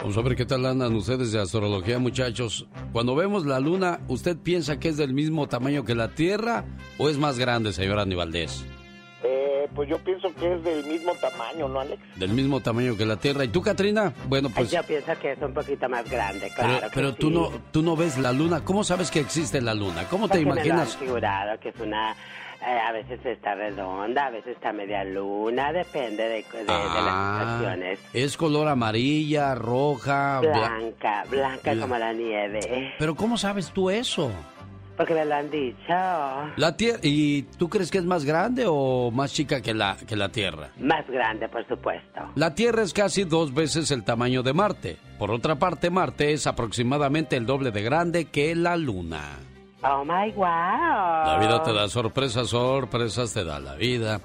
[0.00, 2.66] Vamos a ver qué tal andan ustedes de astrología, muchachos.
[2.92, 6.64] Cuando vemos la luna, ¿usted piensa que es del mismo tamaño que la Tierra
[6.98, 8.64] o es más grande, señor Aníbaldez?
[9.24, 12.00] Eh, pues yo pienso que es del mismo tamaño, ¿no, Alex?
[12.16, 13.44] Del mismo tamaño que la Tierra.
[13.44, 14.12] ¿Y tú, Katrina?
[14.28, 14.70] Bueno, pues...
[14.70, 16.74] Yo pienso que es un poquito más grande, claro.
[16.78, 18.64] Pero, pero tú, no, tú no ves la luna.
[18.64, 20.06] ¿Cómo sabes que existe la luna?
[20.08, 20.94] ¿Cómo te imaginas?
[20.94, 22.14] Me lo figurado que es una
[22.60, 27.98] eh, a veces está redonda, a veces está media luna, depende de, las ah, situaciones.
[28.12, 32.94] Es color amarilla, roja, blanca, blanca como la nieve.
[32.98, 34.30] Pero ¿cómo sabes tú eso?
[34.96, 35.92] Porque me lo han dicho.
[36.56, 40.16] La tierra, ¿Y tú crees que es más grande o más chica que la, que
[40.16, 40.70] la Tierra?
[40.78, 42.20] Más grande, por supuesto.
[42.34, 44.96] La Tierra es casi dos veces el tamaño de Marte.
[45.18, 49.38] Por otra parte, Marte es aproximadamente el doble de grande que la Luna.
[49.82, 50.46] Oh my wow.
[50.46, 54.20] La vida te da sorpresas, sorpresas te da la vida.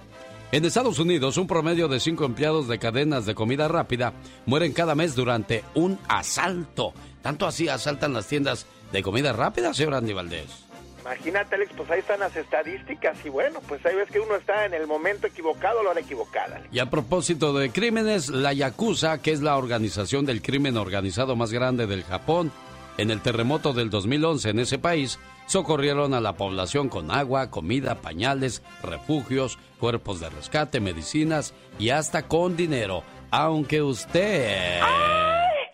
[0.51, 4.13] En Estados Unidos, un promedio de cinco empleados de cadenas de comida rápida
[4.45, 6.93] mueren cada mes durante un asalto.
[7.21, 10.65] Tanto así asaltan las tiendas de comida rápida, señor Andy Valdés.
[11.01, 14.65] Imagínate, Alex, pues ahí están las estadísticas y bueno, pues ahí ves que uno está
[14.65, 16.61] en el momento equivocado o la hora equivocada.
[16.71, 21.51] Y a propósito de crímenes, la Yakuza, que es la organización del crimen organizado más
[21.51, 22.51] grande del Japón,
[22.98, 25.17] en el terremoto del 2011 en ese país,
[25.52, 32.24] socorrieron a la población con agua, comida, pañales, refugios, cuerpos de rescate, medicinas y hasta
[32.30, 34.79] con dinero, aunque usted...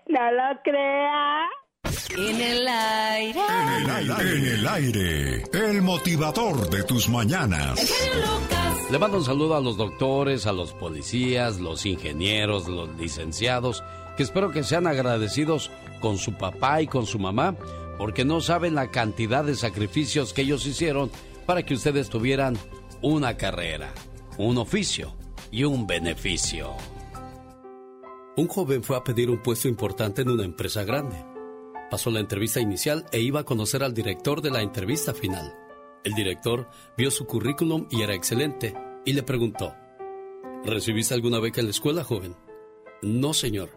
[0.07, 1.45] no lo crea.
[2.17, 3.39] En el aire.
[3.39, 4.37] En el aire.
[4.37, 5.43] En el aire.
[5.53, 7.93] El motivador de tus mañanas.
[8.89, 13.83] Le mando un saludo a los doctores, a los policías, los ingenieros, los licenciados,
[14.15, 17.55] que espero que sean agradecidos con su papá y con su mamá
[17.97, 21.09] porque no saben la cantidad de sacrificios que ellos hicieron
[21.45, 22.57] para que ustedes tuvieran
[23.01, 23.93] una carrera,
[24.37, 25.15] un oficio
[25.51, 26.71] y un beneficio.
[28.35, 31.15] Un joven fue a pedir un puesto importante en una empresa grande.
[31.89, 35.55] Pasó la entrevista inicial e iba a conocer al director de la entrevista final.
[36.03, 38.75] El director vio su currículum y era excelente
[39.05, 39.73] y le preguntó,
[40.63, 42.35] ¿Recibiste alguna beca en la escuela, joven?
[43.01, 43.69] No, señor.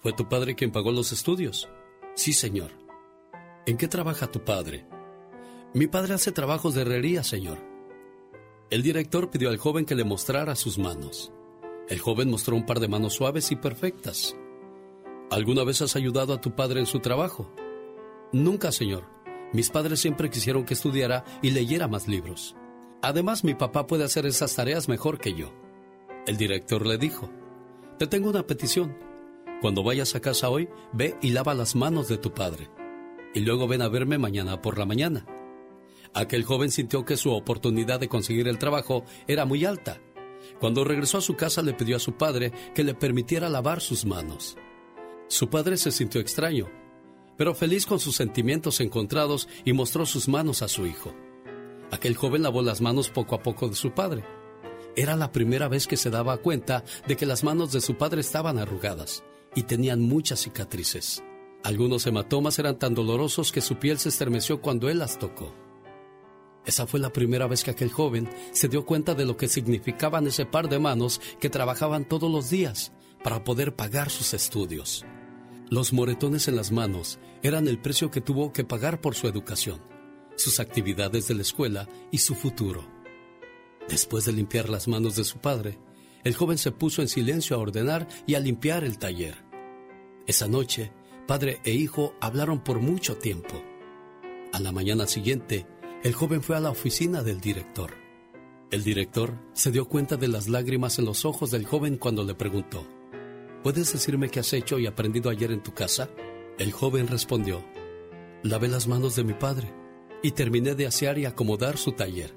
[0.00, 1.68] ¿Fue tu padre quien pagó los estudios?
[2.14, 2.72] Sí, señor.
[3.68, 4.86] ¿En qué trabaja tu padre?
[5.74, 7.58] Mi padre hace trabajos de herrería, señor.
[8.70, 11.34] El director pidió al joven que le mostrara sus manos.
[11.90, 14.34] El joven mostró un par de manos suaves y perfectas.
[15.30, 17.52] ¿Alguna vez has ayudado a tu padre en su trabajo?
[18.32, 19.04] Nunca, señor.
[19.52, 22.56] Mis padres siempre quisieron que estudiara y leyera más libros.
[23.02, 25.52] Además, mi papá puede hacer esas tareas mejor que yo.
[26.26, 27.28] El director le dijo,
[27.98, 28.96] Te tengo una petición.
[29.60, 32.70] Cuando vayas a casa hoy, ve y lava las manos de tu padre
[33.34, 35.26] y luego ven a verme mañana por la mañana.
[36.14, 40.00] Aquel joven sintió que su oportunidad de conseguir el trabajo era muy alta.
[40.60, 44.04] Cuando regresó a su casa le pidió a su padre que le permitiera lavar sus
[44.04, 44.56] manos.
[45.28, 46.68] Su padre se sintió extraño,
[47.36, 51.14] pero feliz con sus sentimientos encontrados y mostró sus manos a su hijo.
[51.90, 54.24] Aquel joven lavó las manos poco a poco de su padre.
[54.96, 58.20] Era la primera vez que se daba cuenta de que las manos de su padre
[58.20, 59.22] estaban arrugadas
[59.54, 61.22] y tenían muchas cicatrices.
[61.64, 65.54] Algunos hematomas eran tan dolorosos que su piel se estremeció cuando él las tocó.
[66.64, 70.26] Esa fue la primera vez que aquel joven se dio cuenta de lo que significaban
[70.26, 72.92] ese par de manos que trabajaban todos los días
[73.24, 75.04] para poder pagar sus estudios.
[75.70, 79.80] Los moretones en las manos eran el precio que tuvo que pagar por su educación,
[80.36, 82.86] sus actividades de la escuela y su futuro.
[83.88, 85.78] Después de limpiar las manos de su padre,
[86.24, 89.44] el joven se puso en silencio a ordenar y a limpiar el taller.
[90.26, 90.92] Esa noche,
[91.28, 93.62] Padre e hijo hablaron por mucho tiempo.
[94.54, 95.66] A la mañana siguiente,
[96.02, 97.92] el joven fue a la oficina del director.
[98.70, 102.34] El director se dio cuenta de las lágrimas en los ojos del joven cuando le
[102.34, 102.82] preguntó,
[103.62, 106.08] ¿Puedes decirme qué has hecho y aprendido ayer en tu casa?
[106.58, 107.62] El joven respondió,
[108.42, 109.70] Lavé las manos de mi padre
[110.22, 112.34] y terminé de asear y acomodar su taller.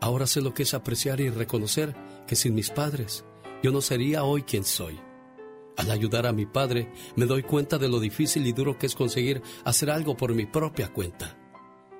[0.00, 1.96] Ahora sé lo que es apreciar y reconocer
[2.28, 3.24] que sin mis padres
[3.60, 5.00] yo no sería hoy quien soy.
[5.80, 8.94] Al ayudar a mi padre, me doy cuenta de lo difícil y duro que es
[8.94, 11.38] conseguir hacer algo por mi propia cuenta.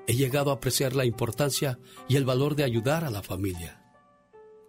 [0.07, 3.83] He llegado a apreciar la importancia y el valor de ayudar a la familia.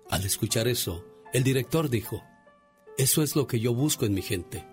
[0.10, 1.04] Al escuchar eso,
[1.34, 2.24] el director dijo,
[2.98, 4.66] eso es lo que yo busco en mi gente.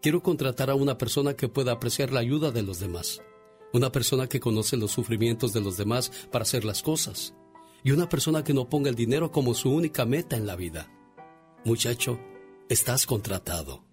[0.00, 3.20] Quiero contratar a una persona que pueda apreciar la ayuda de los demás,
[3.74, 7.34] una persona que conoce los sufrimientos de los demás para hacer las cosas,
[7.82, 10.90] y una persona que no ponga el dinero como su única meta en la vida.
[11.66, 12.18] Muchacho,
[12.70, 13.84] Estás contratado.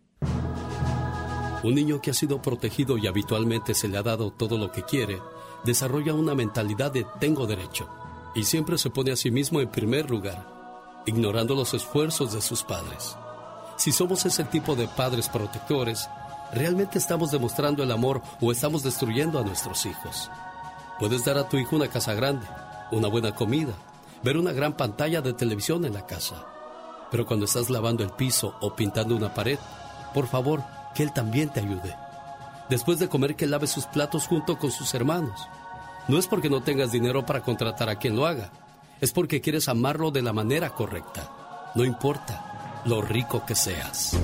[1.62, 4.84] Un niño que ha sido protegido y habitualmente se le ha dado todo lo que
[4.84, 5.20] quiere,
[5.66, 7.90] desarrolla una mentalidad de tengo derecho
[8.34, 12.64] y siempre se pone a sí mismo en primer lugar, ignorando los esfuerzos de sus
[12.64, 13.18] padres.
[13.76, 16.08] Si somos ese tipo de padres protectores,
[16.54, 20.32] ¿realmente estamos demostrando el amor o estamos destruyendo a nuestros hijos?
[20.98, 22.48] Puedes dar a tu hijo una casa grande,
[22.94, 23.74] una buena comida,
[24.24, 26.51] ver una gran pantalla de televisión en la casa.
[27.12, 29.60] Pero cuando estás lavando el piso o pintando una pared,
[30.14, 30.64] por favor,
[30.96, 31.96] que él también te ayude.
[32.70, 35.48] Después de comer, que lave sus platos junto con sus hermanos.
[36.08, 38.50] No es porque no tengas dinero para contratar a quien lo haga,
[39.02, 41.72] es porque quieres amarlo de la manera correcta.
[41.76, 44.18] No importa lo rico que seas.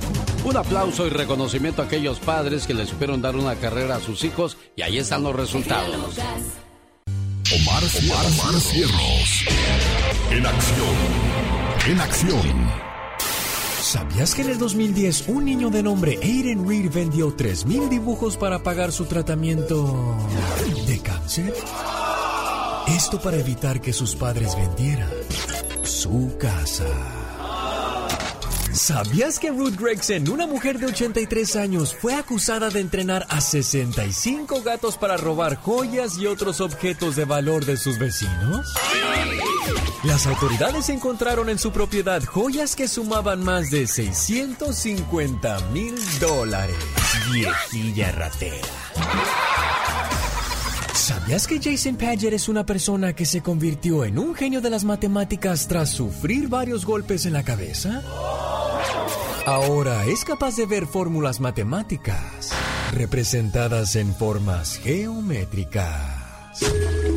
[0.44, 4.24] Un aplauso y reconocimiento a aquellos padres que le supieron dar una carrera a sus
[4.24, 6.18] hijos y ahí están los resultados.
[7.50, 9.46] Omar, Omar, Cierros.
[10.32, 11.57] En acción.
[11.88, 12.42] En acción.
[13.80, 18.62] ¿Sabías que en el 2010 un niño de nombre Aiden Reed vendió 3.000 dibujos para
[18.62, 20.18] pagar su tratamiento
[20.86, 21.54] de cáncer?
[22.90, 25.10] Esto para evitar que sus padres vendieran
[25.84, 27.17] su casa.
[28.78, 34.62] ¿Sabías que Ruth Gregson, una mujer de 83 años, fue acusada de entrenar a 65
[34.62, 38.72] gatos para robar joyas y otros objetos de valor de sus vecinos?
[40.04, 46.78] Las autoridades encontraron en su propiedad joyas que sumaban más de 650 mil dólares.
[47.32, 48.68] Viejilla ratera.
[51.08, 54.84] ¿Sabías que Jason Paget es una persona que se convirtió en un genio de las
[54.84, 58.02] matemáticas tras sufrir varios golpes en la cabeza?
[59.46, 62.52] Ahora es capaz de ver fórmulas matemáticas
[62.92, 66.60] representadas en formas geométricas.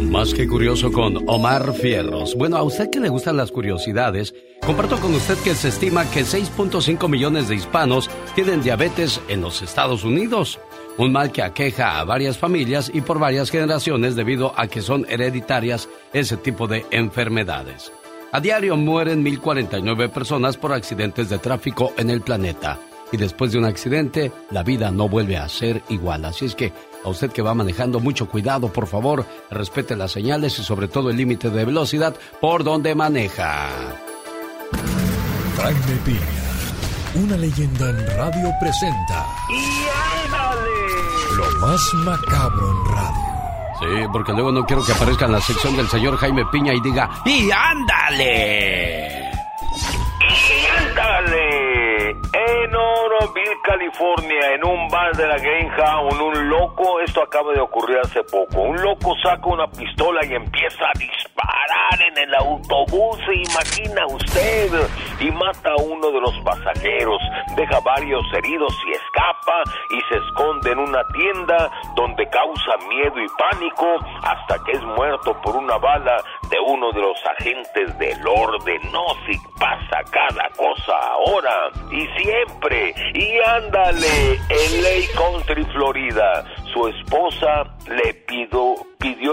[0.01, 2.37] Más que curioso con Omar Fierros.
[2.37, 4.33] Bueno, a usted que le gustan las curiosidades,
[4.65, 9.63] comparto con usted que se estima que 6.5 millones de hispanos tienen diabetes en los
[9.63, 10.61] Estados Unidos.
[11.00, 15.06] Un mal que aqueja a varias familias y por varias generaciones debido a que son
[15.08, 17.91] hereditarias ese tipo de enfermedades.
[18.32, 22.79] A diario mueren 1.049 personas por accidentes de tráfico en el planeta.
[23.12, 26.26] Y después de un accidente, la vida no vuelve a ser igual.
[26.26, 26.70] Así es que
[27.02, 29.25] a usted que va manejando, mucho cuidado, por favor.
[29.50, 33.70] Respete las señales y sobre todo el límite de velocidad por donde maneja.
[35.56, 39.26] Jaime Piña, una leyenda en radio presenta.
[41.41, 43.31] Lo más macabro en radio.
[43.81, 46.81] Sí, porque luego no quiero que aparezca en la sección del señor Jaime Piña y
[46.81, 49.31] diga, ¡y ándale!
[50.21, 51.70] ¡Y ándale!
[52.32, 57.99] En Oroville, California, en un bar de la Greyhound, un loco, esto acaba de ocurrir
[57.99, 63.35] hace poco, un loco saca una pistola y empieza a disparar en el autobús, se
[63.35, 64.71] imagina usted,
[65.19, 67.21] y mata a uno de los pasajeros,
[67.56, 73.26] deja varios heridos y escapa y se esconde en una tienda donde causa miedo y
[73.37, 73.87] pánico
[74.23, 78.81] hasta que es muerto por una bala de uno de los agentes del orden.
[78.93, 82.95] No si pasa cada cosa ahora y siempre.
[83.15, 88.75] Y ándale, en Lake Country, Florida, su esposa le pidió,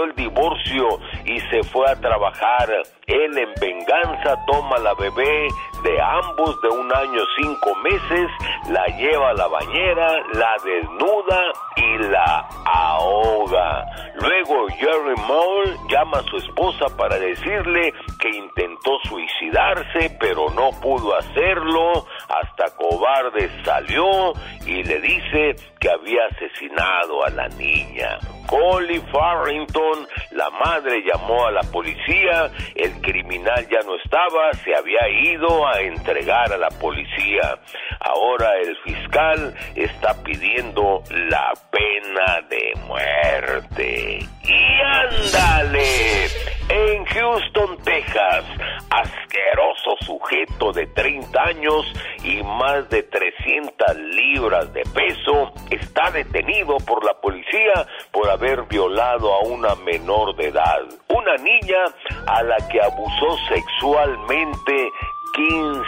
[0.04, 0.86] el divorcio
[1.24, 2.68] y se fue a trabajar.
[3.06, 5.48] Él en venganza toma la bebé
[5.82, 8.30] de ambos de un año cinco meses,
[8.70, 13.86] la lleva a la bañera, la desnuda y la ahoga.
[14.16, 21.16] Luego Jerry Moore llama a su esposa para decirle que intentó suicidarse, pero no pudo
[21.16, 22.06] hacerlo.
[22.28, 24.32] Hasta cobarde salió
[24.66, 28.18] y le dice que había asesinado a la niña.
[28.46, 35.06] Collie Farrington, la madre llamó a la policía, el criminal ya no estaba, se había
[35.08, 37.58] ido a entregar a la policía.
[38.00, 44.26] Ahora el fiscal está pidiendo la pena de muerte.
[44.44, 46.26] Y ándale,
[46.70, 48.44] en Houston, Texas,
[48.90, 51.92] asqueroso sujeto de 30 años
[52.24, 59.32] y más de 300 libras de peso está detenido por la policía por haber violado
[59.34, 61.84] a una menor de edad, una niña
[62.26, 64.90] a la que abusó sexualmente
[65.34, 65.84] 15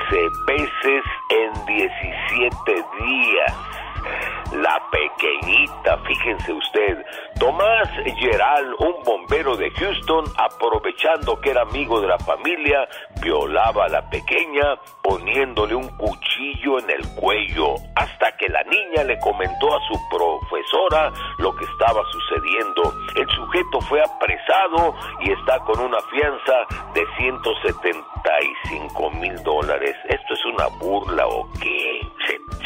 [0.47, 3.55] veces en 17 días.
[4.53, 7.05] La pequeñita, fíjense usted,
[7.39, 7.89] Tomás
[8.19, 12.89] Geral, un bombero de Houston, aprovechando que era amigo de la familia,
[13.23, 19.21] violaba a la pequeña poniéndole un cuchillo en el cuello, hasta que la niña le
[19.21, 22.93] comentó a su profesora lo que estaba sucediendo.
[23.15, 29.95] El sujeto fue apresado y está con una fianza de 175 mil dólares.
[30.09, 32.01] ¿Esto es una burla o qué?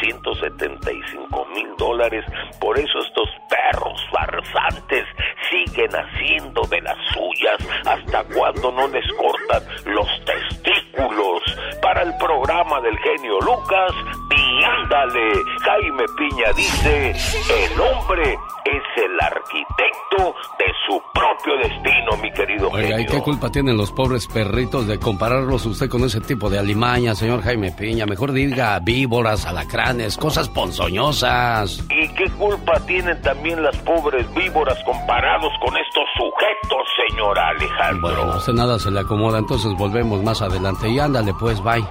[0.00, 2.24] 175 mil dólares.
[2.60, 5.04] Por eso estos perros farsantes
[5.50, 11.42] siguen haciendo de las suyas hasta cuando no les cortan los testículos.
[11.82, 13.92] Para el programa del genio Lucas
[14.30, 15.32] y ándale.
[15.64, 23.00] Jaime Piña dice, el hombre es el arquitecto de su propio destino, mi querido Oiga,
[23.00, 27.14] ¿y qué culpa tienen los pobres perritos de compararlos usted con ese tipo de alimaña,
[27.14, 28.06] señor Jaime Piña?
[28.06, 31.63] Mejor diga víboras, alacranes, cosas ponzoñosas.
[31.90, 38.00] ¿Y qué culpa tienen también las pobres víboras comparados con estos sujetos, señor Alejandro?
[38.00, 40.88] Bueno, a usted nada se le acomoda, entonces volvemos más adelante.
[40.88, 41.84] Y ándale, pues, bye.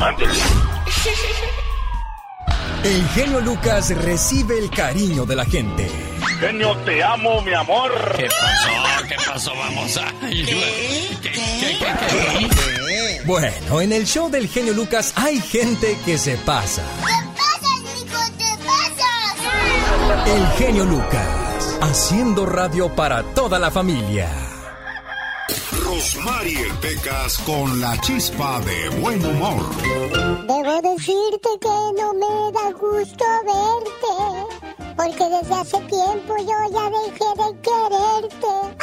[0.00, 0.40] Ándale.
[2.84, 5.90] El genio Lucas recibe el cariño de la gente.
[6.38, 7.92] Genio, te amo, mi amor.
[8.16, 9.06] ¿Qué pasó?
[9.06, 9.52] ¿Qué pasó?
[9.54, 10.10] Vamos a...
[13.26, 16.82] Bueno, en el show del genio Lucas hay gente que se pasa.
[20.26, 24.28] El genio Lucas, haciendo radio para toda la familia.
[25.84, 29.68] Rosmarie Pecas con la chispa de buen humor.
[30.46, 37.28] Debo decirte que no me da gusto verte, porque desde hace tiempo yo ya dejé
[37.36, 38.76] de quererte.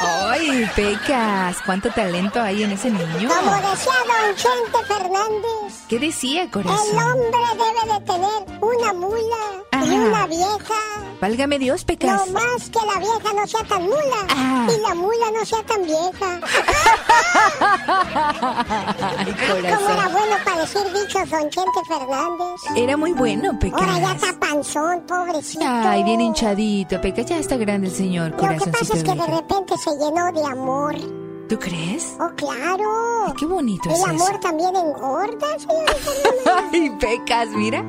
[0.00, 1.56] ¡Ay, Pecas!
[1.66, 3.28] ¿Cuánto talento hay en ese niño?
[3.28, 6.98] Como decía don Chente Fernández, ¿Qué decía, el corazón?
[6.98, 9.36] hombre debe de tener una mula
[9.84, 10.06] y Ajá.
[10.08, 10.74] una vieja.
[11.20, 12.30] Válgame Dios, No Pecas.
[12.30, 14.66] más que la vieja no sea tan mula Ah.
[14.68, 16.40] y la mula no sea tan vieja.
[19.18, 20.12] Ay, ¿Cómo era corazón.
[20.12, 22.60] bueno para decir dichos don Chente Fernández?
[22.76, 24.22] Era muy bueno, Ahora ya Pecas.
[24.22, 25.64] está panzón, pobrecito.
[25.66, 27.26] Ay, bien hinchadito, Pecas.
[27.26, 30.44] Ya está grande el señor, Lo que pasa es que de repente se llenó de
[30.44, 30.94] amor.
[31.48, 32.14] ¿Tú crees?
[32.18, 33.26] Oh, claro.
[33.26, 34.40] Ay, qué bonito El es amor eso.
[34.40, 36.68] también engorda, señorita.
[36.72, 37.84] Ay, Pecas, mira.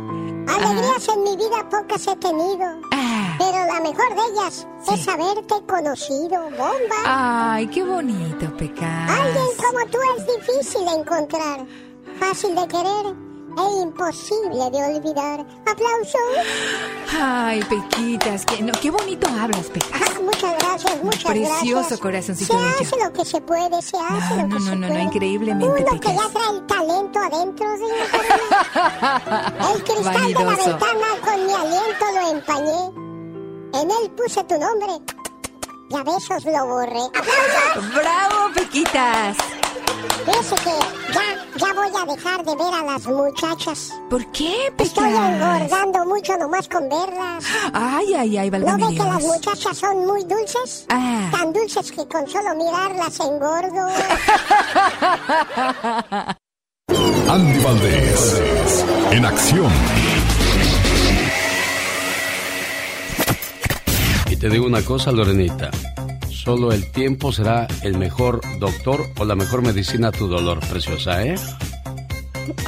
[0.48, 2.82] Alegrías en mi vida pocas he tenido.
[2.92, 3.36] Ah.
[3.38, 7.02] Pero la mejor de ellas es haberte conocido, bomba.
[7.06, 9.10] Ay, qué bonito, Pecas.
[9.10, 11.66] Alguien como tú es difícil de encontrar,
[12.20, 15.40] fácil de querer e imposible de olvidar.
[15.66, 16.46] ¡Aplausos!
[17.20, 19.90] Ay, Pequitas, que no, qué bonito hablas, Pecas.
[19.94, 22.00] Ah, muchas gracias, muchas Precioso gracias.
[22.00, 24.70] corazoncito Se hace lo que se puede, se hace No, lo no, que no, se
[24.72, 25.04] no, no, puede.
[25.04, 27.96] increíblemente, Uno que ya trae el talento adentro, señor.
[29.76, 33.06] El cristal de la ventana con mi aliento lo empañé.
[33.82, 34.88] En él puse tu nombre
[35.90, 37.02] y a besos lo borré.
[37.14, 37.94] ¡Aplausos!
[37.94, 39.38] ¡Bravo, Pequitas!
[40.26, 40.72] Fíjese que
[41.14, 41.22] ya,
[41.56, 43.94] ya voy a dejar de ver a las muchachas.
[44.10, 47.46] ¿Por qué, Estoy engordando mucho nomás con verlas.
[47.74, 50.86] Ay, ay, ay, ¿No válgame ve que las muchachas son muy dulces?
[50.90, 51.30] Ah.
[51.32, 53.88] Tan dulces que con solo mirarlas engordo.
[57.28, 58.44] Andy Valdés,
[59.12, 59.72] en acción.
[64.30, 65.70] Y te digo una cosa, Lorenita.
[66.46, 71.26] Solo el tiempo será el mejor doctor o la mejor medicina a tu dolor, preciosa,
[71.26, 71.34] ¿eh?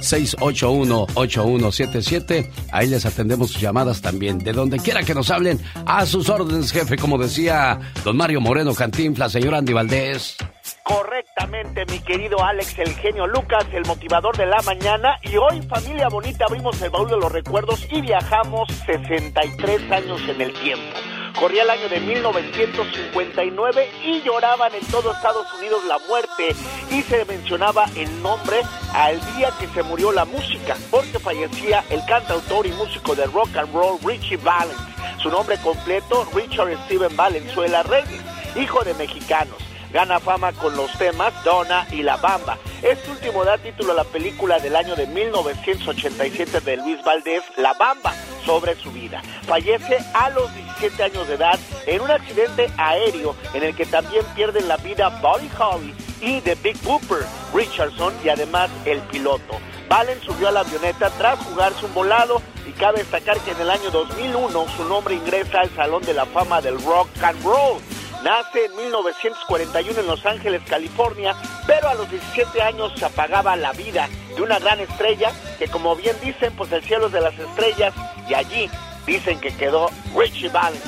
[0.00, 2.50] 800-681-8177.
[2.72, 4.38] Ahí les atendemos sus llamadas también.
[4.38, 6.96] De donde quiera que nos hablen, a sus órdenes, jefe.
[6.96, 10.36] Como decía don Mario Moreno Cantinfla, señor Andy Valdés.
[10.82, 15.16] Correctamente, mi querido Alex, el genio Lucas, el motivador de la mañana.
[15.22, 20.40] Y hoy, familia bonita, abrimos el baúl de los recuerdos y viajamos 63 años en
[20.40, 21.15] el tiempo.
[21.38, 26.56] Corría el año de 1959 y lloraban en todo Estados Unidos la muerte
[26.90, 28.62] y se mencionaba el nombre
[28.94, 33.54] al día que se murió la música, porque fallecía el cantautor y músico de rock
[33.56, 34.80] and roll Richie Valens.
[35.22, 38.22] Su nombre completo, Richard Steven Valenzuela Reyes,
[38.56, 39.65] hijo de mexicanos.
[39.96, 42.58] Gana fama con los temas Donna y La Bamba.
[42.82, 47.72] Este último da título a la película del año de 1987 de Luis Valdés, La
[47.72, 48.12] Bamba,
[48.44, 49.22] sobre su vida.
[49.46, 54.22] Fallece a los 17 años de edad en un accidente aéreo en el que también
[54.34, 57.24] pierden la vida Buddy Holly y The Big Booper,
[57.54, 59.54] Richardson y además el piloto.
[59.88, 63.70] Valen subió a la avioneta tras jugarse un volado y cabe destacar que en el
[63.70, 67.80] año 2001 su nombre ingresa al Salón de la Fama del Rock and Roll.
[68.22, 71.34] Nace en 1941 en Los Ángeles, California,
[71.66, 75.94] pero a los 17 años se apagaba la vida de una gran estrella que como
[75.96, 77.94] bien dicen, pues el cielo es de las estrellas
[78.28, 78.70] y allí
[79.06, 80.82] dicen que quedó Richie Valens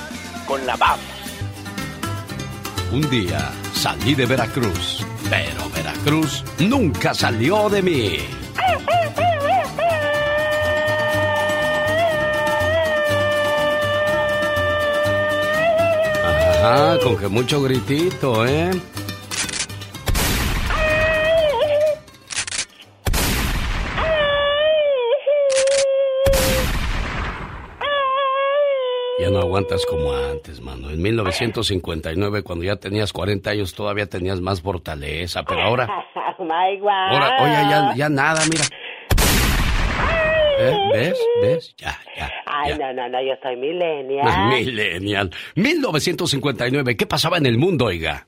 [0.47, 1.05] con la bamba.
[2.91, 8.19] Un día salí de Veracruz, pero Veracruz nunca salió de mí.
[16.61, 18.71] Ajá, con que mucho gritito, ¿eh?
[29.21, 30.91] Ya no aguantas como antes, mano.
[30.91, 35.87] En 1959, cuando ya tenías 40 años, todavía tenías más fortaleza, pero ahora...
[37.11, 38.65] ahora, oye, ya nada, mira.
[40.59, 40.75] ¿Eh?
[40.93, 41.19] ¿Ves?
[41.41, 41.75] ¿Ves?
[41.79, 42.31] Ya, ya.
[42.47, 44.49] Ay, no, no, no, yo soy millennial.
[44.51, 45.31] Millennial.
[45.55, 48.27] 1959, ¿qué pasaba en el mundo, oiga?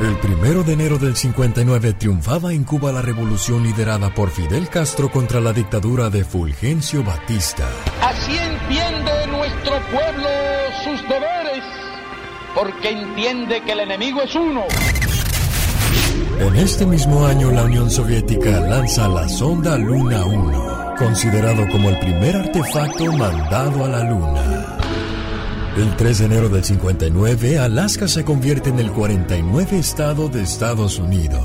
[0.00, 5.10] El primero de enero del 59 triunfaba en Cuba la revolución liderada por Fidel Castro
[5.10, 7.68] contra la dictadura de Fulgencio Batista.
[8.00, 10.28] Así entiende nuestro pueblo
[10.84, 11.64] sus deberes,
[12.54, 14.64] porque entiende que el enemigo es uno.
[16.40, 21.98] En este mismo año la Unión Soviética lanza la sonda Luna 1, considerado como el
[21.98, 24.78] primer artefacto mandado a la Luna.
[25.76, 30.98] El 3 de enero del 59, Alaska se convierte en el 49 estado de Estados
[30.98, 31.42] Unidos.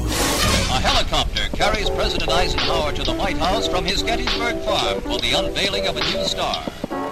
[0.71, 5.33] A helicopter carries President Eisenhower to the White House from his Gettysburg farm for the
[5.33, 6.63] unveiling of a new star.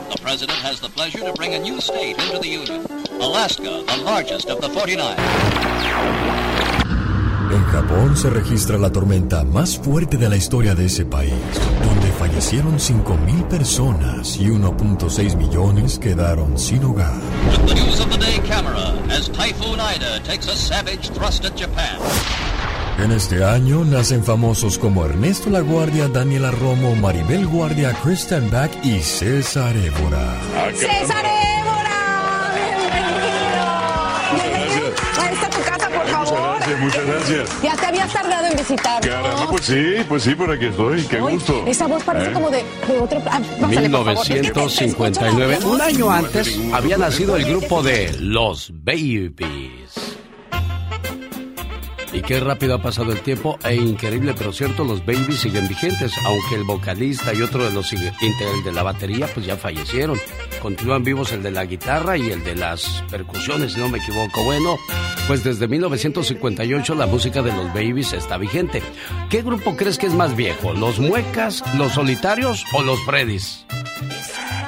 [0.09, 2.85] The president has the pleasure to bring a new state into the Union,
[3.19, 6.62] Alaska, the largest of the 49.
[7.53, 11.33] En Japón se registra la tormenta más fuerte de la historia de ese país,
[11.85, 17.13] donde fallecieron 5.000 personas y 1.6 millones quedaron sin hogar.
[17.67, 21.99] The news of the day camera as Typhoon Ida takes a savage thrust at Japan.
[22.97, 28.71] En este año nacen famosos como Ernesto La Guardia, Daniela Romo, Maribel Guardia, Kristen Back
[28.83, 30.41] y César Évora.
[30.73, 31.52] ¡César
[36.65, 37.61] Gracias, muchas gracias.
[37.61, 39.01] Ya te habías tardado en visitar.
[39.01, 41.01] Caramba, pues sí, pues sí, por aquí estoy.
[41.03, 41.63] Qué Ay, gusto.
[41.67, 42.33] Esa voz parece ¿Eh?
[42.33, 43.21] como de, de otro.
[43.29, 44.29] ah, pásale, por favor.
[44.29, 45.59] 1959.
[45.65, 50.12] Un año antes había nacido el grupo de Los Babies.
[52.13, 56.13] Y qué rápido ha pasado el tiempo e increíble, pero cierto, los Babies siguen vigentes,
[56.23, 60.19] aunque el vocalista y otro de los integrantes de la batería pues ya fallecieron.
[60.61, 64.43] Continúan vivos el de la guitarra y el de las percusiones, si no me equivoco.
[64.43, 64.77] Bueno,
[65.27, 68.83] pues desde 1958 la música de los Babies está vigente.
[69.31, 70.73] ¿Qué grupo crees que es más viejo?
[70.73, 73.65] ¿Los Muecas, los Solitarios o los Freddys?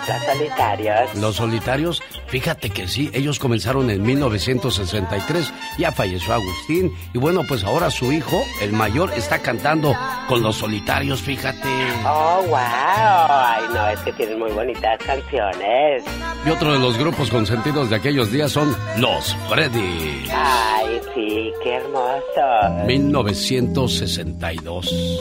[0.08, 1.15] Los solitarios.
[1.15, 7.63] Los solitarios, fíjate que sí, ellos comenzaron en 1963, ya falleció Agustín y bueno, pues
[7.63, 9.95] ahora su hijo, el mayor, está cantando
[10.27, 11.69] con los solitarios, fíjate.
[12.05, 12.57] Oh, wow.
[12.57, 16.03] Ay, no, es que tienen muy bonitas canciones.
[16.45, 20.25] Y otro de los grupos consentidos de aquellos días son los Freddy.
[20.31, 22.85] Ay, sí, qué hermoso.
[22.85, 25.19] 1962.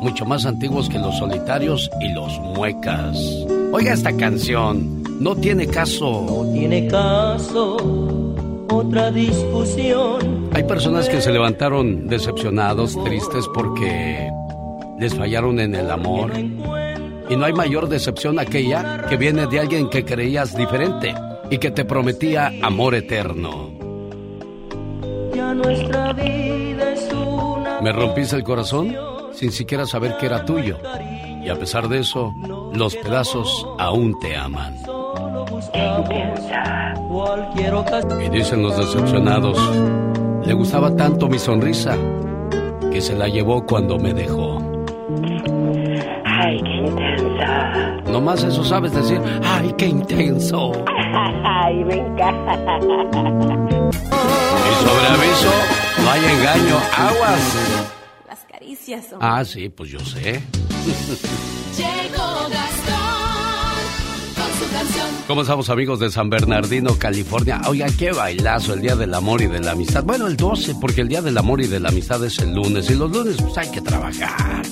[0.00, 3.16] Mucho más antiguos que los solitarios y los muecas.
[3.72, 6.24] Oiga esta canción, no tiene caso.
[6.26, 7.76] No tiene caso
[8.70, 10.50] otra discusión.
[10.52, 14.30] Hay personas que se levantaron decepcionados, tristes porque
[14.98, 16.32] les fallaron en el amor.
[17.30, 21.14] Y no hay mayor decepción aquella que viene de alguien que creías diferente
[21.50, 23.70] y que te prometía amor eterno.
[25.34, 28.96] Ya nuestra vida es una Me rompiste el corazón
[29.32, 30.78] sin siquiera saber que era tuyo.
[31.44, 32.32] Y a pesar de eso,
[32.74, 34.76] los pedazos aún te aman.
[38.20, 39.58] Y dicen los decepcionados,
[40.44, 41.96] le gustaba tanto mi sonrisa
[42.92, 44.58] que se la llevó cuando me dejó.
[46.24, 48.00] Ay, qué intensa.
[48.10, 50.72] Nomás eso sabes decir, ay, qué intenso.
[51.44, 52.78] Ay, me encanta.
[52.78, 52.84] Y
[54.84, 55.52] sobre aviso,
[56.02, 57.56] no hay engaño, aguas.
[58.26, 59.18] Las caricias son.
[59.20, 60.40] Ah, sí, pues yo sé.
[61.76, 62.48] Llegó
[64.58, 65.26] su.
[65.26, 67.60] ¿Cómo estamos amigos de San Bernardino, California?
[67.66, 70.02] Oiga, qué bailazo el Día del Amor y de la Amistad.
[70.04, 72.90] Bueno, el 12, porque el Día del Amor y de la Amistad es el lunes.
[72.90, 74.62] Y los lunes pues hay que trabajar.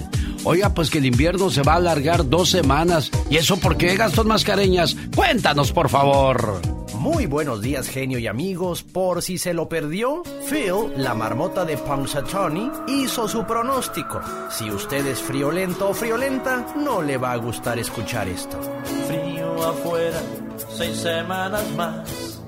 [0.43, 3.11] Oiga, pues que el invierno se va a alargar dos semanas.
[3.29, 4.97] ¿Y eso por qué, Gastón Mascareñas?
[5.15, 6.82] Cuéntanos, por favor.
[7.03, 8.81] Muy buenos días, genio y amigos.
[8.81, 14.21] Por si se lo perdió, Phil, la marmota de Punxsutawney, hizo su pronóstico.
[14.49, 18.57] Si usted es friolento o friolenta, no le va a gustar escuchar esto.
[19.05, 20.21] Frío afuera,
[20.77, 22.39] seis semanas más.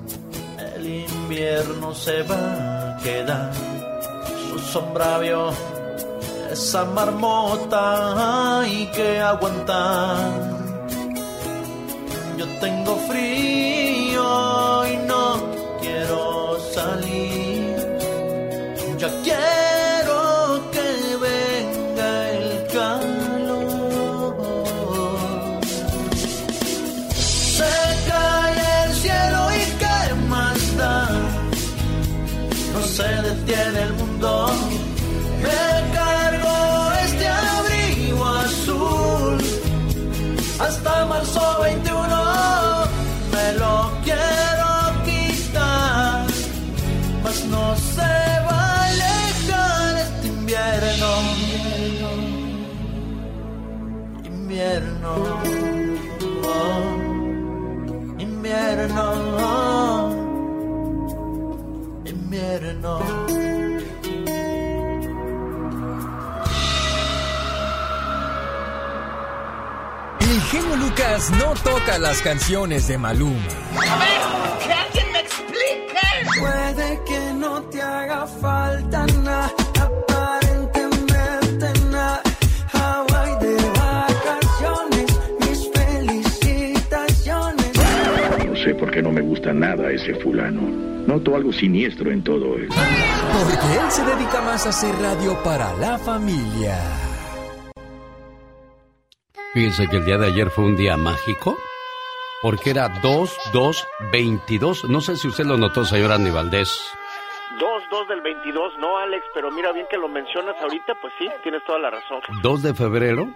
[0.74, 3.52] El invierno se va a quedar.
[4.48, 5.50] su sombra vio
[6.50, 10.65] esa marmota hay que aguantar.
[12.38, 15.24] Yo tengo frío y no
[15.80, 17.76] quiero salir.
[18.98, 20.88] Ya quiero que
[21.26, 24.36] venga el calor.
[27.56, 27.74] Se
[28.10, 30.96] cae el cielo y qué más da.
[32.74, 34.30] No se detiene el mundo.
[35.42, 36.54] Me cargo
[37.06, 39.38] este abrigo azul
[40.58, 41.95] hasta marzo 21.
[70.76, 73.36] Lucas no toca las canciones de Maluma.
[73.36, 76.40] A ver, que alguien me explique.
[76.40, 79.52] Puede que no te haga falta nada,
[88.96, 90.62] Qué no me gusta nada ese fulano.
[91.06, 92.68] Noto algo siniestro en todo él.
[92.68, 96.78] Porque él se dedica más a hacer radio para la familia.
[99.52, 101.58] Fíjense que el día de ayer fue un día mágico.
[102.40, 104.84] Porque era 2-2-22.
[104.88, 106.80] No sé si usted lo notó, señor Andy Valdés.
[107.60, 111.62] 2-2 del 22, no, Alex, pero mira bien que lo mencionas ahorita, pues sí, tienes
[111.66, 112.22] toda la razón.
[112.42, 113.28] 2 de febrero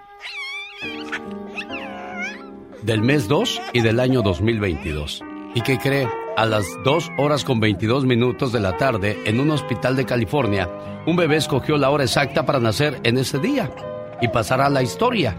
[2.81, 5.23] del mes 2 y del año 2022.
[5.53, 6.09] ¿Y qué cree?
[6.37, 10.69] A las 2 horas con 22 minutos de la tarde, en un hospital de California,
[11.07, 13.69] un bebé escogió la hora exacta para nacer en ese día
[14.21, 15.35] y pasará a la historia.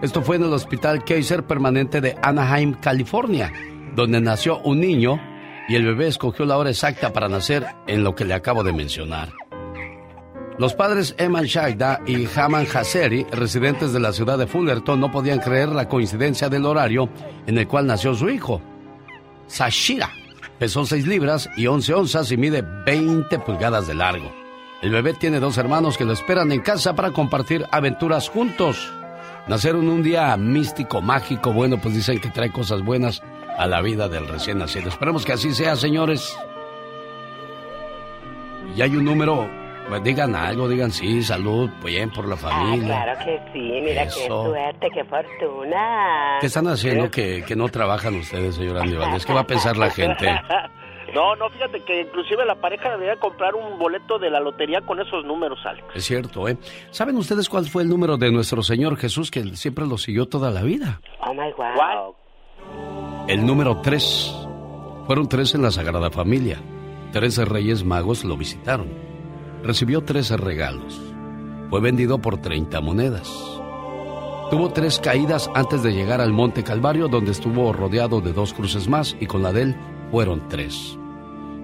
[0.00, 3.52] Esto fue en el Hospital Kaiser Permanente de Anaheim, California,
[3.94, 5.20] donde nació un niño
[5.68, 8.72] y el bebé escogió la hora exacta para nacer en lo que le acabo de
[8.72, 9.34] mencionar.
[10.56, 15.38] Los padres Eman Shaida y Haman Hasseri, residentes de la ciudad de Fullerton, no podían
[15.38, 17.10] creer la coincidencia del horario
[17.46, 18.62] en el cual nació su hijo.
[19.48, 20.10] Sashira
[20.58, 24.32] pesó 6 libras y 11 onzas y mide 20 pulgadas de largo.
[24.82, 28.92] El bebé tiene dos hermanos que lo esperan en casa para compartir aventuras juntos.
[29.48, 33.22] Nacieron un día místico, mágico, bueno, pues dicen que trae cosas buenas
[33.56, 34.88] a la vida del recién nacido.
[34.88, 36.36] Esperemos que así sea, señores.
[38.76, 39.48] Y hay un número,
[39.88, 42.86] pues digan algo, digan sí, salud, bien por la Ah, familia.
[43.04, 46.38] claro que sí, mira qué suerte, qué fortuna.
[46.40, 49.24] ¿Qué están haciendo que, que no trabajan ustedes, señor Andy Valdés?
[49.26, 50.26] ¿Qué va a pensar la gente?
[51.14, 55.00] No, no, fíjate que inclusive la pareja debería comprar un boleto de la lotería con
[55.00, 55.82] esos números, Alex.
[55.94, 56.58] Es cierto, ¿eh?
[56.90, 60.50] ¿Saben ustedes cuál fue el número de nuestro Señor Jesús que siempre lo siguió toda
[60.50, 61.00] la vida?
[61.26, 62.14] Oh my wow.
[63.26, 64.36] El número 3.
[65.06, 66.58] Fueron tres en la Sagrada Familia.
[67.10, 68.88] Trece reyes magos lo visitaron.
[69.62, 71.00] Recibió trece regalos.
[71.70, 73.28] Fue vendido por 30 monedas.
[74.50, 78.88] Tuvo tres caídas antes de llegar al Monte Calvario, donde estuvo rodeado de dos cruces
[78.88, 79.76] más, y con la de él
[80.10, 80.98] fueron tres.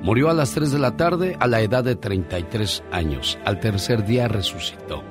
[0.03, 3.39] Murió a las 3 de la tarde a la edad de 33 años.
[3.47, 5.03] Al tercer día resucitó.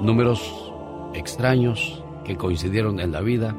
[0.00, 0.72] Números
[1.12, 3.52] extraños que coincidieron en la vida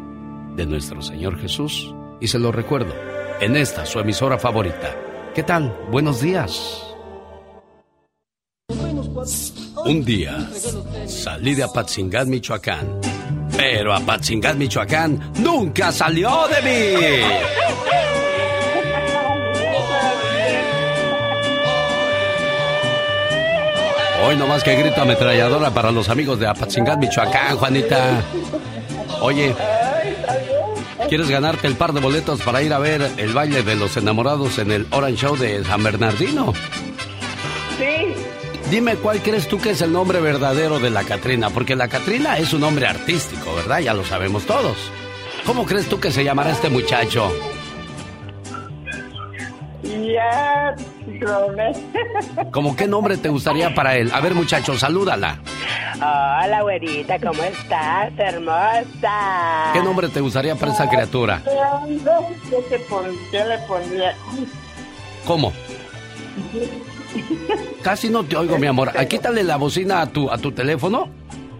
[0.56, 1.94] de nuestro Señor Jesús.
[2.22, 2.94] Y se lo recuerdo
[3.42, 5.07] en esta, su emisora favorita.
[5.38, 5.71] ¿Qué tal?
[5.91, 6.84] Buenos días.
[9.86, 10.50] Un día
[11.06, 13.00] salí de Apatzingán, Michoacán.
[13.56, 17.23] Pero Apatzingán, Michoacán nunca salió de mí.
[24.26, 28.23] Hoy nomás que grito ametralladora para los amigos de Apatzingán, Michoacán, Juanita.
[29.21, 29.54] Oye,
[31.08, 34.60] ¿quieres ganarte el par de boletos para ir a ver el baile de los enamorados
[34.60, 36.54] en el Orange Show de San Bernardino?
[37.78, 38.13] Sí.
[38.70, 42.38] Dime cuál crees tú que es el nombre verdadero de la Catrina, porque la Catrina
[42.38, 43.80] es un nombre artístico, ¿verdad?
[43.80, 44.78] Ya lo sabemos todos.
[45.46, 47.32] ¿Cómo crees tú que se llamará este muchacho?
[50.06, 50.76] Ya.
[52.52, 54.12] ¿Cómo qué nombre te gustaría para él?
[54.14, 55.40] A ver, muchacho, salúdala.
[55.96, 59.72] Hola, güerita, ¿cómo estás, hermosa?
[59.74, 61.42] ¿Qué nombre te gustaría para esa criatura?
[65.26, 65.54] ¿Cómo?
[67.82, 68.92] Casi no te oigo, mi amor.
[69.08, 71.10] Quítale la bocina a tu, a tu teléfono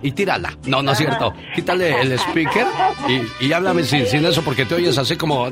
[0.01, 0.57] y tírala.
[0.65, 1.33] No, no es cierto.
[1.55, 2.65] Quítale el speaker
[3.07, 5.47] y, y háblame sin, sin eso porque te oyes así como...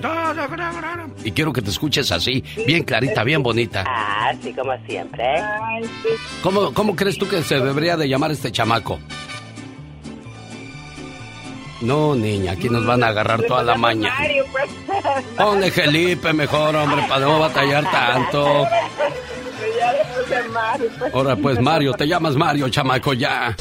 [1.23, 3.83] Y quiero que te escuches así, bien clarita, bien bonita.
[3.87, 5.25] Ah, sí, como siempre.
[6.43, 8.99] ¿Cómo, ¿Cómo crees tú que se debería de llamar este chamaco?
[11.81, 14.15] No, niña, aquí nos van a agarrar toda la mañana.
[14.51, 14.69] pues.
[15.37, 18.67] Ponle Felipe mejor, hombre, para no batallar tanto.
[20.99, 21.13] Pues.
[21.13, 23.55] Ahora pues, Mario, te llamas Mario, chamaco, ya.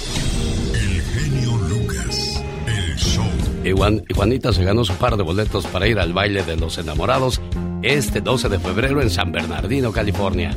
[3.65, 6.77] Y, Juan- Juanita se ganó su par de boletos para ir al baile de los
[6.79, 7.41] enamorados
[7.83, 10.57] este 12 de febrero en San Bernardino, California.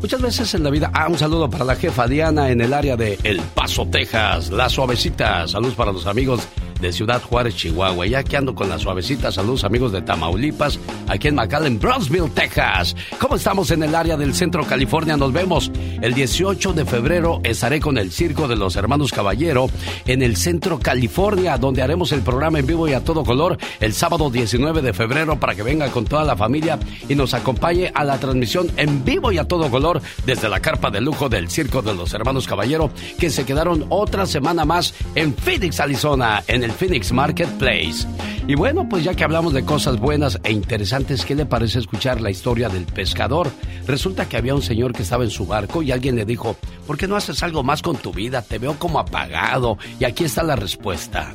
[0.00, 0.90] Muchas veces en la vida.
[0.94, 4.50] Ah, un saludo para la jefa Diana en el área de El Paso, Texas.
[4.50, 5.48] La suavecita.
[5.48, 6.40] Saludos para los amigos
[6.80, 8.06] de Ciudad Juárez, Chihuahua.
[8.06, 9.32] Ya que ando con la suavecita.
[9.32, 10.78] Saludos amigos de Tamaulipas.
[11.08, 12.94] Aquí en McAllen, Brownsville, Texas.
[13.18, 15.16] ¿Cómo estamos en el área del centro California?
[15.16, 17.40] Nos vemos el 18 de febrero.
[17.44, 19.68] Estaré con el Circo de los Hermanos Caballero
[20.06, 23.92] en el centro California, donde haremos el programa en vivo y a todo color el
[23.92, 28.04] sábado 19 de febrero para que venga con toda la familia y nos acompañe a
[28.04, 31.82] la transmisión en vivo y a todo color desde la carpa de lujo del Circo
[31.82, 36.67] de los Hermanos Caballero, que se quedaron otra semana más en Phoenix, Arizona, en el
[36.72, 38.06] Phoenix Marketplace.
[38.46, 42.20] Y bueno, pues ya que hablamos de cosas buenas e interesantes, ¿qué le parece escuchar
[42.20, 43.50] la historia del pescador?
[43.86, 46.96] Resulta que había un señor que estaba en su barco y alguien le dijo, ¿por
[46.96, 48.42] qué no haces algo más con tu vida?
[48.42, 49.76] Te veo como apagado.
[50.00, 51.34] Y aquí está la respuesta.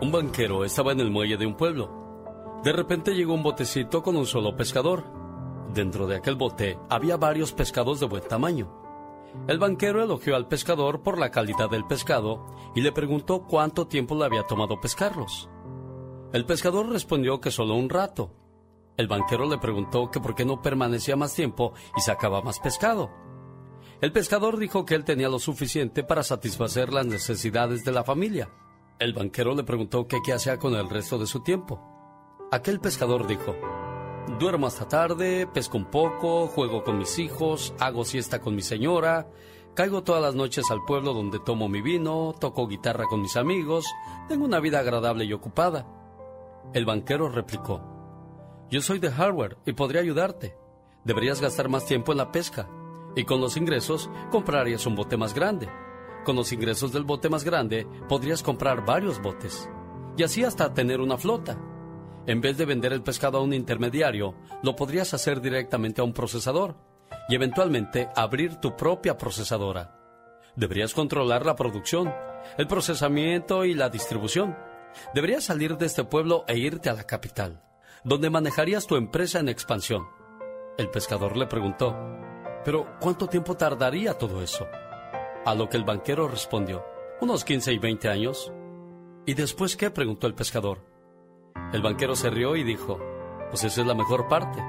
[0.00, 2.60] Un banquero estaba en el muelle de un pueblo.
[2.64, 5.04] De repente llegó un botecito con un solo pescador.
[5.72, 8.85] Dentro de aquel bote había varios pescados de buen tamaño.
[9.48, 14.16] El banquero elogió al pescador por la calidad del pescado y le preguntó cuánto tiempo
[14.16, 15.48] le había tomado pescarlos.
[16.32, 18.32] El pescador respondió que solo un rato.
[18.96, 23.10] El banquero le preguntó que por qué no permanecía más tiempo y sacaba más pescado.
[24.00, 28.50] El pescador dijo que él tenía lo suficiente para satisfacer las necesidades de la familia.
[28.98, 31.80] El banquero le preguntó que qué hacía con el resto de su tiempo.
[32.50, 33.54] Aquel pescador dijo,
[34.38, 39.28] Duermo hasta tarde, pesco un poco, juego con mis hijos, hago siesta con mi señora,
[39.74, 43.86] caigo todas las noches al pueblo donde tomo mi vino, toco guitarra con mis amigos,
[44.28, 45.86] tengo una vida agradable y ocupada.
[46.74, 47.80] El banquero replicó,
[48.68, 50.56] Yo soy de hardware y podría ayudarte.
[51.04, 52.68] Deberías gastar más tiempo en la pesca
[53.14, 55.68] y con los ingresos comprarías un bote más grande.
[56.24, 59.70] Con los ingresos del bote más grande podrías comprar varios botes
[60.16, 61.56] y así hasta tener una flota.
[62.26, 66.12] En vez de vender el pescado a un intermediario, lo podrías hacer directamente a un
[66.12, 66.76] procesador
[67.28, 69.96] y eventualmente abrir tu propia procesadora.
[70.56, 72.12] Deberías controlar la producción,
[72.58, 74.56] el procesamiento y la distribución.
[75.14, 77.62] Deberías salir de este pueblo e irte a la capital,
[78.02, 80.06] donde manejarías tu empresa en expansión.
[80.78, 81.96] El pescador le preguntó,
[82.64, 84.66] ¿pero cuánto tiempo tardaría todo eso?
[85.44, 86.84] A lo que el banquero respondió,
[87.20, 88.52] unos 15 y 20 años.
[89.26, 89.90] ¿Y después qué?
[89.90, 90.85] preguntó el pescador.
[91.72, 92.98] El banquero se rió y dijo,
[93.50, 94.62] pues esa es la mejor parte.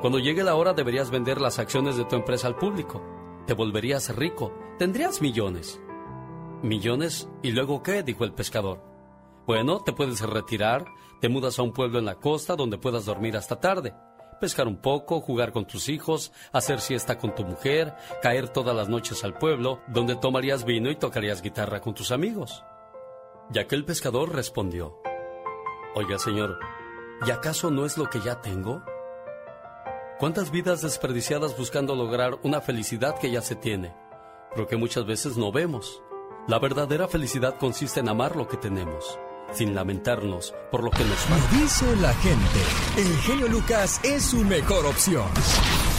[0.00, 3.02] Cuando llegue la hora deberías vender las acciones de tu empresa al público.
[3.46, 5.80] Te volverías rico, tendrías millones.
[6.62, 7.28] ¿Millones?
[7.42, 8.02] ¿Y luego qué?
[8.02, 8.82] dijo el pescador.
[9.46, 10.86] Bueno, te puedes retirar,
[11.20, 13.94] te mudas a un pueblo en la costa donde puedas dormir hasta tarde,
[14.40, 18.88] pescar un poco, jugar con tus hijos, hacer siesta con tu mujer, caer todas las
[18.88, 22.64] noches al pueblo donde tomarías vino y tocarías guitarra con tus amigos.
[23.54, 25.00] Y aquel pescador respondió,
[25.98, 26.58] Oiga, señor,
[27.26, 28.82] ¿y acaso no es lo que ya tengo?
[30.18, 33.96] ¿Cuántas vidas desperdiciadas buscando lograr una felicidad que ya se tiene,
[34.54, 36.02] pero que muchas veces no vemos?
[36.48, 39.18] La verdadera felicidad consiste en amar lo que tenemos,
[39.54, 41.56] sin lamentarnos por lo que nos falta.
[41.56, 42.60] Dice la gente,
[42.98, 45.30] el genio Lucas es su mejor opción.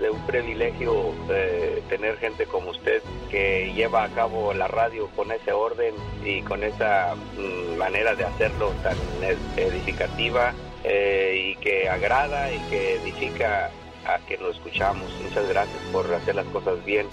[0.00, 5.30] es un privilegio eh, tener gente como usted que lleva a cabo la radio con
[5.32, 10.52] ese orden y con esa mm, manera de hacerlo tan ed- edificativa
[10.84, 13.70] eh, y que agrada y que edifica
[14.06, 15.10] a que lo escuchamos.
[15.22, 17.08] Muchas gracias por hacer las cosas bien.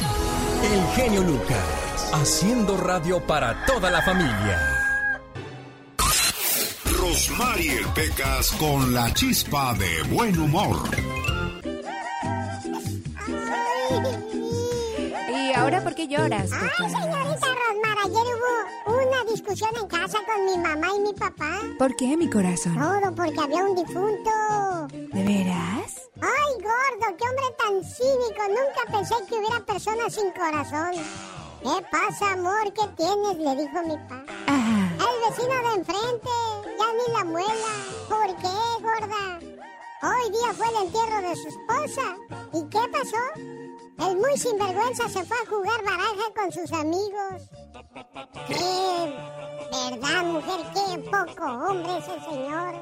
[0.64, 4.60] El genio Lucas, haciendo radio para toda la familia.
[6.98, 10.78] Rosmarie Pecas con la chispa de buen humor.
[15.64, 16.50] Ahora por qué lloras?
[16.52, 21.60] Ay, señorita Rosmar, ayer hubo una discusión en casa con mi mamá y mi papá.
[21.80, 22.76] ¿Por qué, mi corazón?
[22.76, 24.32] Todo porque había un difunto.
[24.92, 26.10] ¿De veras?
[26.22, 28.44] Ay, gordo, qué hombre tan cínico.
[28.50, 30.92] Nunca pensé que hubiera personas sin corazón.
[31.62, 32.74] ¿Qué pasa, amor?
[32.74, 33.38] ¿Qué tienes?
[33.38, 34.34] Le dijo mi papá.
[34.48, 36.30] El vecino de enfrente,
[36.78, 37.72] ya ni la muela.
[38.10, 39.40] ¿Por qué, gorda?
[40.04, 42.18] Hoy día fue el entierro de su esposa.
[42.54, 43.53] ¿Y qué pasó?
[44.00, 47.50] El muy sinvergüenza se fue a jugar baraja con sus amigos.
[48.48, 49.14] ¡Qué
[49.72, 50.60] verdad, mujer!
[50.74, 52.76] ¡Qué poco hombre ese señor!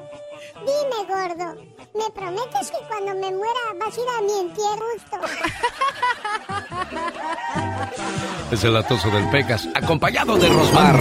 [0.60, 1.54] Dime, gordo,
[1.94, 4.86] ¿me prometes que cuando me muera vas a ir a mi entierro
[8.50, 10.98] Es el atoso del Pecas, acompañado de Rosmar.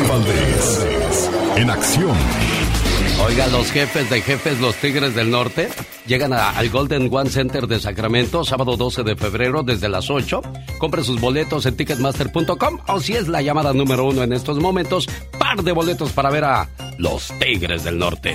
[1.55, 2.60] En acción.
[3.23, 5.69] Oiga, los jefes de jefes, los Tigres del Norte,
[6.07, 10.41] llegan al Golden One Center de Sacramento, sábado 12 de febrero, desde las 8.
[10.79, 15.07] Compre sus boletos en ticketmaster.com o si es la llamada número uno en estos momentos,
[15.37, 18.33] par de boletos para ver a los Tigres del Norte.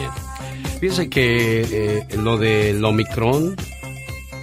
[0.80, 3.56] Fíjense que eh, lo del Omicron,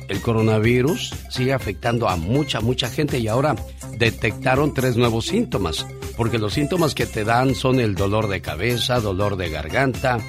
[0.07, 3.55] el coronavirus, sigue afectando a mucha, mucha gente y ahora
[3.97, 5.85] detectaron tres nuevos síntomas,
[6.17, 10.19] porque los síntomas que te dan son el dolor de cabeza, dolor de garganta,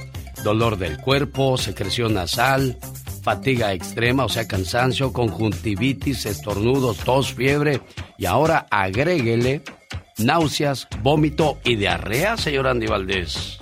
[0.42, 2.78] dolor del cuerpo, secreción nasal,
[3.22, 7.80] fatiga extrema, o sea, cansancio, conjuntivitis, estornudos, tos, fiebre
[8.18, 9.62] y ahora agréguele
[10.18, 13.58] náuseas, vómito y diarrea, señor Andy Valdés.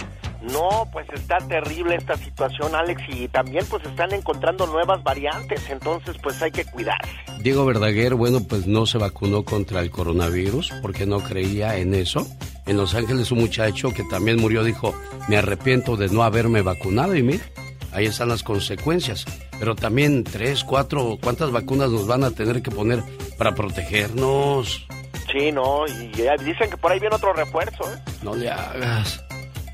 [0.50, 6.16] No, pues está terrible esta situación, Alex, y también pues están encontrando nuevas variantes, entonces
[6.20, 7.10] pues hay que cuidarse.
[7.40, 12.26] Diego Verdaguer, bueno, pues no se vacunó contra el coronavirus porque no creía en eso.
[12.66, 14.94] En Los Ángeles un muchacho que también murió dijo,
[15.28, 17.42] me arrepiento de no haberme vacunado y mire,
[17.92, 19.24] ahí están las consecuencias.
[19.58, 23.02] Pero también tres, cuatro, ¿cuántas vacunas nos van a tener que poner
[23.38, 24.86] para protegernos?
[25.30, 26.08] Sí, no, y
[26.44, 27.98] dicen que por ahí viene otro refuerzo, ¿eh?
[28.22, 29.24] No le hagas.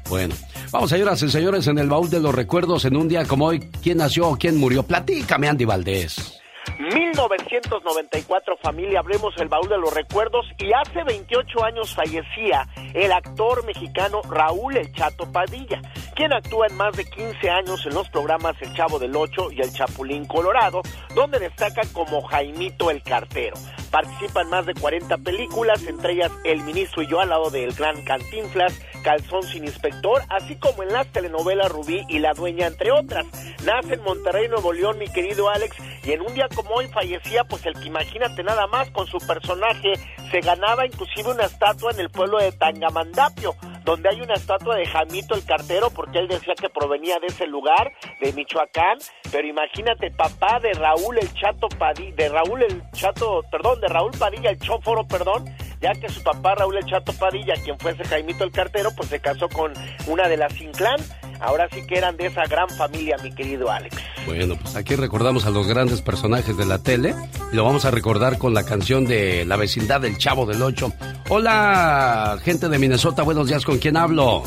[0.09, 0.35] Bueno,
[0.73, 3.61] vamos señoras y señores en el baúl de los recuerdos en un día como hoy.
[3.83, 4.83] ¿Quién nació o quién murió?
[4.83, 6.41] Platícame, Andy Valdés.
[6.79, 13.65] 1994, familia, abrimos el baúl de los recuerdos y hace 28 años fallecía el actor
[13.65, 15.81] mexicano Raúl El Chato Padilla,
[16.15, 19.61] quien actúa en más de 15 años en los programas El Chavo del Ocho y
[19.61, 20.83] El Chapulín Colorado,
[21.15, 23.57] donde destaca como Jaimito el Cartero.
[23.91, 27.73] Participa en más de 40 películas, entre ellas El Ministro y yo al lado del
[27.73, 32.91] Gran Cantinflas, Calzón sin Inspector, así como en las telenovelas Rubí y La Dueña, entre
[32.91, 33.27] otras.
[33.65, 37.45] Nace en Monterrey, Nuevo León, mi querido Alex, y en un día como hoy fallecía,
[37.45, 39.95] pues el que imagínate nada más con su personaje,
[40.31, 43.55] se ganaba inclusive una estatua en el pueblo de Tangamandapio,
[43.89, 47.47] donde hay una estatua de Jamito el Cartero, porque él decía que provenía de ese
[47.47, 48.99] lugar, de Michoacán,
[49.33, 54.11] pero imagínate, papá de Raúl el Chato Padilla, de Raúl el Chato, perdón, de Raúl
[54.19, 55.47] Padilla el Chóforo, perdón,
[55.81, 59.21] ya que su papá Raúl el Chato Padilla, quien fuese Jaimito el Cartero, pues se
[59.21, 59.73] casó con
[60.07, 61.01] una de las Inclán.
[61.41, 63.97] Ahora sí que eran de esa gran familia, mi querido Alex.
[64.27, 67.15] Bueno, pues aquí recordamos a los grandes personajes de la tele
[67.53, 70.93] y lo vamos a recordar con la canción de La vecindad del Chavo del Ocho.
[71.29, 74.43] Hola, gente de Minnesota, buenos días, ¿con quién hablo?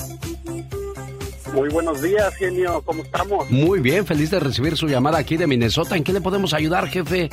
[1.54, 3.50] Muy buenos días, genio, ¿cómo estamos?
[3.50, 5.98] Muy bien, feliz de recibir su llamada aquí de Minnesota.
[5.98, 7.30] ¿En qué le podemos ayudar, jefe?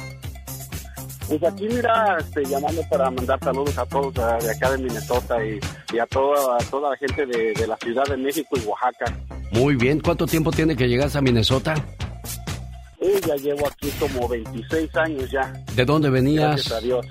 [1.29, 5.45] Pues aquí, mira, este, llamando para mandar saludos a todos uh, de acá de Minnesota
[5.45, 5.61] y,
[5.93, 9.15] y a, toda, a toda la gente de, de la Ciudad de México y Oaxaca.
[9.51, 11.75] Muy bien, ¿cuánto tiempo tiene que llegar a Minnesota?
[13.01, 15.53] Y ya llevo aquí como 26 años ya.
[15.75, 16.55] ¿De dónde venías?
[16.55, 17.07] Gracias a Dios.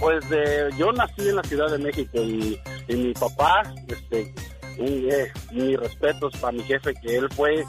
[0.00, 4.34] Pues de, yo nací en la Ciudad de México y, y mi papá, este,
[4.78, 7.64] un, eh, mis respetos para mi jefe que él fue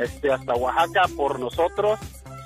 [0.00, 1.98] este, hasta Oaxaca por nosotros.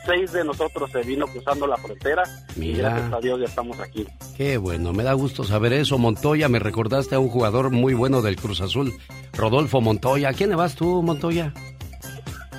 [0.04, 2.22] Seis de nosotros se vino cruzando la frontera
[2.56, 2.88] y Mira.
[2.90, 4.06] gracias a Dios ya estamos aquí.
[4.36, 5.96] Qué bueno, me da gusto saber eso.
[5.98, 8.92] Montoya, me recordaste a un jugador muy bueno del Cruz Azul,
[9.32, 10.30] Rodolfo Montoya.
[10.30, 11.52] ¿A quién le vas tú, Montoya?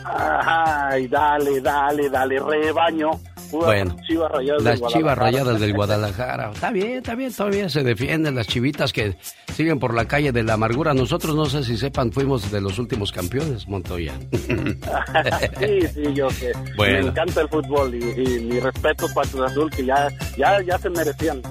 [0.06, 3.12] Ay, dale, dale, dale, rebaño.
[3.60, 6.52] Bueno, Chivas Rayadas Las del chivas rayadas del Guadalajara.
[6.52, 9.16] Está bien, está bien, todavía se defienden las chivitas que
[9.54, 10.94] siguen por la calle de la amargura.
[10.94, 14.14] Nosotros, no sé si sepan, fuimos de los últimos campeones, Montoya.
[14.32, 16.52] sí, sí, yo sé.
[16.76, 17.04] Bueno.
[17.04, 20.78] Me encanta el fútbol y, y mi respeto para Cruz Azul que ya, ya, ya
[20.78, 21.42] se merecían.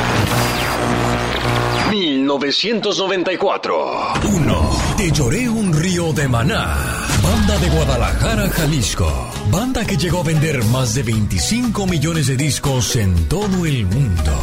[1.91, 4.13] 1994.
[4.25, 4.71] 1.
[4.97, 6.77] Te lloré un río de maná.
[7.23, 9.31] Banda de Guadalajara, Jalisco.
[9.51, 14.39] Banda que llegó a vender más de 25 millones de discos en todo el mundo.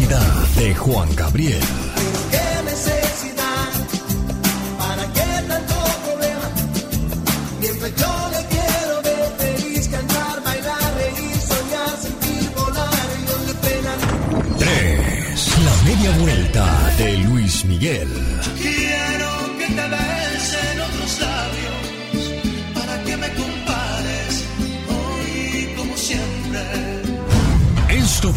[0.00, 1.60] Necesidad de Juan Gabriel.
[2.30, 3.68] ¿Qué necesidad?
[4.78, 5.74] ¿Para qué tanto
[6.06, 6.48] problema?
[7.60, 13.92] Mientras yo le quiero ver feliz, cantar, bailar, reír, soñar, sentir, volar, yo le pena.
[14.58, 15.58] Tres.
[15.64, 18.08] La media vuelta de Luis Miguel.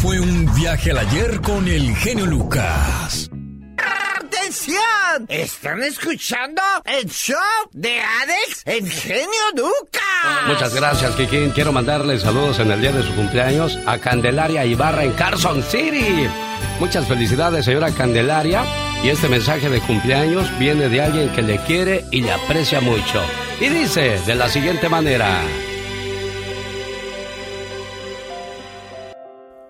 [0.04, 3.30] Fue un viaje al ayer con el genio Lucas.
[4.18, 5.24] ¡Atención!
[5.28, 7.38] ¿Están escuchando el show
[7.72, 9.26] de Alex, el genio
[9.56, 10.46] Lucas?
[10.46, 11.52] Muchas gracias, Kikín.
[11.52, 16.28] Quiero mandarle saludos en el día de su cumpleaños a Candelaria Ibarra en Carson City.
[16.80, 18.62] Muchas felicidades, señora Candelaria.
[19.02, 23.22] Y este mensaje de cumpleaños viene de alguien que le quiere y le aprecia mucho.
[23.58, 25.40] Y dice de la siguiente manera.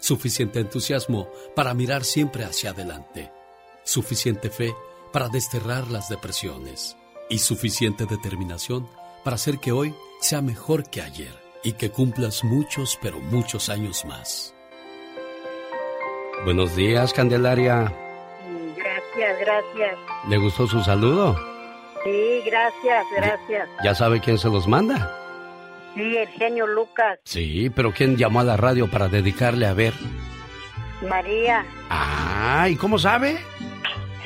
[0.00, 3.30] suficiente entusiasmo para mirar siempre hacia adelante,
[3.84, 4.74] suficiente fe
[5.12, 6.96] para desterrar las depresiones
[7.28, 8.88] y suficiente determinación
[9.24, 14.04] para hacer que hoy sea mejor que ayer y que cumplas muchos, pero muchos años
[14.04, 14.54] más.
[16.44, 17.92] Buenos días, Candelaria.
[18.76, 19.98] Gracias, gracias.
[20.28, 21.36] ¿Le gustó su saludo?
[22.02, 23.68] Sí, gracias, gracias.
[23.84, 25.14] ¿Ya sabe quién se los manda?
[25.94, 29.92] Sí, el genio Lucas, Sí, pero ¿quién llamó a la radio para dedicarle a ver?
[31.08, 31.64] María.
[31.88, 33.38] Ah, ¿y cómo sabe?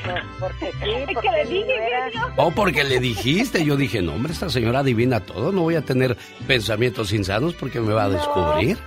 [0.03, 1.73] Pues porque sí, porque le dije,
[2.11, 2.33] genio.
[2.35, 3.65] Oh, porque le dijiste.
[3.65, 5.51] Yo dije, no, hombre, esta señora adivina todo.
[5.51, 6.15] No voy a tener
[6.47, 8.77] pensamientos insanos porque me va a descubrir.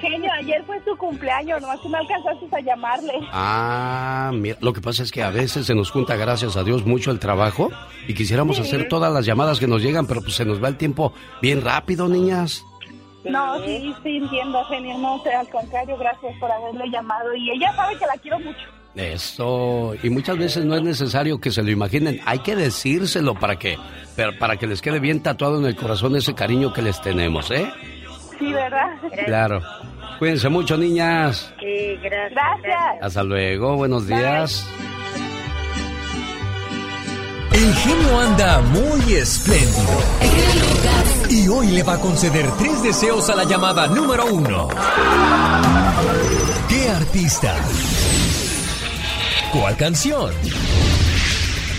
[0.00, 3.12] Genio, ayer fue su cumpleaños, nomás que no alcanzaste a llamarle.
[3.32, 6.84] Ah, mira, lo que pasa es que a veces se nos junta, gracias a Dios,
[6.84, 7.70] mucho el trabajo
[8.06, 10.76] y quisiéramos hacer todas las llamadas que nos llegan, pero pues se nos va el
[10.76, 12.64] tiempo bien rápido, niñas.
[13.24, 14.98] No, sí, sí, entiendo, genio.
[14.98, 17.34] No, sé, al contrario, gracias por haberle llamado.
[17.34, 18.60] Y ella sabe que la quiero mucho.
[18.94, 23.58] Eso, y muchas veces no es necesario que se lo imaginen, hay que decírselo para
[23.58, 23.76] que,
[24.38, 27.66] para que les quede bien tatuado en el corazón ese cariño que les tenemos, ¿eh?
[28.38, 28.88] Sí, ¿verdad?
[29.26, 29.62] Claro.
[30.18, 31.52] Cuídense mucho, niñas.
[31.60, 32.32] Sí, gracias.
[32.62, 33.02] Gracias.
[33.02, 34.68] Hasta luego, buenos días.
[37.52, 40.00] El genio anda muy espléndido.
[41.30, 44.68] Y hoy le va a conceder tres deseos a la llamada número uno.
[46.68, 47.54] ¿Qué artista?
[49.52, 50.32] ¿Cuál canción?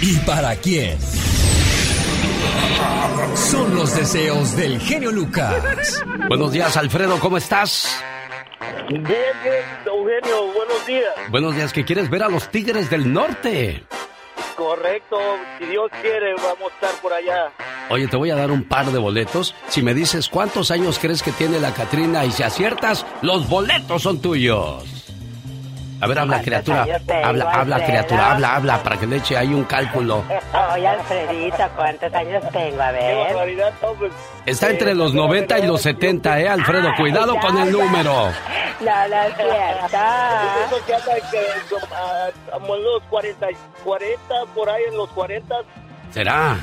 [0.02, 0.98] ¿Y para quién?
[3.36, 6.04] Son los deseos del genio Lucas.
[6.28, 8.02] Buenos días, Alfredo, ¿cómo estás?
[8.90, 11.14] Bien, bien, Eugenio, buenos días.
[11.30, 13.84] Buenos días, que quieres ver a los Tigres del Norte.
[14.56, 15.18] Correcto,
[15.60, 17.52] si Dios quiere, vamos a estar por allá.
[17.90, 19.54] Oye, te voy a dar un par de boletos.
[19.68, 24.02] Si me dices cuántos años crees que tiene la Catrina y si aciertas, los boletos
[24.02, 25.05] son tuyos.
[26.02, 26.82] A ver, habla, ¿Cuántos criatura.
[27.24, 27.86] Habla, habla, Alfredo?
[27.86, 28.32] criatura.
[28.32, 30.24] Habla, habla, para que le eche ahí un cálculo.
[30.74, 32.82] Oye, Alfredito, ¿cuántos años tengo?
[32.82, 33.36] A ver.
[34.46, 36.90] Está entre los 90 y los 70, ¿eh, Alfredo?
[36.98, 38.30] Cuidado con el número.
[38.82, 39.98] No, no es cierto.
[40.68, 41.40] Eso que anda que,
[41.96, 43.48] ah, como en los 40,
[43.84, 44.20] 40,
[44.54, 45.56] por ahí en los 40.
[46.12, 46.58] ¿Será?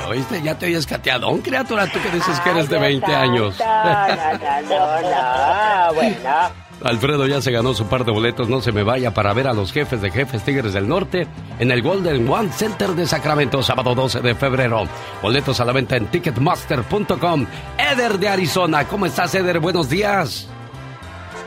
[0.00, 0.42] ¿Ya oíste?
[0.42, 1.86] Ya te oyes cateadón, criatura.
[1.86, 3.58] Tú que dices que eres de 20 años.
[3.58, 5.00] No, no, no,
[5.88, 6.65] no, bueno.
[6.82, 9.54] Alfredo ya se ganó su par de boletos, no se me vaya para ver a
[9.54, 11.26] los jefes de jefes Tigres del Norte
[11.58, 14.84] en el Golden One Center de Sacramento, sábado 12 de febrero.
[15.22, 17.46] Boletos a la venta en ticketmaster.com.
[17.78, 19.58] Eder de Arizona, ¿cómo estás, Eder?
[19.58, 20.48] Buenos días.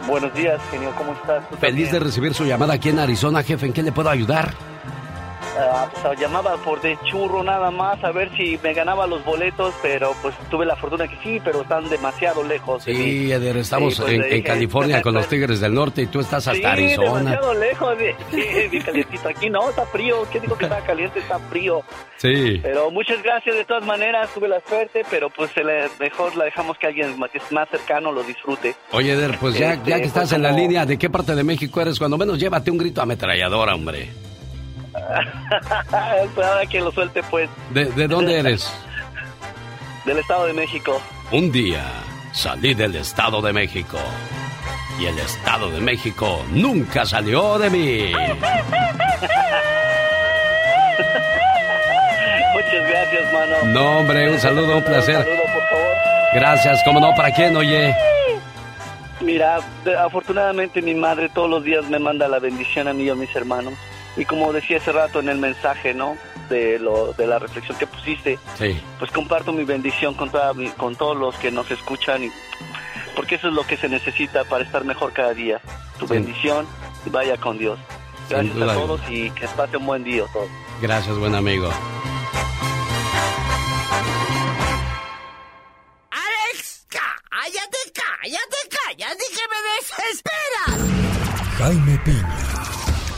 [0.08, 1.48] Buenos días, genio, ¿cómo estás?
[1.50, 3.68] ¿Tú Feliz de recibir su llamada aquí en Arizona, jefe.
[3.68, 4.54] ¿En qué le puedo ayudar?
[5.60, 9.74] Ah, pues, llamaba por de churro nada más a ver si me ganaba los boletos,
[9.82, 12.84] pero pues tuve la fortuna que sí, pero están demasiado lejos.
[12.84, 16.48] Sí, Eder, estamos Sí, pues, en, California con los Tigres del Norte y tú estás
[16.48, 17.18] hasta Sí, Arizona.
[17.32, 17.98] demasiado lejos.
[18.32, 19.30] Sí, calientito.
[19.30, 20.28] Aquí no, está frío.
[20.32, 21.20] ¿Qué digo que está caliente?
[21.20, 21.82] Está frío.
[22.18, 22.60] Sí.
[22.62, 24.30] Pero muchas gracias de todas maneras.
[24.34, 25.52] Tuve la suerte, pero pues
[26.00, 28.76] mejor la dejamos que alguien más, que es más cercano lo disfrute.
[28.92, 31.10] Oye, Eder, pues ya, Este, ya que estás pues, en la como- línea, ¿de qué
[31.10, 31.98] parte de México eres?
[32.00, 34.10] Cuando menos llévate un grito ametralladora, hombre.
[35.92, 38.72] Ahora que lo suelte, pues, ¿De, de dónde eres?
[40.06, 41.02] del Estado de México.
[41.32, 41.84] Un día
[42.32, 43.98] salí del Estado de México.
[45.00, 48.12] Y el Estado de México nunca salió de mí.
[52.54, 53.56] Muchas gracias, mano.
[53.66, 55.18] No, hombre, un saludo, un placer.
[55.18, 55.96] Un saludo, por favor.
[56.34, 57.96] Gracias, como no, ¿para quién, oye?
[59.22, 59.60] Mira,
[60.04, 63.34] afortunadamente mi madre todos los días me manda la bendición a mí y a mis
[63.36, 63.74] hermanos.
[64.18, 66.18] Y como decía hace rato en el mensaje, ¿no?
[66.50, 68.82] De, lo, de la reflexión que pusiste, Sí.
[68.98, 72.32] pues comparto mi bendición con, toda con todos los que nos escuchan, y,
[73.16, 75.62] porque eso es lo que se necesita para estar mejor cada día.
[76.00, 76.14] Tu Sí.
[76.14, 76.66] bendición
[77.06, 77.78] y vaya con Dios.
[78.30, 80.50] Gracias a todos y que pase un buen día a todos.
[80.82, 81.70] Gracias, buen amigo.
[86.12, 86.86] ¡Alex!
[86.90, 90.80] ¡Cállate, cállate, cállate que me desesperas!
[91.58, 92.38] Jaime Piña,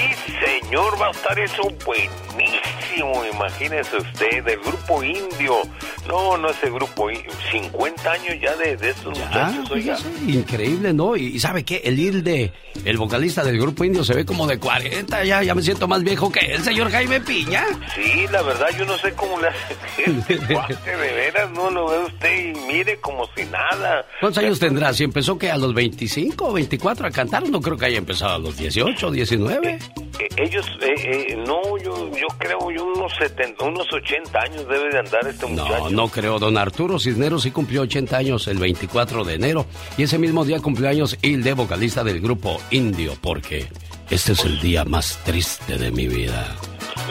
[0.00, 3.24] Sí, señor, va a estar eso buenísimo.
[3.32, 5.56] Imagínese usted, del grupo indio.
[6.06, 7.30] No, no ese grupo indio.
[7.52, 9.98] 50 años ya de, de estos Ah, muchachos, oiga.
[10.26, 11.16] increíble, ¿no?
[11.16, 11.82] Y, y ¿sabe qué?
[11.84, 12.52] El Hilde,
[12.84, 15.24] el vocalista del grupo indio, se ve como de 40.
[15.24, 17.64] Ya, ya me siento más viejo que el señor Jaime Piña.
[17.94, 20.02] Sí, la verdad, yo no sé cómo le hace
[20.90, 24.04] de veras, no lo ve usted y mire como si nada.
[24.20, 24.92] ¿Cuántos años tendrá?
[24.92, 28.34] Si empezó que a los 25 o 24 a cantar, no creo que haya empezado
[28.34, 29.78] a los 18 19.
[30.18, 30.94] Eh, ellos, eh,
[31.30, 35.46] eh, no, yo, yo creo, yo unos 70, unos 80 años debe de andar este
[35.46, 35.84] muchacho.
[35.84, 36.38] No, no creo.
[36.38, 39.66] Don Arturo Cisneros sí cumplió 80 años el 24 de enero.
[39.96, 43.66] Y ese mismo día cumplió años Hilde, vocalista del grupo Indio, porque
[44.10, 46.56] este es el día más triste de mi vida.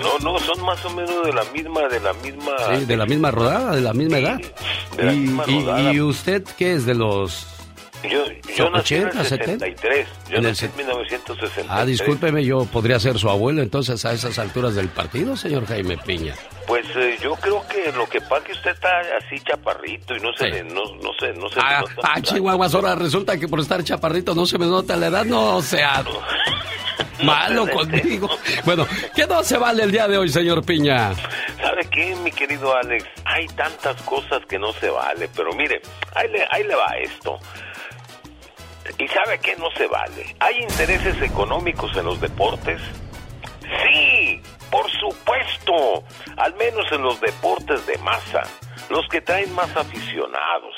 [0.01, 2.51] No, no, son más o menos de la misma, de la misma...
[2.77, 4.39] Sí, de la misma rodada, de la misma edad.
[4.97, 5.93] de la y, misma y- rodada.
[5.93, 7.45] y usted qué es de los
[8.03, 8.23] Yo,
[8.55, 9.65] yo nací en 80, el 70?
[9.65, 10.07] 63.
[10.29, 11.65] Yo En el en 1963.
[11.69, 15.97] Ah, discúlpeme, yo podría ser su abuelo entonces a esas alturas del partido, señor Jaime
[15.97, 16.33] Piña.
[16.65, 20.19] Pues eh, yo creo que lo que pasa es que usted está así chaparrito y
[20.21, 20.51] no se Sí.
[20.51, 21.93] le, no, no se, no se le Ah, nota.
[22.03, 25.61] ah, Chihuahuas, ahora resulta que por estar chaparrito no se me nota la edad, no
[25.61, 26.03] sea
[27.23, 28.29] malo conmigo.
[28.63, 31.13] Bueno, ¿qué no se vale el día de hoy, señor Piña?
[31.61, 33.03] ¿Sabe qué, mi querido Alex?
[33.25, 35.81] Hay tantas cosas que no se vale, pero mire,
[36.15, 37.37] ahí le, ahí le va esto.
[38.97, 40.35] ¿Y sabe qué no se vale?
[40.39, 42.81] ¿Hay intereses económicos en los deportes?
[43.83, 46.03] Sí, por supuesto.
[46.37, 48.43] Al menos en los deportes de masa,
[48.89, 50.75] los que traen más aficionados.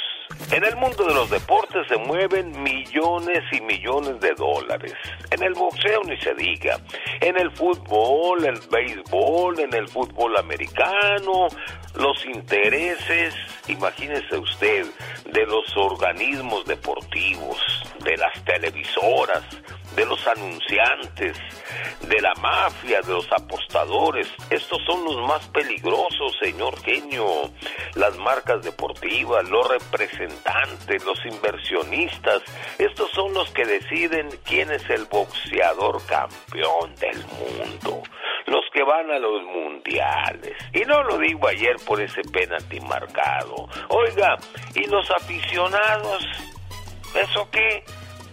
[0.51, 4.93] En el mundo de los deportes se mueven millones y millones de dólares.
[5.29, 6.79] En el boxeo ni se diga.
[7.21, 11.47] En el fútbol, el béisbol, en el fútbol americano,
[11.95, 13.33] los intereses,
[13.67, 14.85] imagínese usted,
[15.25, 17.57] de los organismos deportivos,
[18.03, 19.43] de las televisoras,
[19.95, 21.37] de los anunciantes,
[22.01, 24.27] de la mafia, de los apostadores.
[24.49, 27.51] Estos son los más peligrosos, señor genio.
[27.95, 32.41] Las marcas deportivas, los representantes, los inversionistas.
[32.77, 38.03] Estos son los que deciden quién es el boxeador campeón del mundo.
[38.47, 40.57] Los que van a los mundiales.
[40.73, 43.67] Y no lo digo ayer por ese penalti marcado.
[43.89, 44.37] Oiga,
[44.75, 46.25] ¿y los aficionados?
[47.15, 47.83] ¿Eso qué?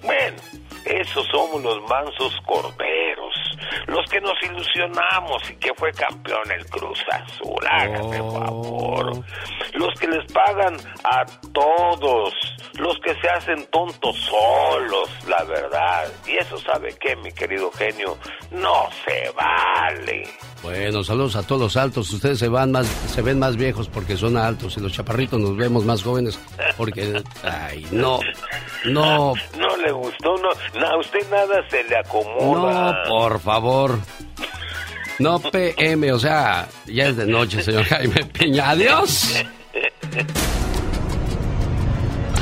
[0.03, 0.37] Bueno,
[0.85, 3.35] esos somos los mansos corderos,
[3.87, 8.33] los que nos ilusionamos y que fue campeón el Cruz Azul, hágame Oh.
[8.33, 9.25] favor,
[9.75, 12.33] los que les pagan a todos,
[12.79, 18.17] los que se hacen tontos solos, la verdad, y eso sabe qué, mi querido genio,
[18.51, 20.29] no se vale.
[20.63, 22.13] Bueno, saludos a todos los altos.
[22.13, 25.57] Ustedes se van más, se ven más viejos porque son altos y los chaparritos nos
[25.57, 26.39] vemos más jóvenes
[26.77, 28.19] porque, ay, no,
[28.87, 30.49] no, No le gustó, no,
[30.79, 33.05] no, a usted nada se le no, acomoda.
[33.09, 33.99] por favor.
[35.19, 38.71] No PM, o sea, ya es de noche, señor Jaime Piña.
[38.71, 39.45] Adiós.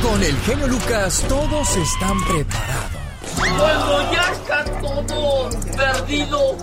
[0.03, 3.07] Con el genio Lucas todos están preparados.
[3.39, 6.57] Cuando ya está todo perdido,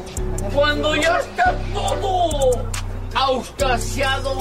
[0.53, 2.69] cuando ya está todo
[3.15, 4.37] auscasiado,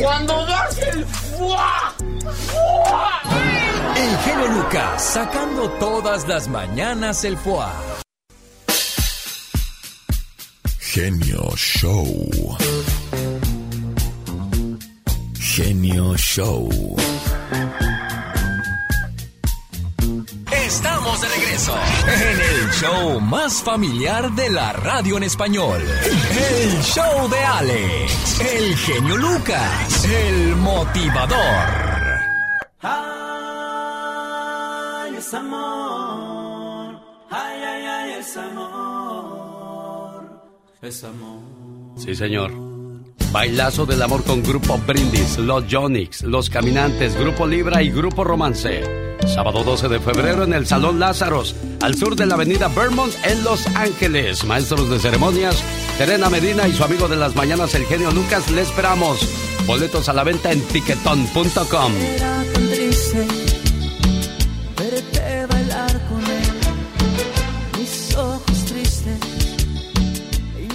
[0.00, 1.94] cuando das el fuá,
[2.48, 3.22] fuá.
[3.96, 7.66] El genio Lucas sacando todas las mañanas el foie.
[10.78, 12.56] Genio Show.
[15.38, 16.68] Genio Show.
[20.70, 21.74] Estamos de regreso
[22.06, 25.82] en el show más familiar de la radio en español.
[25.82, 31.40] El show de Alex, el genio Lucas, el motivador.
[32.82, 33.00] Ay,
[35.18, 37.00] es amor.
[37.30, 40.22] Ay, ay, ay, es amor.
[40.82, 41.40] Es amor.
[41.96, 42.69] Sí, señor.
[43.32, 48.82] Bailazo del amor con Grupo Brindis, Los Jonix, Los Caminantes, Grupo Libra y Grupo Romance.
[49.26, 53.44] Sábado 12 de febrero en el Salón Lázaros, al sur de la avenida Vermont en
[53.44, 54.44] Los Ángeles.
[54.44, 55.62] Maestros de ceremonias,
[55.98, 59.20] Terena Medina y su amigo de las mañanas, el genio Lucas, le esperamos.
[59.66, 61.92] Boletos a la venta en tiquetón.com.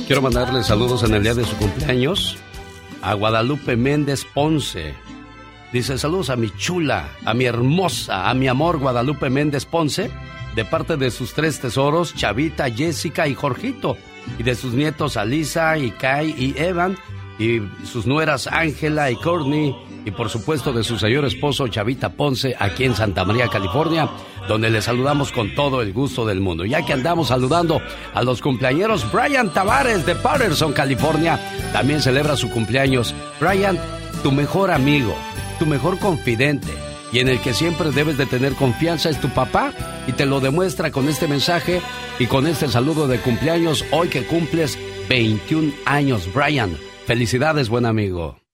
[0.08, 2.38] Quiero mandarle saludos en el día de su cumpleaños
[3.01, 4.93] a Guadalupe Méndez Ponce.
[5.74, 10.12] Dice saludos a mi chula, a mi hermosa, a mi amor Guadalupe Méndez Ponce,
[10.56, 13.97] de parte de sus tres tesoros, Chavita, Jessica y Jorgito,
[14.38, 16.97] y de sus nietos Alisa y Kai y Evan,
[17.39, 19.76] y sus nueras Ángela y Courtney,
[20.06, 24.10] y por supuesto de su señor esposo Chavita Ponce, aquí en Santa María, California,
[24.47, 26.64] donde le saludamos con todo el gusto del mundo.
[26.64, 27.82] Ya que andamos saludando
[28.14, 31.39] a los cumpleañeros, Brian Tavares de Patterson, California,
[31.74, 33.14] también celebra su cumpleaños.
[33.39, 33.80] Brian,
[34.24, 35.16] tu mejor amigo,
[35.60, 36.72] tu mejor confidente
[37.12, 39.72] y en el que siempre debes de tener confianza es tu papá
[40.06, 41.82] y te lo demuestra con este mensaje
[42.20, 44.78] y con este saludo de cumpleaños hoy que cumples
[45.10, 46.78] 21 años, Brian.
[47.06, 48.44] Felicidades, buen amigo.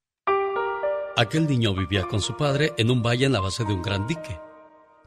[1.17, 4.07] Aquel niño vivía con su padre en un valle en la base de un gran
[4.07, 4.39] dique.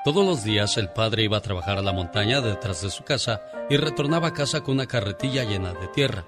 [0.05, 3.41] Todos los días el padre iba a trabajar a la montaña detrás de su casa
[3.71, 6.27] y retornaba a casa con una carretilla llena de tierra.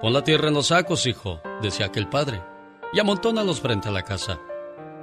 [0.00, 2.42] Pon la tierra en los sacos, hijo, decía aquel padre,
[2.94, 4.40] y amontónalos frente a la casa.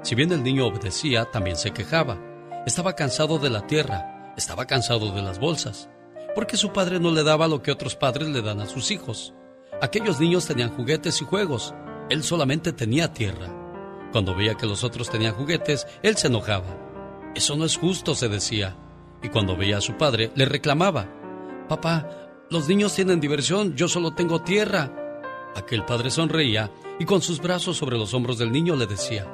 [0.02, 2.18] Si bien el niño obedecía, también se quejaba.
[2.66, 5.88] Estaba cansado de la tierra, estaba cansado de las bolsas,
[6.34, 9.36] porque su padre no le daba lo que otros padres le dan a sus hijos.
[9.84, 11.76] Aquellos niños tenían juguetes y juegos,
[12.10, 13.62] él solamente tenía tierra.
[14.14, 16.78] Cuando veía que los otros tenían juguetes, él se enojaba.
[17.36, 18.78] Eso no es justo, se decía.
[19.24, 21.09] Y cuando veía a su padre, le reclamaba.
[21.68, 22.07] Papá,
[22.51, 24.91] los niños tienen diversión, yo solo tengo tierra.
[25.55, 29.28] Aquel padre sonreía y con sus brazos sobre los hombros del niño le decía,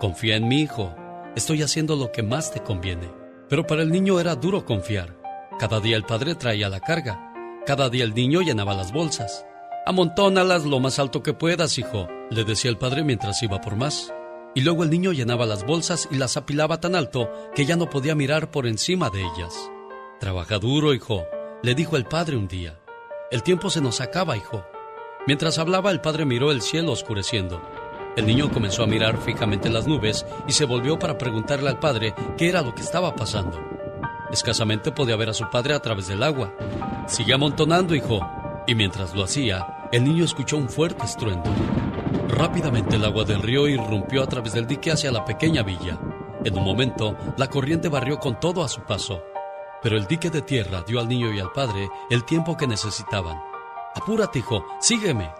[0.00, 0.94] Confía en mi hijo,
[1.36, 3.12] estoy haciendo lo que más te conviene.
[3.50, 5.20] Pero para el niño era duro confiar.
[5.58, 9.44] Cada día el padre traía la carga, cada día el niño llenaba las bolsas.
[9.86, 14.12] Amontónalas lo más alto que puedas, hijo, le decía el padre mientras iba por más.
[14.54, 17.90] Y luego el niño llenaba las bolsas y las apilaba tan alto que ya no
[17.90, 19.70] podía mirar por encima de ellas.
[20.20, 21.24] Trabaja duro, hijo,
[21.62, 22.78] le dijo el padre un día.
[23.30, 24.64] El tiempo se nos acaba, hijo.
[25.26, 27.60] Mientras hablaba, el padre miró el cielo oscureciendo.
[28.16, 32.14] El niño comenzó a mirar fijamente las nubes y se volvió para preguntarle al padre
[32.36, 33.58] qué era lo que estaba pasando.
[34.30, 36.54] Escasamente podía ver a su padre a través del agua.
[37.08, 38.20] Sigue amontonando, hijo.
[38.66, 41.50] Y mientras lo hacía, el niño escuchó un fuerte estruendo.
[42.34, 46.00] Rápidamente el agua del río irrumpió a través del dique hacia la pequeña villa.
[46.44, 49.22] En un momento, la corriente barrió con todo a su paso.
[49.80, 53.40] Pero el dique de tierra dio al niño y al padre el tiempo que necesitaban.
[53.94, 55.30] Apúrate, hijo, sígueme.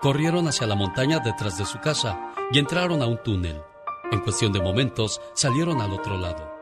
[0.00, 2.18] Corrieron hacia la montaña detrás de su casa
[2.50, 3.62] y entraron a un túnel.
[4.10, 6.52] En cuestión de momentos salieron al otro lado.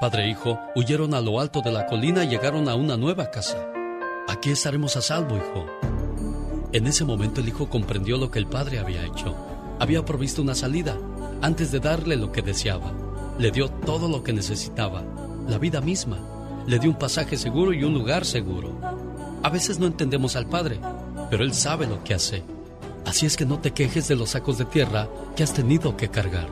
[0.00, 3.28] Padre e hijo huyeron a lo alto de la colina y llegaron a una nueva
[3.32, 3.72] casa.
[4.28, 5.95] Aquí estaremos a salvo, hijo.
[6.76, 9.34] En ese momento el hijo comprendió lo que el padre había hecho.
[9.78, 10.94] Había provisto una salida
[11.40, 12.92] antes de darle lo que deseaba.
[13.38, 15.02] Le dio todo lo que necesitaba,
[15.48, 16.18] la vida misma.
[16.66, 18.78] Le dio un pasaje seguro y un lugar seguro.
[19.42, 20.78] A veces no entendemos al Padre,
[21.30, 22.42] pero Él sabe lo que hace.
[23.06, 26.10] Así es que no te quejes de los sacos de tierra que has tenido que
[26.10, 26.48] cargar.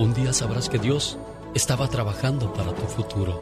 [0.00, 1.16] Un día sabrás que Dios
[1.54, 3.40] estaba trabajando para tu futuro.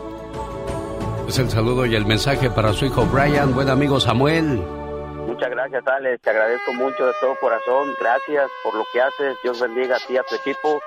[1.26, 4.60] Es el saludo y el mensaje para su hijo Brian, buen amigo Samuel.
[5.38, 6.20] Muchas gracias, Alex.
[6.20, 7.94] Te agradezco mucho de todo corazón.
[8.00, 9.36] Gracias por lo que haces.
[9.40, 10.80] Dios bendiga a ti y a tu equipo.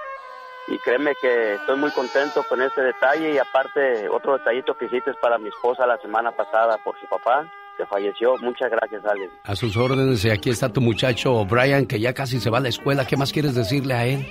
[0.67, 3.31] Y créeme que estoy muy contento con este detalle.
[3.31, 7.49] Y aparte, otro detallito que hiciste para mi esposa la semana pasada por su papá,
[7.77, 8.35] que falleció.
[8.39, 9.31] Muchas gracias, Alex.
[9.45, 12.61] A sus órdenes, y aquí está tu muchacho Brian, que ya casi se va a
[12.61, 13.07] la escuela.
[13.07, 14.25] ¿Qué más quieres decirle a él?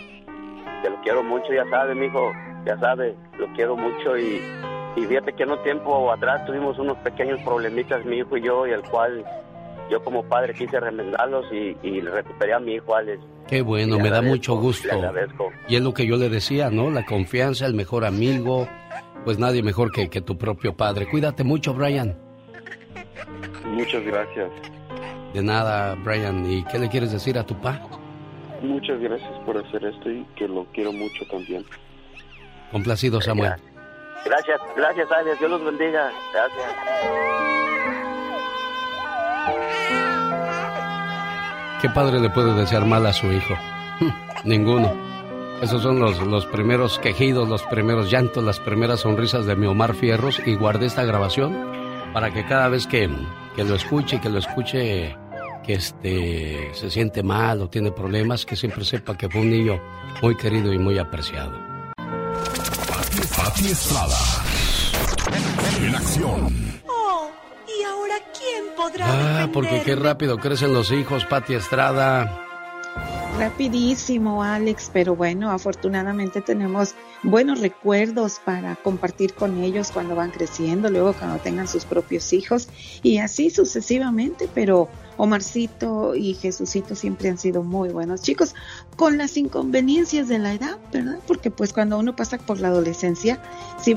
[0.82, 2.30] Que lo quiero mucho, ya sabe, mijo.
[2.66, 4.18] Ya sabe, lo quiero mucho.
[4.18, 4.42] Y,
[4.96, 8.72] y fíjate que un tiempo atrás tuvimos unos pequeños problemitas, mi hijo y yo, y
[8.72, 9.24] el cual
[9.90, 13.20] yo como padre quise remendarlos y, y recuperé a mi hijo Alex.
[13.48, 14.86] Qué bueno, me da mucho gusto.
[14.86, 15.50] le agradezco.
[15.68, 16.90] Y es lo que yo le decía, ¿no?
[16.90, 18.68] La confianza, el mejor amigo.
[19.24, 21.06] Pues nadie mejor que, que tu propio padre.
[21.10, 22.16] Cuídate mucho, Brian.
[23.66, 24.48] Muchas gracias.
[25.34, 26.50] De nada, Brian.
[26.50, 27.80] ¿Y qué le quieres decir a tu pa?
[28.62, 31.64] Muchas gracias por hacer esto y que lo quiero mucho también.
[32.70, 33.54] Complacido, Samuel.
[34.24, 35.38] Gracias, gracias Alex.
[35.38, 36.12] Dios los bendiga.
[36.32, 37.70] Gracias.
[41.80, 43.54] ¿Qué padre le puede desear mal a su hijo?
[44.44, 44.92] Ninguno.
[45.62, 49.94] Esos son los, los primeros quejidos, los primeros llantos, las primeras sonrisas de mi Omar
[49.94, 51.54] Fierros y guardé esta grabación
[52.12, 53.08] para que cada vez que,
[53.54, 55.16] que lo escuche, que lo escuche
[55.64, 59.80] que este se siente mal o tiene problemas, que siempre sepa que fue un niño
[60.22, 61.52] muy querido y muy apreciado.
[63.36, 64.16] Pati Estrada.
[65.82, 66.80] En acción.
[68.90, 72.46] Podrá Ah, porque qué rápido crecen los hijos, Pati Estrada.
[73.38, 80.90] Rapidísimo, Alex, pero bueno, afortunadamente tenemos buenos recuerdos para compartir con ellos cuando van creciendo,
[80.90, 82.68] luego cuando tengan sus propios hijos
[83.02, 84.88] y así sucesivamente, pero
[85.20, 88.54] Omarcito y Jesucito siempre han sido muy buenos chicos,
[88.96, 91.18] con las inconveniencias de la edad, ¿verdad?
[91.26, 93.38] Porque pues cuando uno pasa por la adolescencia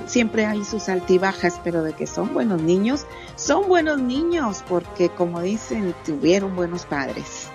[0.06, 3.06] siempre hay sus altibajas, pero de que son buenos niños,
[3.38, 7.48] son buenos niños porque como dicen, tuvieron buenos padres.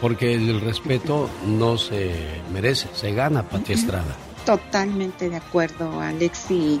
[0.00, 2.14] Porque el respeto no se
[2.50, 4.16] merece, se gana, Pati Estrada.
[4.46, 6.80] Totalmente de acuerdo, Alex, y,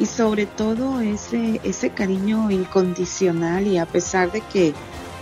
[0.00, 4.74] y sobre todo ese, ese cariño incondicional y a pesar de que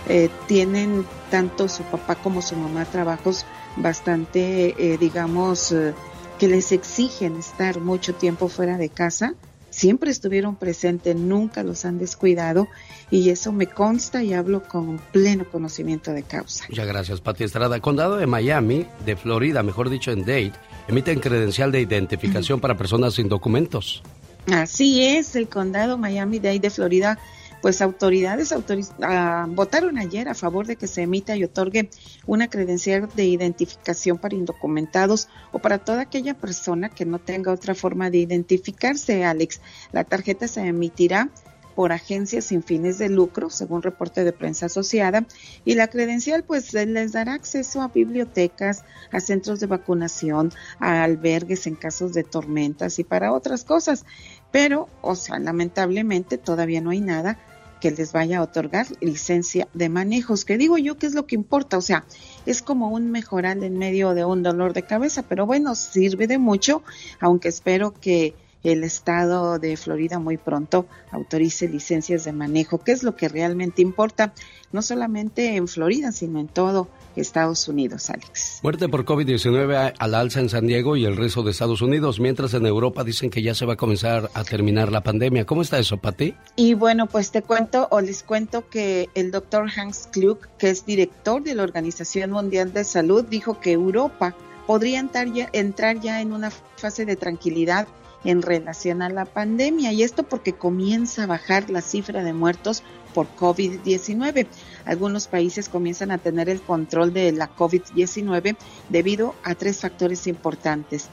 [0.07, 3.45] eh, tienen tanto su papá como su mamá trabajos
[3.77, 5.93] bastante, eh, digamos, eh,
[6.39, 9.35] que les exigen estar mucho tiempo fuera de casa,
[9.69, 12.67] siempre estuvieron presentes, nunca los han descuidado
[13.09, 16.65] y eso me consta y hablo con pleno conocimiento de causa.
[16.69, 17.79] Muchas gracias, Pati Estrada.
[17.79, 20.53] Condado de Miami, de Florida, mejor dicho en Dade,
[20.87, 24.03] emiten credencial de identificación para personas sin documentos.
[24.51, 27.17] Así es, el condado Miami-Dade de Florida,
[27.63, 31.89] pues autoridades autoriz- ah, votaron ayer a favor de que se emita y otorgue
[32.27, 37.73] una credencial de identificación para indocumentados o para toda aquella persona que no tenga otra
[37.73, 39.61] forma de identificarse, Alex.
[39.93, 41.29] La tarjeta se emitirá
[41.73, 45.25] por agencias sin fines de lucro, según reporte de prensa asociada,
[45.63, 51.65] y la credencial pues les dará acceso a bibliotecas, a centros de vacunación, a albergues
[51.65, 54.05] en casos de tormentas y para otras cosas.
[54.51, 57.39] Pero, o sea, lamentablemente todavía no hay nada
[57.83, 61.35] que les vaya a otorgar licencia de manejos, que digo yo que es lo que
[61.35, 62.05] importa, o sea,
[62.45, 66.37] es como un mejoral en medio de un dolor de cabeza, pero bueno, sirve de
[66.37, 66.81] mucho,
[67.19, 73.03] aunque espero que el estado de Florida muy pronto autorice licencias de manejo, que es
[73.03, 74.33] lo que realmente importa,
[74.71, 78.59] no solamente en Florida, sino en todo Estados Unidos, Alex.
[78.63, 82.19] Muerte por COVID-19 a- al alza en San Diego y el resto de Estados Unidos,
[82.19, 85.45] mientras en Europa dicen que ya se va a comenzar a terminar la pandemia.
[85.45, 86.33] ¿Cómo está eso, Pati?
[86.55, 90.85] Y bueno, pues te cuento o les cuento que el doctor Hans Klug, que es
[90.87, 94.33] director de la Organización Mundial de Salud, dijo que Europa
[94.65, 97.87] podría entrar ya, entrar ya en una fase de tranquilidad
[98.23, 102.83] en relación a la pandemia y esto porque comienza a bajar la cifra de muertos
[103.13, 104.47] por COVID-19.
[104.85, 108.55] Algunos países comienzan a tener el control de la COVID-19
[108.89, 111.09] debido a tres factores importantes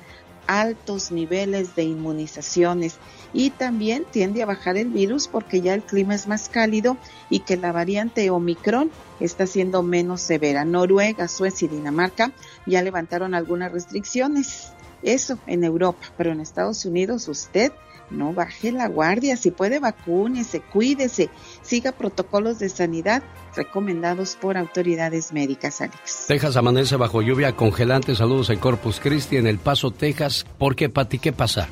[0.51, 2.97] altos niveles de inmunizaciones
[3.33, 6.97] y también tiende a bajar el virus porque ya el clima es más cálido
[7.29, 8.91] y que la variante Omicron
[9.21, 10.65] está siendo menos severa.
[10.65, 12.33] Noruega, Suecia y Dinamarca
[12.67, 14.73] ya levantaron algunas restricciones.
[15.03, 17.73] Eso en Europa, pero en Estados Unidos usted
[18.11, 21.31] no baje la guardia, si puede vacúnese, cuídese,
[21.63, 23.23] siga protocolos de sanidad
[23.55, 26.27] recomendados por autoridades médicas, Alex.
[26.27, 28.15] Texas amanece bajo lluvia congelante.
[28.15, 30.45] Saludos en Corpus Christi, en El Paso, Texas.
[30.59, 31.19] ¿Por qué, Pati?
[31.19, 31.69] ¿Qué pasa?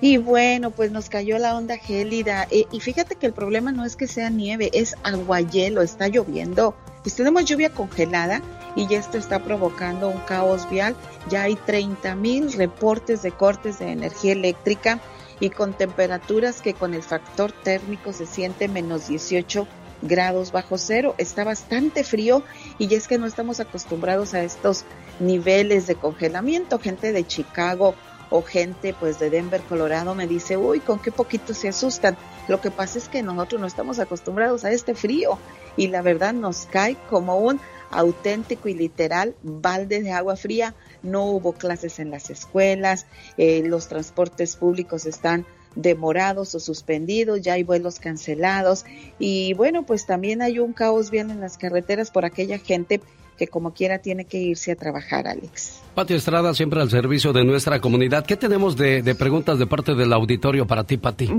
[0.00, 2.46] Y bueno, pues nos cayó la onda gélida.
[2.50, 4.94] Eh, y fíjate que el problema no es que sea nieve, es
[5.50, 6.74] hielo, está lloviendo.
[7.02, 8.42] Pues tenemos lluvia congelada
[8.76, 10.96] y esto está provocando un caos vial.
[11.28, 15.00] Ya hay 30 mil reportes de cortes de energía eléctrica
[15.40, 19.66] y con temperaturas que con el factor térmico se siente menos 18
[20.02, 21.14] grados bajo cero.
[21.18, 22.42] Está bastante frío
[22.78, 24.84] y es que no estamos acostumbrados a estos
[25.20, 26.78] niveles de congelamiento.
[26.78, 27.94] Gente de Chicago
[28.30, 32.16] o gente pues de Denver, Colorado me dice, uy, con qué poquito se asustan.
[32.48, 35.38] Lo que pasa es que nosotros no estamos acostumbrados a este frío
[35.76, 37.60] y la verdad nos cae como un
[37.90, 40.74] auténtico y literal balde de agua fría.
[41.02, 43.06] No hubo clases en las escuelas,
[43.36, 48.84] eh, los transportes públicos están demorados o suspendidos, ya hay vuelos cancelados
[49.18, 53.00] y bueno, pues también hay un caos bien en las carreteras por aquella gente
[53.36, 55.80] que como quiera tiene que irse a trabajar, Alex.
[55.94, 58.26] Pati Estrada, siempre al servicio de nuestra comunidad.
[58.26, 61.30] ¿Qué tenemos de, preguntas de parte del auditorio para ti, Pati?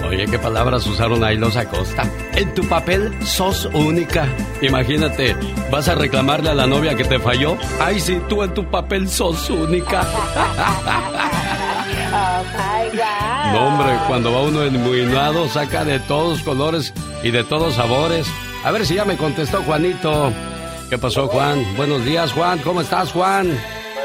[0.09, 2.05] Oye, qué palabras usaron ahí los Acosta.
[2.35, 4.27] En tu papel sos única.
[4.63, 5.37] Imagínate,
[5.71, 7.57] vas a reclamarle a la novia que te falló.
[7.81, 10.03] Ay, sí, tú en tu papel sos única.
[13.53, 18.27] No, hombre, cuando va uno enmuinado, saca de todos colores y de todos sabores.
[18.65, 20.33] A ver si ya me contestó Juanito.
[20.89, 21.65] ¿Qué pasó, Juan?
[21.77, 22.61] Buenos días, Juan.
[22.61, 23.59] ¿Cómo estás, Juan?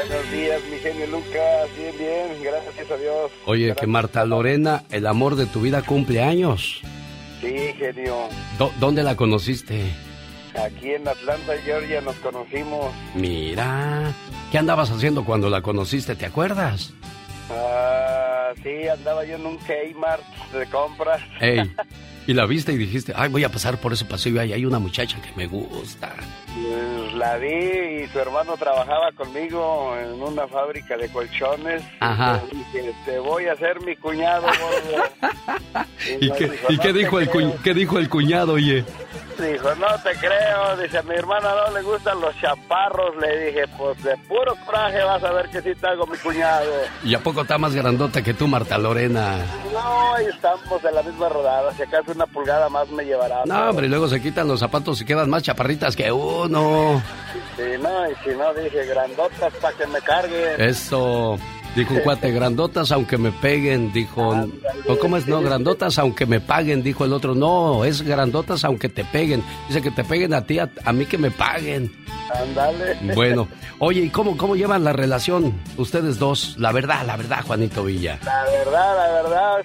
[0.08, 1.68] Buenos días, mi genio Lucas.
[1.76, 2.42] Bien, bien.
[2.42, 3.30] Gracias a Dios.
[3.46, 6.80] Oye, que Marta Lorena, el amor de tu vida, cumple años.
[7.40, 8.28] Sí, genio.
[8.80, 9.84] ¿Dónde la conociste?
[10.58, 12.92] Aquí en Atlanta, Georgia, nos conocimos.
[13.14, 14.12] Mira,
[14.50, 16.16] ¿qué andabas haciendo cuando la conociste?
[16.16, 16.92] ¿Te acuerdas?
[17.48, 21.22] Ah, sí, andaba yo en un Kmart de compras.
[21.40, 21.58] Ey,
[22.26, 24.78] y la viste y dijiste, ay, voy a pasar por ese y ahí hay una
[24.78, 26.14] muchacha que me gusta.
[26.54, 31.82] Pues la vi y su hermano trabajaba conmigo en una fábrica de colchones.
[32.00, 32.42] Ajá.
[32.50, 34.46] Y dije, te voy a hacer mi cuñado,
[36.20, 38.84] ¿Y, qué, dijo, ¿y qué, dijo el qué dijo el cuñado, oye?
[39.38, 40.76] Dijo, no te creo.
[40.76, 43.16] Dice, a mi hermana no le gustan los chaparros.
[43.20, 46.70] Le dije, pues de puro coraje vas a ver que sí te hago mi cuñado.
[47.04, 49.38] ¿Y a poco está más grandota que tú, Marta Lorena?
[49.72, 51.72] No, estamos de la misma rodada.
[51.72, 53.42] Si acaso una pulgada más me llevará.
[53.46, 57.02] No, hombre, y luego se quitan los zapatos y quedan más chaparritas que uno.
[57.56, 60.60] Sí, no, y si no, dije, grandotas para que me carguen.
[60.60, 61.38] Eso.
[61.74, 64.30] Dijo un cuate, grandotas aunque me peguen, dijo.
[64.88, 65.26] ¿O cómo es?
[65.26, 67.34] No, grandotas aunque me paguen, dijo el otro.
[67.34, 69.42] No, es grandotas aunque te peguen.
[69.68, 71.90] Dice que te peguen a ti, a, mí que me paguen.
[72.34, 73.14] Ándale.
[73.14, 73.48] Bueno,
[73.78, 76.56] oye, ¿y cómo, cómo llevan la relación ustedes dos?
[76.58, 78.18] La verdad, la verdad, Juanito Villa.
[78.22, 79.64] La verdad, la verdad,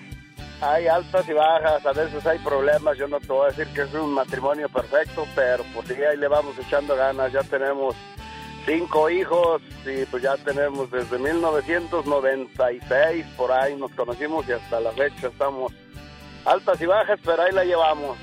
[0.62, 2.97] hay altas y bajas, a veces hay problemas.
[2.97, 6.18] Yo no te voy a decir que es un matrimonio perfecto, pero pues sí, ahí
[6.18, 7.34] le vamos echando ganas.
[7.34, 7.95] Ya tenemos
[8.68, 14.91] cinco hijos y pues ya tenemos desde 1996 por ahí nos conocimos y hasta la
[14.91, 15.72] fecha estamos
[16.45, 18.18] altas y bajas, pero ahí la llevamos.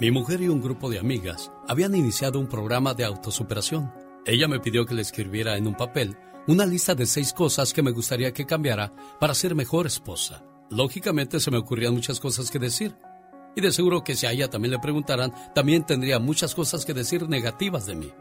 [0.00, 3.92] Mi mujer y un grupo de amigas habían iniciado un programa de autosuperación.
[4.24, 6.16] Ella me pidió que le escribiera en un papel
[6.48, 10.42] una lista de seis cosas que me gustaría que cambiara para ser mejor esposa.
[10.70, 12.96] Lógicamente se me ocurrían muchas cosas que decir
[13.54, 16.94] y de seguro que si a ella también le preguntaran, también tendría muchas cosas que
[16.94, 18.12] decir negativas de mí.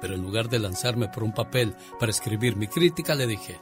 [0.00, 3.60] Pero en lugar de lanzarme por un papel para escribir mi crítica, le dije,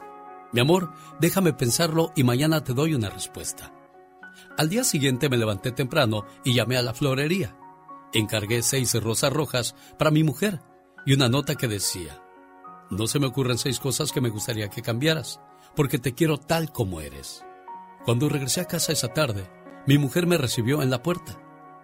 [0.53, 3.73] mi amor, déjame pensarlo y mañana te doy una respuesta.
[4.57, 7.57] Al día siguiente me levanté temprano y llamé a la florería.
[8.13, 10.61] Encargué seis rosas rojas para mi mujer
[11.05, 12.23] y una nota que decía,
[12.91, 15.41] no se me ocurren seis cosas que me gustaría que cambiaras,
[15.75, 17.45] porque te quiero tal como eres.
[18.05, 19.51] Cuando regresé a casa esa tarde,
[19.87, 21.39] mi mujer me recibió en la puerta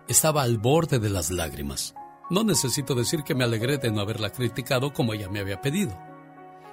[0.09, 1.95] Estaba al borde de las lágrimas.
[2.29, 5.97] No necesito decir que me alegré de no haberla criticado como ella me había pedido.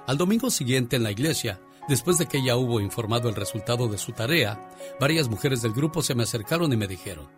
[0.06, 3.98] Al domingo siguiente en la iglesia, después de que ella hubo informado el resultado de
[3.98, 4.68] su tarea,
[4.98, 7.28] varias mujeres del grupo se me acercaron y me dijeron,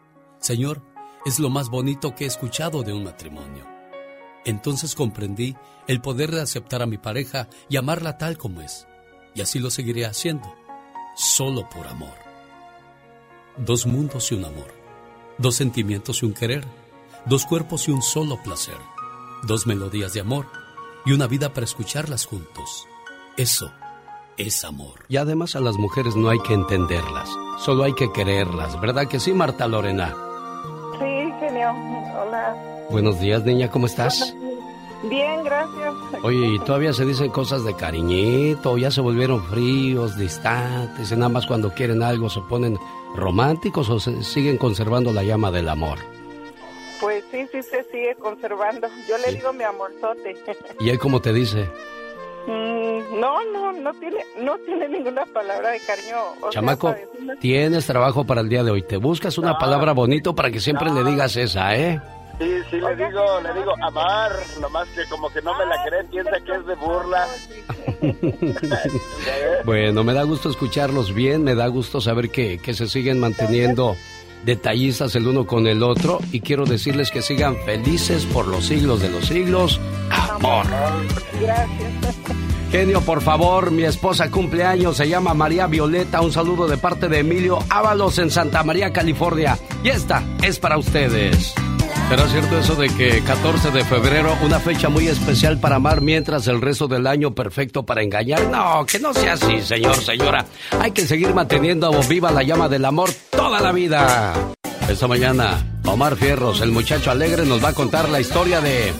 [0.40, 0.82] Señor,
[1.26, 3.66] es lo más bonito que he escuchado de un matrimonio.
[4.46, 5.54] Entonces comprendí
[5.86, 8.86] el poder de aceptar a mi pareja y amarla tal como es.
[9.34, 10.54] Y así lo seguiré haciendo,
[11.14, 12.31] solo por amor.
[13.56, 14.72] Dos mundos y un amor.
[15.38, 16.64] Dos sentimientos y un querer.
[17.26, 18.78] Dos cuerpos y un solo placer.
[19.42, 20.46] Dos melodías de amor
[21.04, 22.86] y una vida para escucharlas juntos.
[23.36, 23.72] Eso
[24.36, 25.04] es amor.
[25.08, 27.28] Y además a las mujeres no hay que entenderlas,
[27.58, 30.14] solo hay que quererlas, ¿verdad que sí, Marta Lorena?
[30.98, 31.70] Sí, genio.
[31.70, 32.86] Hola.
[32.90, 34.34] Buenos días, niña, ¿cómo estás?
[35.08, 35.94] Bien, gracias.
[36.22, 38.78] Oye, ¿y todavía se dicen cosas de cariñito?
[38.78, 41.10] ¿Ya se volvieron fríos, distantes?
[41.10, 42.78] ¿Y nada más cuando quieren algo se ponen
[43.14, 45.98] románticos o se siguen conservando la llama del amor?
[47.00, 48.86] Pues sí, sí se sigue conservando.
[49.08, 50.36] Yo le digo mi amorzote.
[50.78, 51.68] ¿Y él cómo te dice?
[52.46, 56.16] Mm, no, no, no tiene, no tiene ninguna palabra de cariño.
[56.40, 56.94] O Chamaco,
[57.40, 58.82] tienes trabajo para el día de hoy.
[58.82, 62.00] Te buscas una palabra bonito para que siempre le digas esa, ¿eh?
[62.42, 66.08] Sí, sí, le digo, le digo amar, nomás que como que no me la creen,
[66.08, 67.28] piensa que es de burla.
[69.64, 73.96] Bueno, me da gusto escucharlos bien, me da gusto saber que, que se siguen manteniendo
[74.44, 79.00] detallistas el uno con el otro y quiero decirles que sigan felices por los siglos
[79.00, 79.80] de los siglos.
[80.10, 80.66] Amor.
[81.40, 82.16] Gracias.
[82.72, 86.22] Genio, por favor, mi esposa cumple años, se llama María Violeta.
[86.22, 89.58] Un saludo de parte de Emilio Ábalos en Santa María, California.
[89.84, 91.54] Y esta es para ustedes.
[92.12, 96.46] ¿Será cierto eso de que 14 de febrero, una fecha muy especial para amar, mientras
[96.46, 98.50] el resto del año perfecto para engañar?
[98.50, 100.44] No, que no sea así, señor, señora.
[100.78, 104.34] Hay que seguir manteniendo viva la llama del amor toda la vida.
[104.90, 108.92] Esta mañana, Omar Fierros, el muchacho alegre, nos va a contar la historia de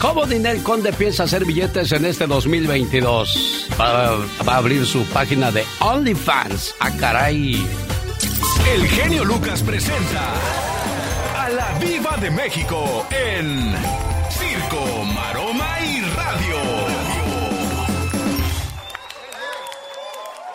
[0.00, 3.68] cómo Dinel Conde piensa hacer billetes en este 2022.
[3.78, 4.16] Va,
[4.48, 6.76] va a abrir su página de OnlyFans.
[6.80, 7.62] ¡Ah, caray!
[8.74, 10.73] El genio Lucas presenta
[11.54, 13.72] la Viva de México en
[14.30, 16.56] Circo, Maroma y Radio.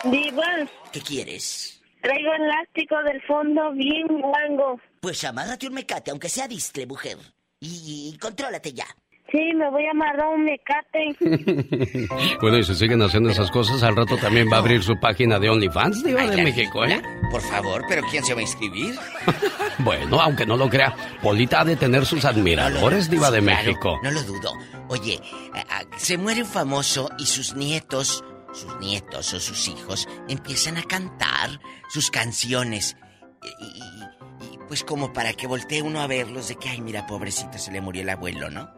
[0.04, 0.44] Diva,
[0.92, 1.80] ¿Qué quieres?
[2.02, 4.80] traigo elástico del fondo bien guango.
[5.00, 7.18] Pues amárrate un mecate, aunque sea distre, mujer.
[7.60, 8.86] Y, y contrólate ya.
[9.30, 11.16] Sí, me voy a amarrar un mecate.
[12.40, 15.38] Bueno, y si siguen haciendo esas cosas, al rato también va a abrir su página
[15.38, 17.00] de OnlyFans, Diva de México, ¿eh?
[17.30, 18.94] Por favor, ¿pero quién se va a inscribir?
[19.78, 23.62] Bueno, aunque no lo crea, Polita ha de tener sus admiradores, Diva de Sí, claro,
[23.64, 24.00] México.
[24.02, 24.52] No lo dudo.
[24.88, 25.18] Oye,
[25.54, 28.22] a- a- se muere un famoso y sus nietos,
[28.52, 32.96] sus nietos o sus hijos, empiezan a cantar sus canciones.
[33.42, 37.06] Y, y- y, pues como para que voltee uno a verlos de que, ay, mira,
[37.06, 38.68] pobrecito, se le murió el abuelo, ¿no?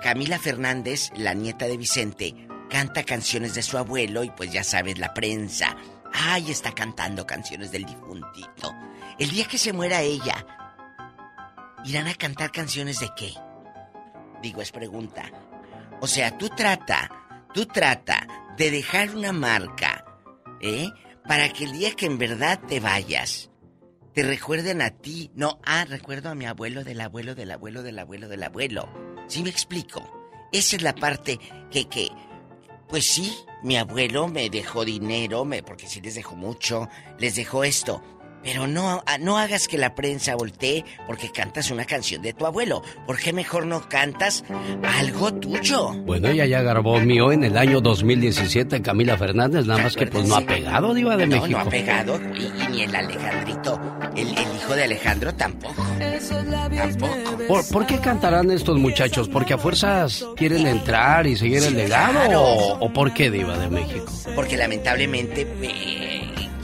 [0.00, 2.34] Camila Fernández, la nieta de Vicente,
[2.70, 5.76] canta canciones de su abuelo y pues ya sabes, la prensa.
[6.12, 8.74] Ay, está cantando canciones del difuntito.
[9.18, 10.46] El día que se muera ella,
[11.84, 13.32] ¿irán a cantar canciones de qué?
[14.42, 15.30] Digo, es pregunta.
[16.00, 17.10] O sea, tú trata,
[17.52, 18.26] tú trata
[18.56, 20.04] de dejar una marca,
[20.60, 20.88] ¿eh?
[21.28, 23.50] Para que el día que en verdad te vayas,
[24.14, 25.30] te recuerden a ti.
[25.34, 28.88] No, ah, recuerdo a mi abuelo, del abuelo, del abuelo, del abuelo, del abuelo.
[29.30, 30.02] ¿Sí me explico?
[30.50, 31.38] Esa es la parte
[31.70, 32.08] que, que,
[32.88, 37.62] pues sí, mi abuelo me dejó dinero, me, porque sí les dejó mucho, les dejó
[37.62, 38.02] esto.
[38.42, 42.46] Pero no, ah, no hagas que la prensa voltee porque cantas una canción de tu
[42.46, 42.82] abuelo.
[43.06, 44.44] ¿Por qué mejor no cantas
[44.98, 45.90] algo tuyo?
[46.04, 50.26] Bueno, ella ya grabó mío en el año 2017, Camila Fernández, nada más que pues
[50.26, 51.58] no ha pegado, Diva de no, México.
[51.58, 52.20] no ha pegado.
[52.34, 53.80] Y, y ni el Alejandrito,
[54.16, 55.86] el, el hijo de Alejandro tampoco.
[56.76, 57.38] Tampoco.
[57.48, 59.28] ¿Por, por qué cantarán estos muchachos?
[59.28, 62.40] ¿Porque a fuerzas quieren entrar y seguir el legado?
[62.40, 64.10] ¿O, o por qué, Diva de México?
[64.34, 66.19] Porque lamentablemente eh,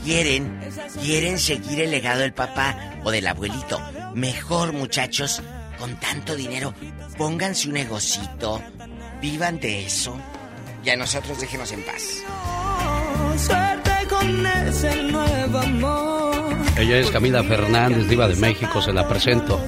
[0.07, 0.57] quieren,
[1.01, 3.77] quieren seguir el legado del papá o del abuelito.
[4.15, 5.43] Mejor, muchachos,
[5.77, 6.73] con tanto dinero,
[7.17, 8.61] pónganse un negocito,
[9.21, 10.17] vivan de eso.
[10.81, 12.23] Y a nosotros déjenos en paz.
[13.37, 16.55] Suerte con ese nuevo amor.
[16.77, 19.61] Ella es Camila Fernández, Diva de México, se la presento.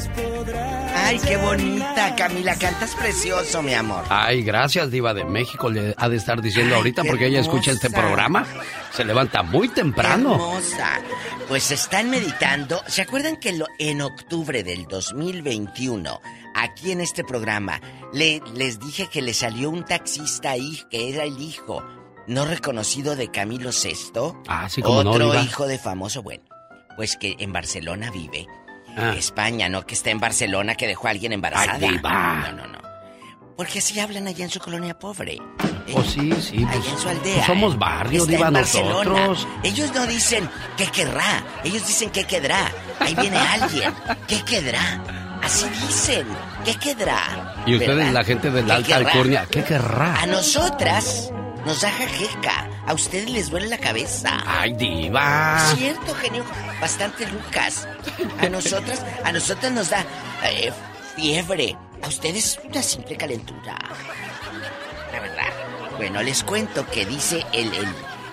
[1.10, 4.04] Ay, qué bonita, Camila, cantas precioso, mi amor.
[4.10, 7.90] Ay, gracias, Diva de México, le ha de estar diciendo ahorita porque ella escucha este
[7.90, 8.46] programa.
[8.94, 10.34] Se levanta muy temprano.
[10.34, 11.02] Hermosa.
[11.48, 12.84] Pues están meditando.
[12.86, 16.22] ¿Se acuerdan que lo- en octubre del 2021,
[16.54, 17.82] aquí en este programa,
[18.14, 21.84] le, les dije que le salió un taxista ahí, que era el hijo
[22.28, 24.34] no reconocido de Camilo VI?
[24.48, 26.44] Ah, sí, como Otro hijo de famoso, bueno,
[26.96, 28.46] pues que en Barcelona vive.
[28.98, 29.14] Ah.
[29.18, 31.74] España, no que esté en Barcelona que dejó a alguien embarazada.
[31.74, 32.52] Ay, diva.
[32.52, 32.80] No, no, no.
[33.56, 35.38] Porque así hablan allá en su colonia pobre.
[35.92, 36.58] Pues sí, sí.
[36.58, 37.34] Allá Pues, en su aldea.
[37.36, 37.78] pues somos ¿eh?
[37.78, 39.04] barrio, diva, en Barcelona.
[39.10, 39.48] nosotros.
[39.64, 42.72] Ellos no dicen qué querrá, ellos dicen qué quedará.
[43.00, 43.94] Ahí viene alguien,
[44.28, 45.04] qué quedará.
[45.44, 46.28] Así dicen,
[46.66, 47.64] qué quedará.
[47.66, 48.12] Y ustedes, ¿Verdad?
[48.14, 50.22] la gente de la ¿Qué alta alcurnia, ¿qué querrá?
[50.22, 51.32] A nosotras
[51.66, 52.68] nos da jaqueca.
[52.86, 54.42] A ustedes les duele la cabeza.
[54.46, 55.60] Ay, diva.
[55.76, 56.44] Cierto, genio.
[56.82, 57.88] Bastante Lucas.
[58.40, 60.06] A nosotras, a nosotras nos da
[60.46, 60.72] eh,
[61.16, 61.76] fiebre.
[62.02, 63.78] A ustedes una simple calentura.
[65.12, 65.48] La verdad.
[65.98, 67.88] Bueno, les cuento que dice el, el,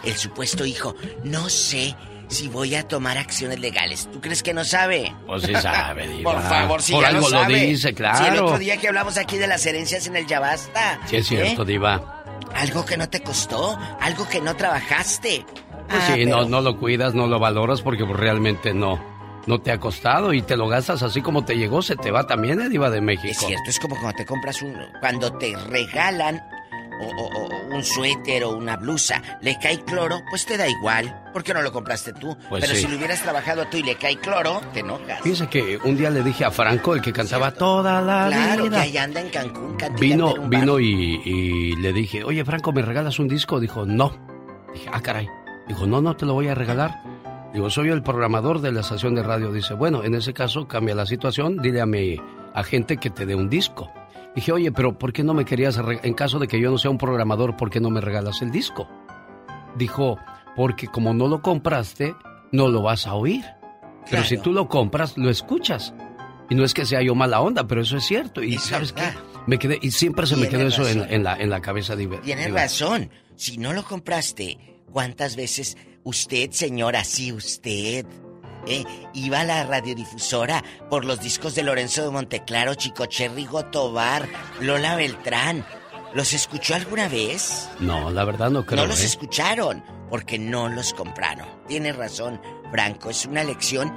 [0.05, 1.97] el supuesto hijo, no sé
[2.29, 4.09] si voy a tomar acciones legales.
[4.13, 5.15] ¿Tú crees que no sabe?
[5.27, 6.33] Pues sí sabe, diva.
[6.33, 7.61] Por favor, si Por ya algo lo lo sabe.
[7.67, 8.19] dice, claro.
[8.19, 11.01] Si el otro día que hablamos aquí de las herencias en el Yabasta.
[11.07, 11.67] Sí, es cierto, ¿eh?
[11.67, 12.16] diva.
[12.55, 15.45] Algo que no te costó, algo que no trabajaste.
[15.89, 18.99] Pues Ah, sí, no, pero- no lo cuidas, no lo valoras porque pues, realmente no,
[19.47, 22.27] no te ha costado y te lo gastas así como te llegó, se te va
[22.27, 23.31] también, ¿eh, diva de México?
[23.31, 24.75] Es cierto, es como cuando te compras un...
[25.01, 26.43] Cuando te regalan
[27.01, 31.23] o, o- o un suéter o una blusa, le cae cloro, pues te da igual.
[31.33, 32.37] ¿Por qué no lo compraste tú?
[32.49, 32.83] Pues Pero sí.
[32.83, 35.21] si lo hubieras trabajado tú y le cae cloro, te enojas.
[35.23, 38.69] Fíjese que un día le dije a Franco, el que cantaba toda la Claro, que
[38.71, 38.81] vida.
[38.81, 42.83] ahí anda en Cancún, cantando Vino, en vino y, y le dije, oye Franco, ¿me
[42.83, 43.61] regalas un disco?
[43.61, 44.13] Dijo, no.
[44.73, 45.29] Dije, ah, caray.
[45.69, 47.03] Dijo, no, no te lo voy a regalar.
[47.53, 49.51] Digo, soy el programador de la estación de radio.
[49.53, 52.17] Dice, bueno, en ese caso cambia la situación, dile a mi
[52.55, 53.91] agente que te dé un disco.
[54.37, 56.91] Dije, oye, pero ¿por qué no me querías, en caso de que yo no sea
[56.91, 58.87] un programador, ¿por qué no me regalas el disco?
[59.77, 60.19] Dijo,
[60.55, 62.15] porque como no lo compraste,
[62.53, 63.45] no lo vas a oír.
[64.11, 65.93] Pero si tú lo compras, lo escuchas.
[66.49, 68.43] Y no es que sea yo mala onda, pero eso es cierto.
[68.43, 69.03] Y ¿sabes qué?
[69.47, 71.97] Me quedé, y siempre se me quedó eso en, la, en la cabeza.
[71.97, 73.11] Diva- Tienes razón.
[73.37, 74.59] Si no lo compraste,
[74.93, 78.07] ¿cuántas veces usted, señora, sí usted,
[78.67, 84.27] eh, iba a la radiodifusora por los discos de Lorenzo de Monteclaro, Chico Cherry, Gotobar,
[84.61, 85.65] Lola Beltrán?
[86.15, 87.69] ¿Los escuchó alguna vez?
[87.81, 88.83] No, la verdad no creo.
[88.83, 89.07] no los ¿eh?
[89.07, 91.47] escucharon porque no los compraron.
[91.67, 92.41] Tiene razón,
[92.71, 93.93] Franco, es una lección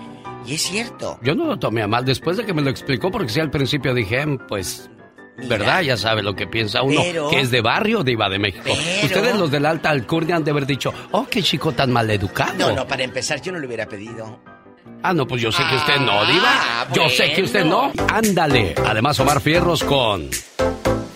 [0.46, 1.20] y es cierto.
[1.22, 3.52] Yo no lo tomé a mal después de que me lo explicó, porque sí al
[3.52, 4.90] principio dije, "Em, pues,
[5.38, 5.82] ¿verdad?
[5.82, 8.64] Ya sabe lo que piensa uno, Pero- que es de barrio, diva de México.
[8.66, 11.92] Pero- Ustedes los de la alta alcurnia han de haber dicho, oh, qué chico tan
[11.94, 12.54] mal educado.
[12.58, 14.42] No, no, para empezar yo no le hubiera pedido.
[15.02, 16.50] Ah, no, pues yo sé que usted no, diva.
[16.52, 17.92] Ah, Yo sé que usted no.
[18.14, 18.76] Ándale.
[18.86, 20.30] Además, Omar Fierros con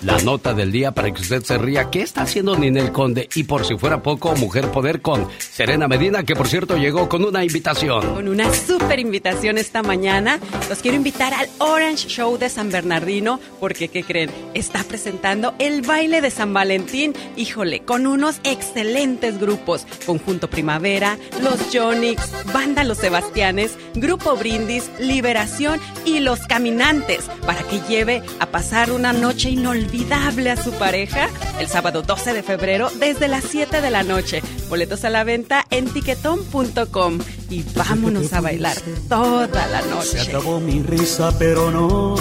[0.04, 1.90] la nota del día para que usted se ría.
[1.90, 3.30] ¿Qué está haciendo Ninel Conde?
[3.36, 7.24] Y por si fuera poco, Mujer Poder con Serena Medina, que por cierto llegó con
[7.24, 8.14] una invitación.
[8.14, 10.40] Con una súper invitación esta mañana.
[10.70, 14.30] Los quiero invitar al Orange Show de San Bernardino, porque, ¿qué creen?
[14.54, 19.88] Está presentando el baile de San Valentín, híjole, con unos excelentes grupos.
[20.06, 22.22] Conjunto Primavera, Los Jonix,
[22.54, 29.14] Banda Los Sebastianes, Grupo Brindis, Liberación y Los Caminantes, para que lleve a pasar una
[29.14, 31.30] noche inolvidable a su pareja
[31.60, 34.42] el sábado 12 de febrero desde las 7 de la noche.
[34.68, 37.20] Boletos a la venta en tiquetón.com
[37.50, 38.76] y vámonos a bailar
[39.08, 40.22] toda la Se noche.
[40.30, 42.16] acabó mi risa, pero no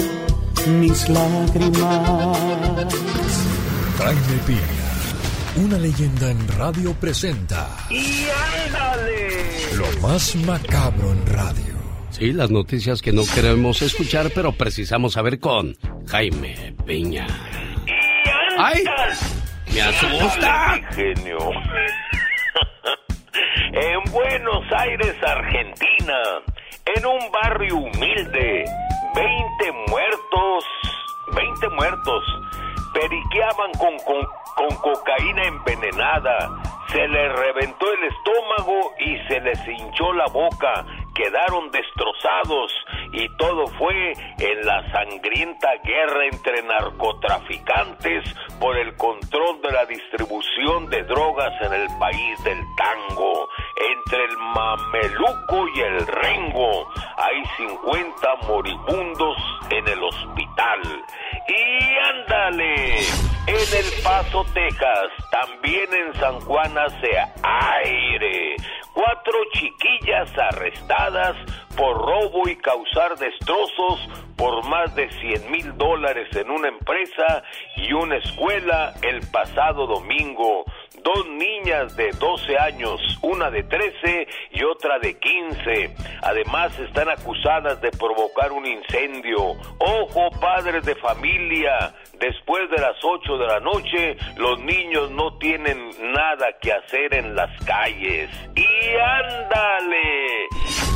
[0.79, 2.39] mis lágrimas.
[3.99, 8.27] Jaime Piña, una leyenda en radio presenta ¡Y
[8.67, 9.75] ándale!
[9.77, 11.82] lo más macabro en radio.
[12.23, 15.75] Sí, las noticias que no queremos escuchar, pero precisamos saber con
[16.07, 17.27] Jaime Piña.
[18.57, 18.85] ¡Ay!
[19.75, 20.81] ¡Me asusta!
[20.95, 21.39] Genio.
[23.73, 26.15] en Buenos Aires, Argentina,
[26.95, 28.67] en un barrio humilde,
[29.17, 30.65] 20 muertos,
[31.35, 32.25] 20 muertos,
[32.95, 40.13] periqueaban con, con, con cocaína envenenada, se les reventó el estómago y se les hinchó
[40.13, 42.73] la boca, quedaron destrozados
[43.13, 48.25] y todo fue en la sangrienta guerra entre narcotraficantes
[48.59, 53.49] por el control de la distribución de drogas en el país del tango.
[53.77, 59.37] Entre el mameluco y el rengo hay 50 moribundos
[59.71, 60.81] en el hospital.
[61.49, 62.99] Y ándale,
[63.47, 67.11] en El Paso, Texas, también en San Juan hace
[67.43, 68.57] aire.
[68.93, 71.37] Cuatro chiquillas arrestadas
[71.77, 77.45] por robo y causar destrozos por más de 100 mil dólares en una empresa
[77.77, 80.65] y una escuela el pasado domingo.
[81.03, 85.95] Dos niñas de 12 años, una de 13 y otra de 15.
[86.23, 89.53] Además están acusadas de provocar un incendio.
[89.79, 95.91] Ojo, padres de familia, después de las 8 de la noche los niños no tienen
[96.13, 98.31] nada que hacer en las calles.
[98.55, 100.47] Y ándale,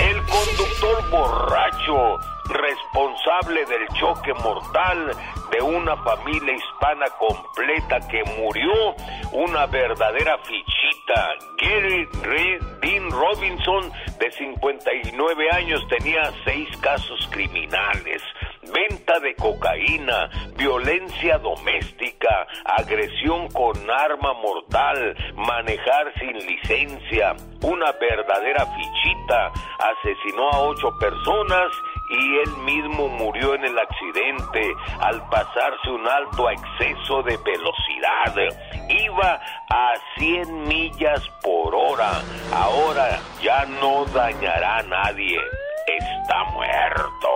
[0.01, 0.66] El conductor
[1.11, 2.19] borracho,
[2.49, 5.11] responsable del choque mortal
[5.51, 8.95] de una familia hispana completa que murió,
[9.33, 11.35] una verdadera fichita.
[11.59, 18.23] Gary Re- Dean Robinson, de 59 años, tenía seis casos criminales.
[18.75, 29.53] Venta de cocaína, violencia doméstica, agresión con arma mortal, manejar sin licencia, una verdadera fichita,
[29.79, 31.69] asesinó a ocho personas
[32.09, 38.35] y él mismo murió en el accidente al pasarse un alto a exceso de velocidad.
[38.89, 42.23] Iba a 100 millas por hora.
[42.53, 45.39] Ahora ya no dañará a nadie.
[45.87, 47.29] Está muerto.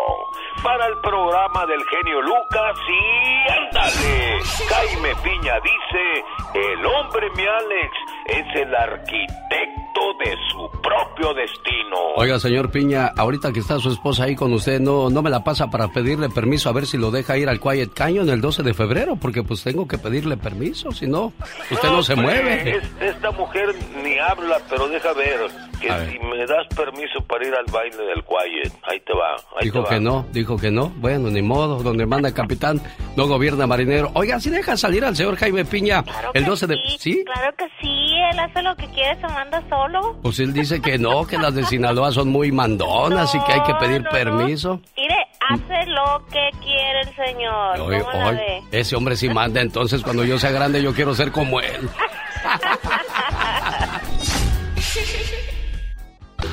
[0.62, 4.38] Para el programa del genio Lucas y ándale.
[4.68, 6.24] Jaime Piña dice,
[6.54, 7.92] el hombre mi Alex
[8.26, 11.96] es el arquitecto de su propio destino.
[12.16, 15.42] Oiga, señor Piña, ahorita que está su esposa ahí con usted, ¿no, no me la
[15.44, 18.62] pasa para pedirle permiso a ver si lo deja ir al Quiet Canyon el 12
[18.62, 19.16] de febrero?
[19.16, 21.32] Porque pues tengo que pedirle permiso, si no,
[21.70, 22.76] usted no se mueve.
[22.76, 25.40] es- esta mujer ni habla, pero deja ver
[25.80, 26.10] que A ver.
[26.10, 29.34] si me das permiso para ir al baile del Quiet, ahí te va.
[29.58, 30.88] Ahí Dijo te que no, dijo que no.
[30.96, 32.80] Bueno, ni modo, donde manda capitán,
[33.16, 34.10] no gobierna marinero.
[34.14, 36.04] Oiga, si deja salir al señor Jaime Piña
[36.34, 36.76] el 12 de...
[36.98, 37.24] ¿Sí?
[37.24, 40.16] Claro que sí, él hace lo que quiere, se manda solo.
[40.22, 43.62] Pues él dice que no, que las de Sinaloa son muy mandonas y que hay
[43.62, 44.80] que pedir permiso.
[44.96, 45.16] Mire,
[45.48, 47.80] hace lo que quiere el señor.
[47.80, 51.14] Oye, ¿Cómo la oye, ese hombre sí manda, entonces cuando yo sea grande yo quiero
[51.14, 51.88] ser como él.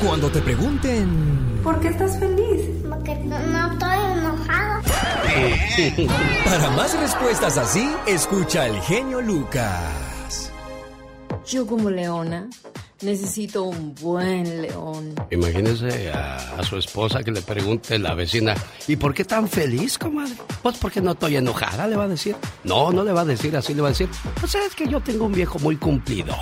[0.04, 1.60] Cuando te pregunten...
[1.64, 2.70] ¿Por qué estás feliz?
[2.88, 4.82] Porque no, no estoy enojada.
[6.46, 10.52] Para más respuestas así, escucha al genio Lucas.
[11.48, 12.48] Yo como leona
[13.02, 15.16] necesito un buen león.
[15.32, 18.56] Imagínese a, a su esposa que le pregunte la vecina,
[18.88, 20.34] ¿y por qué tan feliz, comadre?
[20.62, 22.36] Pues porque no estoy enojada, le va a decir.
[22.64, 24.10] No, no le va a decir así, le va a decir,
[24.40, 26.36] pues es que yo tengo un viejo muy cumplidor.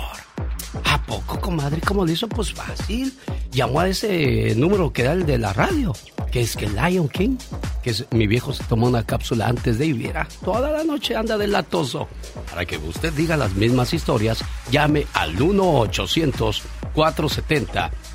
[0.84, 1.80] ¿A poco, comadre?
[1.80, 2.28] ¿Cómo lo hizo?
[2.28, 3.12] Pues fácil.
[3.50, 5.92] Llamó a ese número que da el de la radio,
[6.30, 7.36] que es que Lion King,
[7.82, 11.46] que mi viejo se tomó una cápsula antes de ir, toda la noche anda de
[11.46, 12.08] latoso.
[12.50, 15.36] Para que usted diga las mismas historias, llame al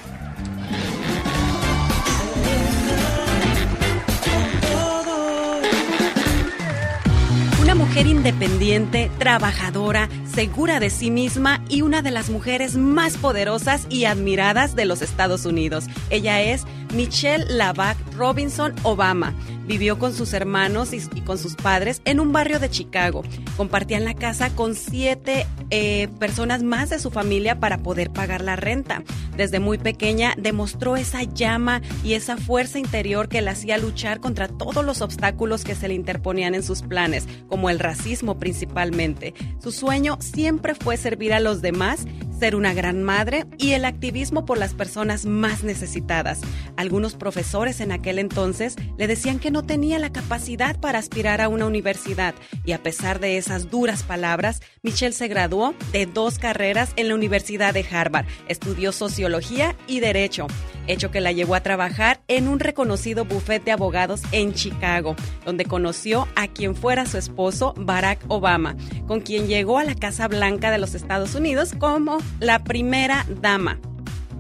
[7.94, 14.06] Mujer independiente, trabajadora, segura de sí misma y una de las mujeres más poderosas y
[14.06, 15.86] admiradas de los Estados Unidos.
[16.10, 19.34] Ella es Michelle Lavac Robinson Obama.
[19.66, 23.24] Vivió con sus hermanos y, con sus padres en un barrio de Chicago.
[23.56, 28.56] Compartían la casa con siete eh, personas más de su familia para poder pagar la
[28.56, 29.04] renta.
[29.38, 34.48] Desde muy pequeña demostró esa llama y esa fuerza interior que la hacía luchar contra
[34.50, 39.34] todos los obstáculos que se le interponían en sus planes, como el racismo principalmente.
[39.60, 42.06] Su sueño siempre fue servir a los demás,
[42.40, 46.42] ser una gran madre y el activismo por las personas más necesitadas.
[46.76, 51.48] Algunos profesores en aquel entonces le decían que no tenía la capacidad para aspirar a
[51.48, 52.36] una universidad
[52.66, 57.16] y a pesar de esas duras palabras, Michelle se graduó de dos carreras en la
[57.16, 58.26] Universidad de Harvard.
[58.48, 60.48] Estudió sociología y derecho,
[60.88, 65.66] hecho que la llevó a trabajar en un reconocido bufete de abogados en Chicago, donde
[65.66, 68.76] conoció a quien fuera su esposo Barack Obama,
[69.08, 73.80] con quien llegó a la Casa Blanca de los Estados Unidos como la primera dama.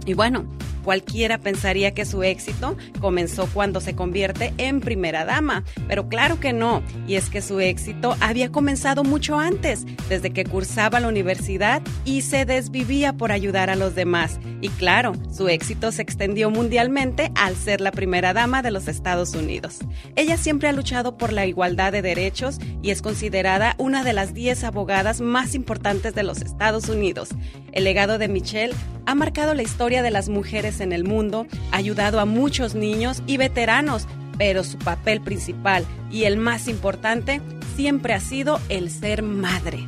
[0.05, 0.45] Y bueno,
[0.83, 6.53] Cualquiera pensaría que su éxito comenzó cuando se convierte en primera dama, pero claro que
[6.53, 11.81] no, y es que su éxito había comenzado mucho antes, desde que cursaba la universidad
[12.05, 14.39] y se desvivía por ayudar a los demás.
[14.61, 19.33] Y claro, su éxito se extendió mundialmente al ser la primera dama de los Estados
[19.35, 19.79] Unidos.
[20.15, 24.33] Ella siempre ha luchado por la igualdad de derechos y es considerada una de las
[24.33, 27.29] 10 abogadas más importantes de los Estados Unidos.
[27.71, 28.73] El legado de Michelle
[29.05, 33.23] ha marcado la historia de las mujeres en el mundo, ha ayudado a muchos niños
[33.27, 37.41] y veteranos, pero su papel principal y el más importante
[37.75, 39.87] siempre ha sido el ser madre.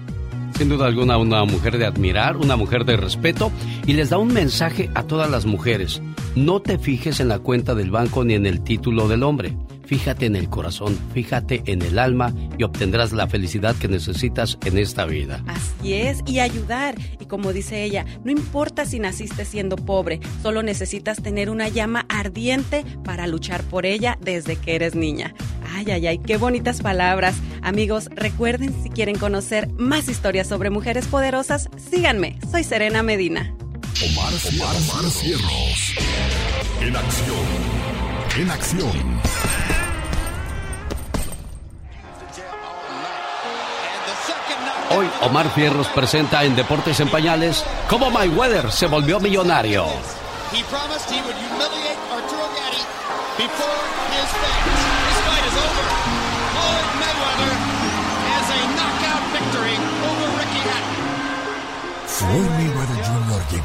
[0.57, 3.51] Sin duda alguna, una mujer de admirar, una mujer de respeto,
[3.85, 6.01] y les da un mensaje a todas las mujeres.
[6.35, 9.57] No te fijes en la cuenta del banco ni en el título del hombre.
[9.85, 14.77] Fíjate en el corazón, fíjate en el alma y obtendrás la felicidad que necesitas en
[14.77, 15.43] esta vida.
[15.47, 16.95] Así es, y ayudar.
[17.19, 22.05] Y como dice ella, no importa si naciste siendo pobre, solo necesitas tener una llama
[22.09, 25.33] ardiente para luchar por ella desde que eres niña.
[25.73, 27.35] Ay, ay, ay, qué bonitas palabras.
[27.61, 32.39] Amigos, recuerden si quieren conocer más historias sobre mujeres poderosas, síganme.
[32.49, 33.53] Soy Serena Medina.
[34.03, 35.95] Omar, Omar, Omar Cierros.
[36.81, 37.94] En acción.
[38.37, 39.21] En acción.
[44.89, 49.85] Hoy Omar Fierros presenta en Deportes en Pañales cómo Mayweather se volvió millonario.
[62.27, 62.74] He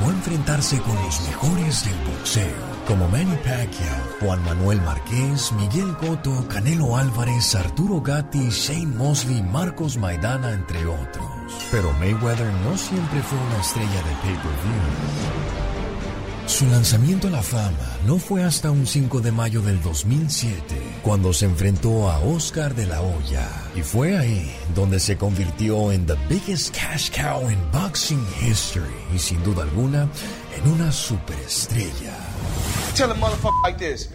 [0.01, 2.57] llegó enfrentarse con los mejores del boxeo,
[2.87, 9.97] como Manny Pacquiao, Juan Manuel Márquez, Miguel Cotto, Canelo Álvarez, Arturo Gatti, Shane Mosley, Marcos
[9.97, 11.27] Maidana, entre otros.
[11.71, 15.70] Pero Mayweather no siempre fue una estrella de pay-per-view.
[16.47, 20.61] Su lanzamiento a la fama no fue hasta un 5 de mayo del 2007,
[21.03, 23.49] cuando se enfrentó a Oscar de la Hoya.
[23.77, 28.91] Y fue ahí donde se convirtió en the biggest cash cow in boxing history.
[29.15, 30.09] Y sin duda alguna,
[30.57, 32.17] en una superestrella.
[32.95, 34.09] Tell a motherfucker like this.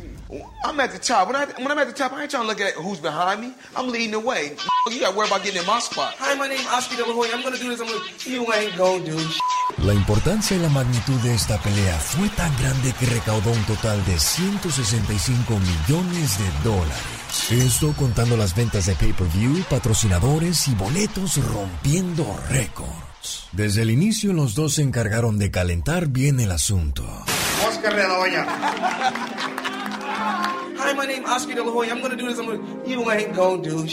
[0.63, 1.27] I'm at the top.
[1.27, 3.41] When, I, when I'm at the top, I ain't trying to look at who's behind
[3.41, 3.53] me.
[3.75, 4.55] I'm leading the way.
[4.91, 6.15] You got to worry about getting in my spot.
[6.19, 7.35] Hi, my name Oscar De La Hoya.
[7.35, 7.81] I'm to do this.
[7.81, 8.05] I'm gonna...
[8.25, 12.55] You ain't going to do La importancia y la magnitud de esta pelea fue tan
[12.57, 17.15] grande que recaudó un total de 165 millones de dólares.
[17.51, 23.49] Esto contando las ventas de pay-per-view, patrocinadores y boletos rompiendo récords.
[23.51, 27.03] Desde el inicio los dos se encargaron de calentar bien el asunto.
[27.67, 29.61] Oscar De La Hoya.
[30.85, 31.95] Hi, my name Oscar De La Hoya.
[31.95, 32.37] I'm to do this.
[32.37, 32.61] I'm gonna...
[32.85, 33.87] You ain't to do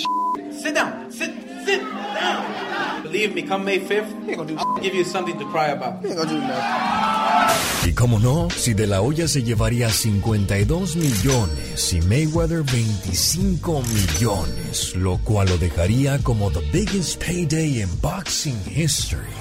[0.52, 1.10] Sit down.
[1.10, 1.32] Sit,
[1.64, 3.02] sit down.
[3.02, 6.04] Believe me, come May 5th, I'll give you something to cry about.
[6.04, 7.88] ain't gonna do nothing.
[7.88, 14.94] Y como no, si De La Hoya se llevaría 52 millones y Mayweather 25 millones,
[14.94, 19.32] lo cual lo dejaría como the biggest payday in boxing history.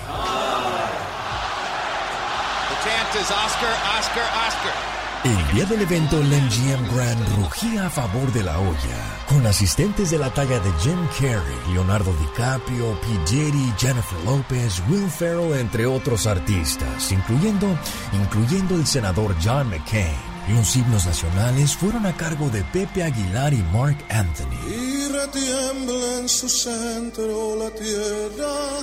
[2.70, 4.91] The chant is Oscar, Oscar, Oscar.
[5.24, 10.10] El día del evento, el MGM Grand rugía a favor de la olla, con asistentes
[10.10, 13.08] de la talla de Jim Carrey, Leonardo DiCaprio, P.
[13.30, 17.68] Diddy, Jennifer Lopez, Will Ferrell, entre otros artistas, incluyendo,
[18.14, 20.16] incluyendo el senador John McCain.
[20.50, 24.58] Los himnos nacionales fueron a cargo de Pepe Aguilar y Mark Anthony.
[24.68, 28.80] y retiembla en su centro la tierra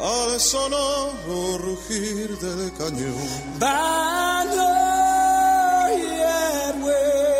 [0.00, 3.58] al sonoro rugir del cañón.
[6.24, 7.33] La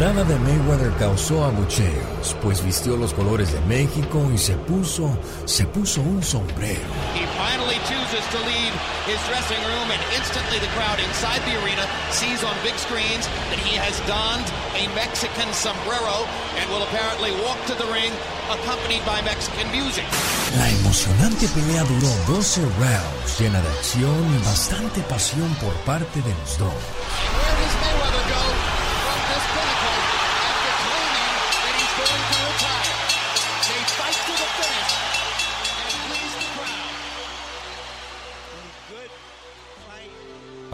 [0.00, 5.10] entrada de Mayweather causó abucheos, pues vistió los colores de México y se puso,
[5.44, 6.80] se puso un sombrero.
[7.12, 8.72] He finally chooses to leave
[9.04, 11.84] his dressing room, and instantly the crowd inside the arena
[12.16, 14.48] sees on big screens that he has donned
[14.80, 16.24] a Mexican sombrero
[16.56, 18.08] and will apparently walk to the ring
[18.48, 20.08] accompanied by Mexican music.
[20.56, 22.08] La emocionante pelea duró
[22.40, 26.72] 12 rounds, llena de acción y bastante pasión por parte de los dos.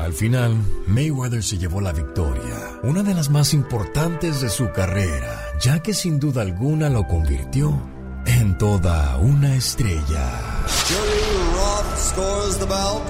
[0.06, 0.54] Al final,
[0.86, 5.94] Mayweather se llevó la victoria, una de las más importantes de su carrera, ya que
[5.94, 7.76] sin duda alguna lo convirtió
[8.24, 10.64] en toda una estrella.
[10.86, 11.24] Jerry
[11.56, 13.02] Roth scores the bout.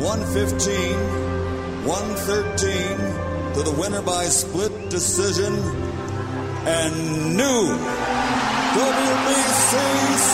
[0.00, 0.94] 115
[1.84, 5.52] 113 to the winner by split decision.
[6.64, 7.76] And new
[8.78, 9.72] WBC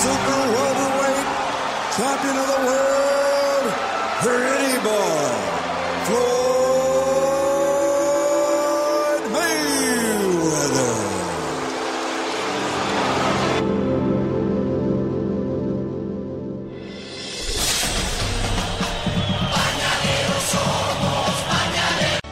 [0.03, 1.27] Super Welterweight
[1.97, 3.73] Champion of the World,
[4.21, 5.54] Pretty Boy,
[6.07, 6.25] Floyd
[9.33, 10.95] Mayweather.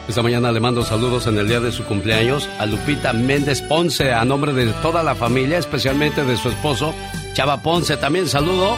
[0.07, 4.13] Esta mañana le mando saludos en el día de su cumpleaños a Lupita Méndez Ponce,
[4.13, 6.93] a nombre de toda la familia, especialmente de su esposo,
[7.33, 7.97] Chava Ponce.
[7.97, 8.77] También saludo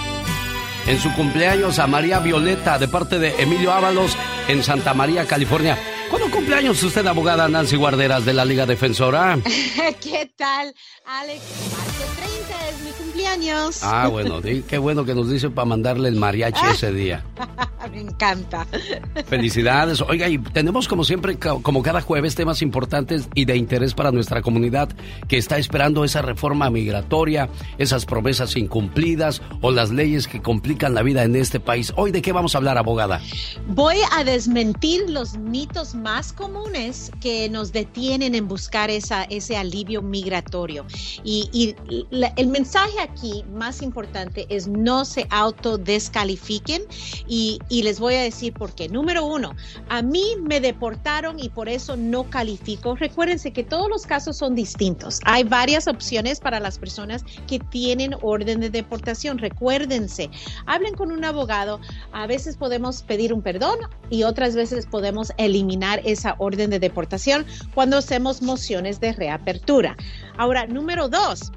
[0.88, 4.16] en su cumpleaños a María Violeta, de parte de Emilio Ábalos,
[4.48, 5.78] en Santa María, California.
[6.10, 9.38] ¿Cuándo cumpleaños usted, abogada Nancy Guarderas de la Liga Defensora?
[10.02, 10.74] ¿Qué tal,
[11.06, 11.42] Alex?
[11.72, 13.84] Marzo 30 es mi cumpleaños.
[13.84, 17.26] Ah, bueno, qué bueno que nos dice para mandarle el mariachi ese día.
[17.96, 18.68] Me encanta.
[19.28, 20.02] Felicidades.
[20.02, 24.42] Oiga, y tenemos como siempre, como cada jueves, temas importantes y de interés para nuestra
[24.42, 24.90] comunidad
[25.30, 27.48] que está esperando esa reforma migratoria,
[27.78, 31.94] esas promesas incumplidas o las leyes que complican la vida en este país.
[31.96, 33.22] Hoy, ¿de qué vamos a hablar, abogada?
[33.68, 40.02] Voy a desmentir los mitos más comunes que nos detienen en buscar esa, ese alivio
[40.02, 40.86] migratorio.
[41.24, 41.76] Y, y
[42.12, 46.82] la- el mensaje aquí más importante es no se autodescalifiquen
[47.28, 48.90] y, y les voy a decir por qué.
[48.90, 49.56] Número uno,
[49.90, 52.96] a mí me deportaron y por eso no califico.
[52.96, 55.22] Recuérdense que todos los casos son distintos.
[55.24, 59.38] Hay varias opciones para las personas que tienen orden de deportación.
[59.38, 60.30] Recuérdense,
[60.66, 61.80] hablen con un abogado.
[62.12, 63.80] A veces podemos pedir un perdón
[64.10, 69.96] y otras veces podemos eliminar esa orden de deportación cuando hacemos mociones de reapertura.
[70.38, 71.52] Ahora, número dos,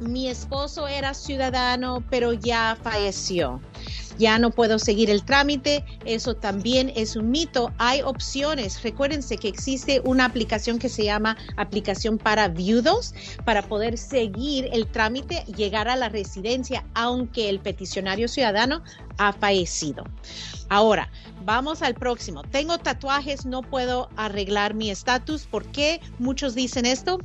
[0.00, 3.60] mi esposo era ciudadano, pero ya falleció.
[4.18, 7.72] Ya no puedo seguir el trámite, eso también es un mito.
[7.78, 8.82] Hay opciones.
[8.82, 13.14] Recuérdense que existe una aplicación que se llama aplicación para viudos
[13.44, 18.82] para poder seguir el trámite, llegar a la residencia, aunque el peticionario ciudadano
[19.18, 20.04] ha fallecido.
[20.68, 21.10] Ahora,
[21.44, 22.42] vamos al próximo.
[22.42, 25.46] Tengo tatuajes, no puedo arreglar mi estatus.
[25.46, 27.18] ¿Por qué muchos dicen esto?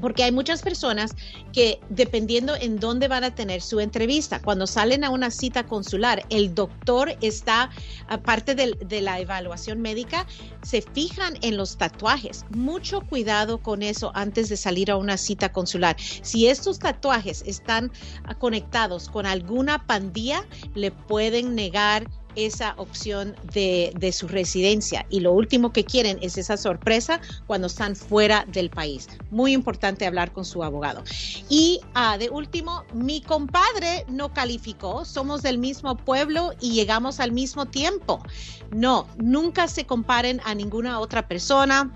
[0.00, 1.14] Porque hay muchas personas
[1.52, 6.24] que dependiendo en dónde van a tener su entrevista, cuando salen a una cita consular,
[6.30, 7.70] el doctor está,
[8.08, 10.26] aparte del- de, la evaluación médica,
[10.62, 12.44] se fijan en los tatuajes.
[12.50, 15.96] Mucho cuidado con eso antes de salir a una cita consular.
[15.98, 17.92] Si estos tatuajes están
[18.24, 20.44] ah, conectados con alguna pandilla,
[20.74, 26.38] le pueden negar esa opción de, de su residencia y lo último que quieren es
[26.38, 29.08] esa sorpresa cuando están fuera del país.
[29.30, 31.02] Muy importante hablar con su abogado.
[31.48, 37.32] Y ah, de último, mi compadre no calificó, somos del mismo pueblo y llegamos al
[37.32, 38.22] mismo tiempo.
[38.70, 41.92] No, nunca se comparen a ninguna otra persona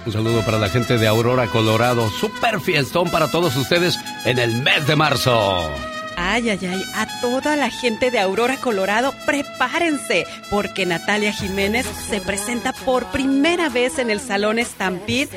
[0.05, 2.11] Un saludo para la gente de Aurora, Colorado.
[2.11, 5.71] Super fiestón para todos ustedes en el mes de marzo.
[6.17, 12.21] Ay, ay, ay, a toda la gente de Aurora, Colorado, prepárense, porque Natalia Jiménez se
[12.21, 15.31] presenta por primera vez en el Salón Stampede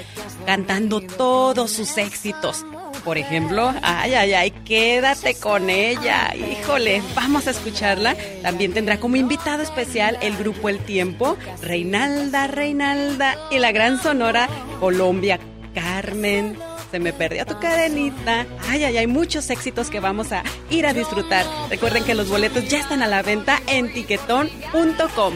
[0.45, 2.65] cantando todos sus éxitos.
[3.03, 6.33] Por ejemplo, ay, ay, ay, quédate con ella.
[6.35, 8.15] Híjole, vamos a escucharla.
[8.41, 14.49] También tendrá como invitado especial el grupo El Tiempo, Reinalda, Reinalda y la gran sonora
[14.79, 15.39] Colombia,
[15.75, 16.57] Carmen.
[16.95, 18.45] Se me perdió tu cadenita.
[18.69, 21.45] Ay, ay, hay muchos éxitos que vamos a ir a disfrutar.
[21.69, 25.33] Recuerden que los boletos ya están a la venta en tiquetón.com.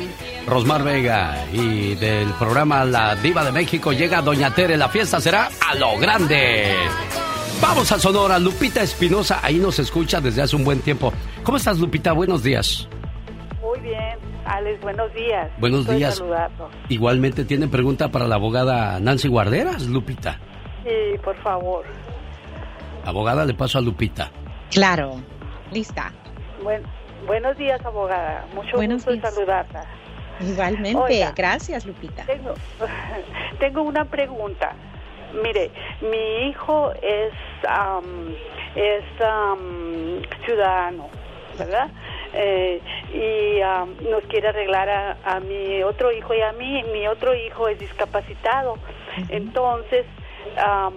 [0.48, 4.78] Rosmar Vega y del programa La Diva de México llega Doña Tere.
[4.78, 6.76] La fiesta será a lo grande.
[7.62, 11.12] Vamos a Sonora, Lupita Espinosa, ahí nos escucha desde hace un buen tiempo.
[11.44, 12.14] ¿Cómo estás, Lupita?
[12.14, 12.88] Buenos días.
[13.62, 15.52] Muy bien, Alex, buenos días.
[15.60, 16.24] Buenos días.
[16.88, 20.40] Igualmente tiene pregunta para la abogada Nancy Guarderas, Lupita.
[20.90, 21.86] Sí, por favor.
[23.06, 24.32] Abogada, le paso a Lupita.
[24.72, 25.22] Claro,
[25.72, 26.12] lista.
[26.64, 26.84] Buen-
[27.28, 28.46] buenos días, abogada.
[28.56, 29.34] Mucho Buenos gusto días.
[29.34, 29.86] saludarla.
[30.42, 32.24] Igualmente, Oiga, gracias Lupita.
[32.26, 32.54] Tengo,
[33.60, 34.74] tengo una pregunta.
[35.44, 35.70] Mire,
[36.02, 37.34] mi hijo es
[37.68, 38.34] am,
[38.76, 41.08] es am, ciudadano,
[41.58, 41.90] ¿verdad?
[42.34, 42.82] Eh,
[43.14, 46.84] y am, nos quiere arreglar a, a mi otro hijo y a mí.
[46.94, 48.78] Mi otro hijo es discapacitado.
[49.30, 50.06] Entonces,
[50.58, 50.94] am,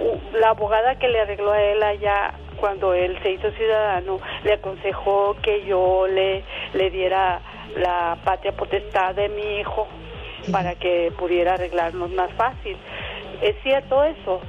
[0.00, 4.52] u- la abogada que le arregló a él allá cuando él se hizo ciudadano le
[4.54, 6.44] aconsejó que yo le
[6.74, 7.40] le diera
[7.76, 9.86] la patria potestad de mi hijo
[10.50, 12.76] para que pudiera arreglarnos más fácil.
[13.40, 14.40] ¿Es cierto eso?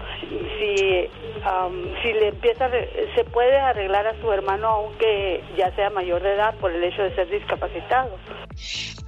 [0.59, 1.09] Si,
[1.43, 2.69] am, si le empieza,
[3.15, 7.01] se puede arreglar a su hermano aunque ya sea mayor de edad por el hecho
[7.03, 8.11] de ser discapacitado.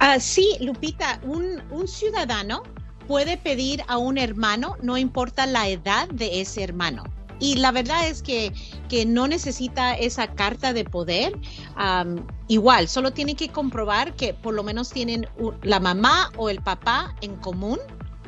[0.00, 2.62] Ah, sí, Lupita, un, un ciudadano
[3.06, 7.04] puede pedir a un hermano, no importa la edad de ese hermano.
[7.38, 8.52] Y la verdad es que,
[8.88, 11.38] que no necesita esa carta de poder.
[11.74, 15.26] Am, igual, solo tiene que comprobar que por lo menos tienen
[15.62, 17.78] la mamá o el papá en común.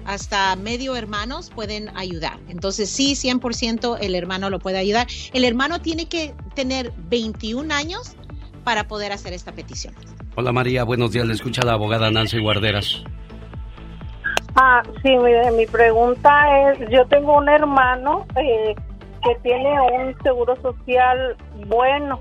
[0.05, 2.39] Hasta medio hermanos pueden ayudar.
[2.49, 5.07] Entonces, sí, 100% el hermano lo puede ayudar.
[5.33, 8.13] El hermano tiene que tener 21 años
[8.65, 9.95] para poder hacer esta petición.
[10.35, 11.27] Hola María, buenos días.
[11.27, 13.03] Le escucha la abogada Nancy Guarderas.
[14.61, 18.75] Ah, sí, mire, mi pregunta es, yo tengo un hermano eh,
[19.23, 21.37] que tiene un seguro social
[21.69, 22.21] bueno,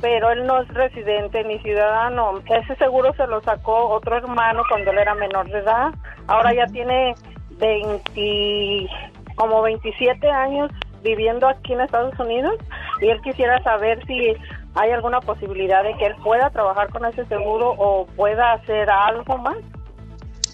[0.00, 2.38] pero él no es residente ni ciudadano.
[2.46, 5.92] Ese seguro se lo sacó otro hermano cuando él era menor de edad.
[6.28, 7.16] Ahora ya tiene
[7.58, 8.88] 20,
[9.34, 10.70] como 27 años
[11.02, 12.54] viviendo aquí en Estados Unidos
[13.00, 14.36] y él quisiera saber si
[14.76, 19.38] hay alguna posibilidad de que él pueda trabajar con ese seguro o pueda hacer algo
[19.38, 19.56] más.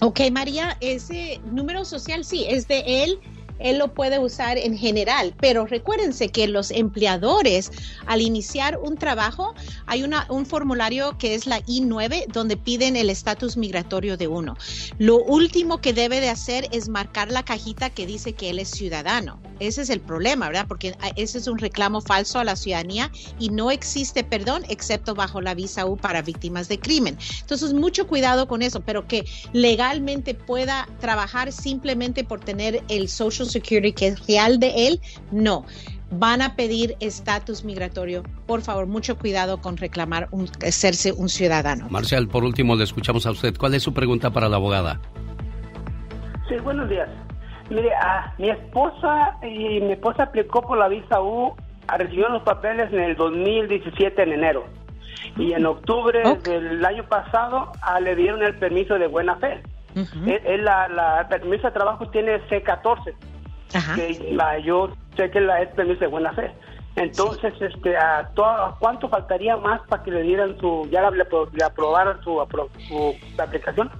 [0.02, 3.20] Ok, María, ese número social sí, es de él.
[3.60, 7.70] Él lo puede usar en general, pero recuérdense que los empleadores
[8.06, 9.54] al iniciar un trabajo
[9.86, 14.56] hay una, un formulario que es la I-9 donde piden el estatus migratorio de uno.
[14.98, 18.70] Lo último que debe de hacer es marcar la cajita que dice que él es
[18.70, 19.40] ciudadano.
[19.60, 20.66] Ese es el problema, ¿verdad?
[20.66, 25.14] Porque ah, ese es un reclamo falso a la ciudadanía y no existe perdón excepto
[25.14, 27.18] bajo la visa U para víctimas de crimen.
[27.40, 33.49] Entonces, mucho cuidado con eso, pero que legalmente pueda trabajar simplemente por tener el Social
[33.50, 35.00] Security que es real de él,
[35.30, 35.64] no.
[36.12, 38.24] Van a pedir estatus migratorio.
[38.46, 41.86] Por favor, mucho cuidado con reclamar un, serse un ciudadano.
[41.88, 43.56] Marcial, por último le escuchamos a usted.
[43.56, 45.00] ¿Cuál es su pregunta para la abogada?
[46.48, 47.08] Sí, buenos días.
[47.70, 51.54] Mire, ah, mi esposa y mi esposa aplicó por la visa U,
[51.96, 54.64] recibió los papeles en el 2017 en enero
[55.36, 59.62] y en octubre del año pasado ah, le dieron el permiso de buena fe.
[60.26, 63.14] Él la, la- el permiso de trabajo tiene C14,
[63.94, 66.52] que la, yo sé que la, es de buena fe.
[66.96, 71.24] Entonces, este, ¿a to- a ¿cuánto faltaría más para que le dieran su, ya le,
[71.52, 73.90] le aprobaran su, apro- su aplicación?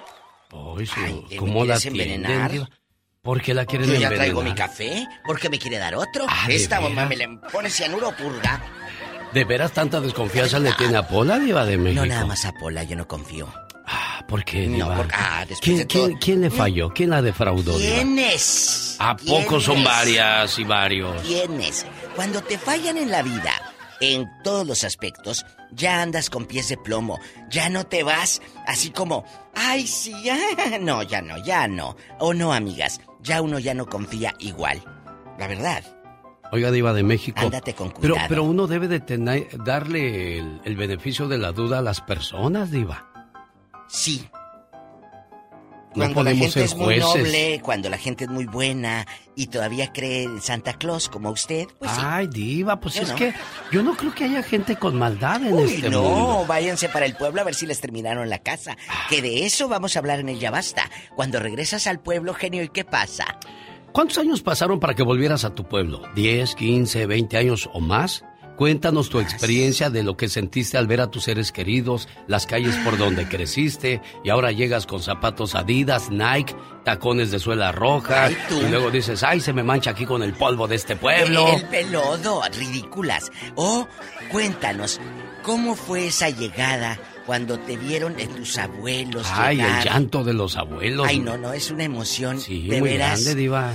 [0.51, 2.51] Uy, sí, ¿me ¿Cómo la envenenar?
[3.21, 4.17] ¿Por qué la quieren Yo ya envenenar?
[4.17, 5.07] traigo mi café.
[5.25, 6.25] ¿Por qué me quiere dar otro?
[6.27, 7.09] Ah, ¿de Esta mamá veras?
[7.09, 8.61] me le pone cianuro o purga.
[9.33, 12.01] ¿De veras tanta desconfianza le tiene a Pola, Diva de México?
[12.01, 13.47] No nada más a Pola, yo no confío.
[14.27, 14.95] ¿Por qué, No, Diva?
[14.97, 16.89] porque- ah, después ¿Quién, de todo- quién- quién le falló?
[16.93, 17.75] ¿Quién la defraudó?
[17.77, 18.95] ¿Quiénes?
[18.99, 21.21] ¿A poco son varias y varios?
[21.23, 21.85] ¿Quiénes?
[22.15, 23.51] Cuando te fallan en la vida,
[23.99, 27.19] en todos los aspectos, ya andas con pies de plomo.
[27.49, 30.37] Ya no te vas así como, ay, sí, ya.
[30.81, 31.95] No, ya no, ya no.
[32.19, 34.81] O no, amigas, ya uno ya no confía igual.
[35.39, 35.83] La verdad.
[36.53, 37.39] Oiga, Diva de México.
[37.39, 38.29] Ándate con Pero, cuidado.
[38.29, 42.71] pero uno debe de tener, darle el, el beneficio de la duda a las personas,
[42.71, 43.10] Diva.
[43.91, 44.27] Sí.
[45.93, 47.03] No Cuando la podemos gente ser es muy jueces.
[47.23, 49.05] noble, cuando la gente es muy buena
[49.35, 52.01] y todavía cree en Santa Claus como usted, pues sí.
[52.01, 53.15] Ay, Diva, pues Yo es no.
[53.17, 53.33] que
[53.73, 56.45] yo no creo que haya gente con maldad en Uy, este no, mundo.
[56.47, 58.77] váyanse para el pueblo a ver si les terminaron la casa.
[59.09, 60.89] Que de eso vamos a hablar en el Ya Basta.
[61.13, 63.25] Cuando regresas al pueblo, genio, ¿y qué pasa?
[63.91, 66.03] ¿Cuántos años pasaron para que volvieras a tu pueblo?
[66.15, 68.23] ¿10, 15, 20 años o más?
[68.65, 72.75] Cuéntanos tu experiencia de lo que sentiste al ver a tus seres queridos, las calles
[72.83, 76.53] por donde creciste y ahora llegas con zapatos Adidas, Nike,
[76.85, 80.33] tacones de suela roja Ay, y luego dices, ay, se me mancha aquí con el
[80.33, 81.47] polvo de este pueblo.
[81.55, 83.31] El pelodo, ridículas.
[83.55, 83.87] O
[84.31, 85.01] cuéntanos,
[85.41, 89.79] ¿cómo fue esa llegada cuando te vieron de tus abuelos Ay, llegar?
[89.79, 91.07] el llanto de los abuelos.
[91.09, 93.23] Ay, no, no, es una emoción Sí, de muy veras.
[93.23, 93.71] grande, Diva.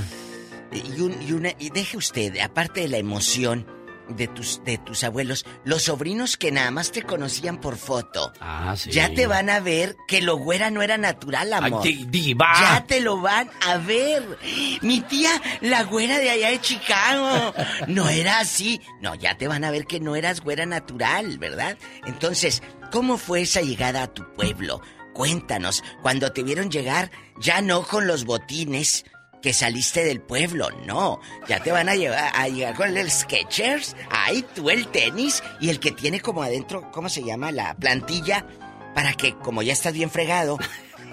[0.73, 3.67] Y, un- y una, y deje usted, aparte de la emoción
[4.09, 8.33] de tus, de tus abuelos, los sobrinos que nada más te conocían por foto.
[8.41, 8.91] Ah, sí.
[8.91, 11.83] Ya te van a ver que lo güera no era natural, amor.
[11.85, 12.53] Ay, diva.
[12.61, 14.39] Ya te lo van a ver.
[14.83, 15.31] Mi tía,
[15.61, 17.55] la güera de allá de Chicago,
[17.89, 18.81] no era así.
[19.01, 21.77] No, ya te van a ver que no eras güera natural, ¿verdad?
[22.07, 22.63] Entonces,
[22.93, 24.81] ¿cómo fue esa llegada a tu pueblo?
[25.13, 27.11] Cuéntanos, cuando te vieron llegar,
[27.41, 29.07] ya no con los botines
[29.47, 31.21] que saliste del pueblo, no.
[31.47, 35.69] Ya te van a llevar a llegar con el Skechers, ahí tú el tenis y
[35.69, 37.53] el que tiene como adentro, ¿cómo se llama?
[37.53, 38.45] La plantilla
[38.93, 40.59] para que como ya estás bien fregado,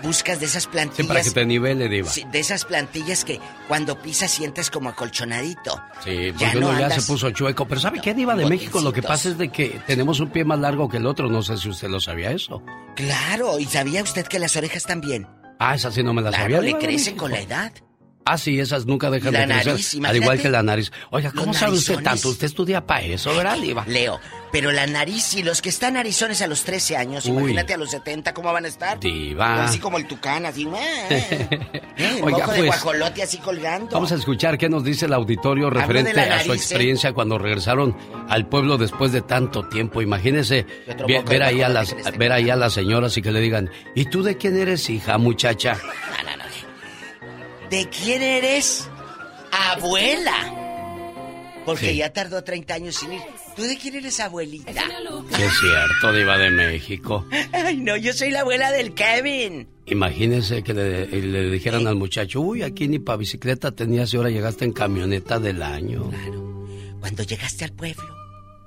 [0.02, 1.08] buscas de esas Sí, plantillas.
[1.08, 2.10] para que te nivele, Diva.
[2.10, 5.80] Sí, de esas plantillas que cuando pisas sientes como acolchonadito.
[6.04, 7.68] Sí, Ya porque no uno ya andas- se puso chueco.
[7.68, 8.82] Pero ¿sabe qué, Diva de México?
[8.82, 11.30] Lo que pasa es de que tenemos un pie más largo que el otro.
[11.30, 12.64] No sé si usted lo sabía eso.
[12.96, 15.28] Claro, ¿y sabía usted que las orejas también?
[15.60, 16.62] Ah, esa sí no me la Claro, sabía.
[16.62, 17.72] le crecen con la edad.
[18.26, 19.68] Ah, sí, esas nunca dejan la de crecer.
[19.74, 20.92] nariz, al igual que la nariz.
[21.10, 22.30] Oiga, ¿cómo Los sabe usted tanto?
[22.30, 23.86] Usted estudia para eso, ¿verdad, Diva?
[23.86, 24.20] Leo,
[24.52, 27.32] pero la nariz y los que están narizones a los 13 años, Uy.
[27.32, 29.00] imagínate a los 70 cómo van a estar.
[29.00, 29.66] Diva.
[29.66, 30.68] Así como el tucán, así.
[31.10, 33.90] eh, Oiga, moco de pues, guajolote así colgando.
[33.92, 36.56] Vamos a escuchar qué nos dice el auditorio referente a su ¿eh?
[36.56, 37.98] experiencia cuando regresaron
[38.30, 40.02] al pueblo después de tanto tiempo.
[40.02, 40.66] Imagínese
[41.08, 44.06] de ver, ahí a las, ver ahí a las señoras y que le digan, ¿y
[44.06, 45.78] tú de quién eres hija, muchacha?
[47.74, 48.88] ¿De quién eres?
[49.52, 50.60] Abuela.
[51.66, 51.96] Porque Sí.
[51.96, 53.22] ya tardó 30 años sin ir.
[53.56, 54.72] ¿Tú de quién eres abuelita?
[54.74, 57.26] Sí, es cierto, Diva de México.
[57.52, 59.68] Ay, no, yo soy la abuela del Kevin.
[59.88, 64.30] Imagínese que le, le dijeran al muchacho, uy, aquí ni para bicicleta tenías y ahora
[64.30, 66.12] llegaste en camioneta del año.
[67.00, 68.06] Cuando llegaste al pueblo,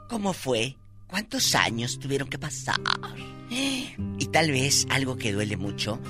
[0.08, 0.74] ¿cómo fue?
[1.06, 2.80] ¿Cuántos años tuvieron que pasar?
[4.18, 6.00] Y tal vez algo que duele mucho,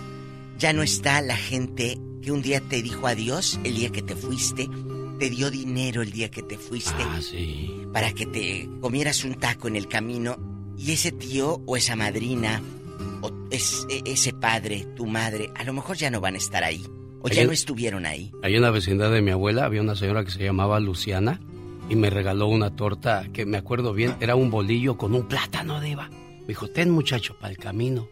[0.59, 4.17] ya no está la gente que un día te dijo adiós el día que te
[4.17, 4.69] fuiste,
[5.21, 7.71] te dio dinero el día que te fuiste, Ah, sí.
[7.93, 10.37] para que te comieras un taco en el camino
[10.77, 12.61] y ese tío o esa madrina
[13.23, 16.65] o es- e- ese padre, tu madre, a lo mejor ya no van a estar
[16.65, 16.85] ahí
[17.23, 18.33] o ya no estuvieron ahí.
[18.43, 21.41] Ahí en la vecindad de mi abuela había una señora que se llamaba Luciana
[21.89, 25.81] y me regaló una torta que me acuerdo bien, era un bolillo con un plátano,
[25.81, 26.09] Diva.
[26.41, 28.09] Me dijo, ten muchacho, para el camino.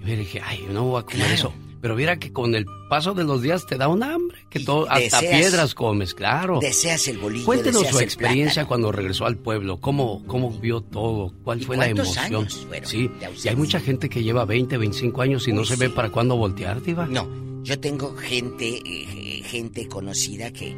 [0.00, 1.34] Y yo dije, ay, no voy a comer Claro.
[1.34, 1.52] eso.
[1.82, 4.88] Pero mira que con el paso de los días te da un hambre, que todo,
[4.88, 6.60] hasta deseas- piedras comes, claro.
[6.60, 11.60] Deseas el bolillo, Cuéntenos su experiencia cuando regresó al pueblo, cómo, cómo vio todo, cuál
[11.60, 12.24] ¿Y fue la emoción.
[12.24, 13.10] años fueron sí,
[13.44, 15.80] y hay mucha gente que lleva 20, 25 años y no se sí.
[15.80, 17.06] ve para cuándo voltear, Diva.
[17.06, 17.28] No,
[17.64, 20.76] yo tengo gente, eh, gente conocida que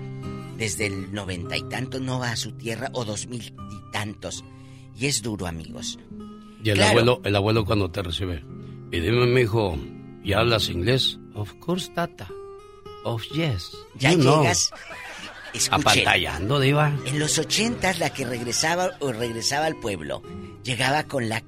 [0.57, 4.43] desde el noventa y tantos no va a su tierra o dos mil y tantos.
[4.99, 5.99] Y es duro, amigos.
[6.63, 6.91] Y el Claro.
[6.93, 8.43] abuelo, el abuelo cuando te recibe.
[8.91, 9.77] Y dime, mijo,
[10.25, 11.19] ¿y hablas inglés?
[11.35, 12.29] Of course, tata.
[13.05, 13.71] Of yes.
[13.97, 14.71] Ya You llegas.
[15.53, 16.93] Escuchen, Apantallando, diva.
[17.07, 20.21] en los ochentas la que regresaba o regresaba al pueblo
[20.65, 21.45] llegaba con la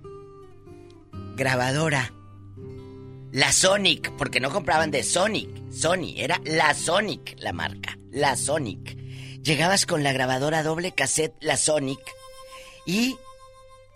[1.34, 2.12] grabadora.
[3.32, 8.96] La Sonic, porque no compraban de Sonic, Sony, era la Sonic la marca, la Sonic.
[9.42, 12.00] Llegabas con la grabadora doble cassette, la Sonic,
[12.86, 13.16] y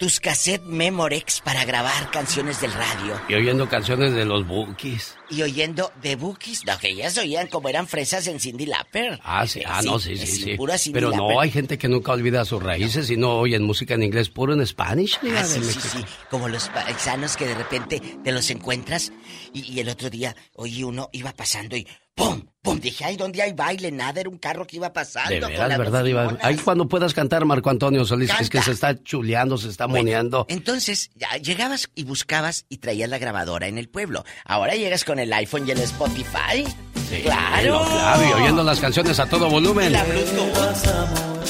[0.01, 3.21] tus cassette Memorex para grabar canciones del radio.
[3.29, 5.15] Y oyendo canciones de los Bookies.
[5.29, 9.21] Y oyendo de Bookies, no, que ellas oían como eran fresas en Cindy Lauper.
[9.23, 10.55] Ah, sí, ah, no, sí, sí, sí.
[10.57, 11.35] pura Cyndi Pero Lauper.
[11.35, 14.55] no, hay gente que nunca olvida sus raíces y no oyen música en inglés puro
[14.55, 15.19] en Spanish.
[15.37, 16.05] Ah, sí, sí, sí.
[16.31, 19.13] Como los paisanos que de repente te los encuentras
[19.53, 22.47] y, y el otro día, oí uno iba pasando y ¡pum!
[22.63, 22.79] ¡Pum!
[22.79, 23.91] Dije, ay, ¿dónde hay baile?
[23.91, 25.31] Nada, era un carro que iba pasando.
[25.31, 26.39] De veras, ¿verdad, bocinona.
[26.43, 30.47] Ahí cuando puedas cantar, Marco Antonio Solís, es que se está chuleando, se está moneando.
[30.49, 34.25] Entonces, ya llegabas y buscabas y traías la grabadora en el pueblo.
[34.45, 36.65] Ahora llegas con el iPhone y el Spotify.
[37.09, 37.85] Sí, claro.
[37.87, 39.93] claro, y oyendo las canciones a todo volumen.
[39.93, 41.41] La Bluetooth.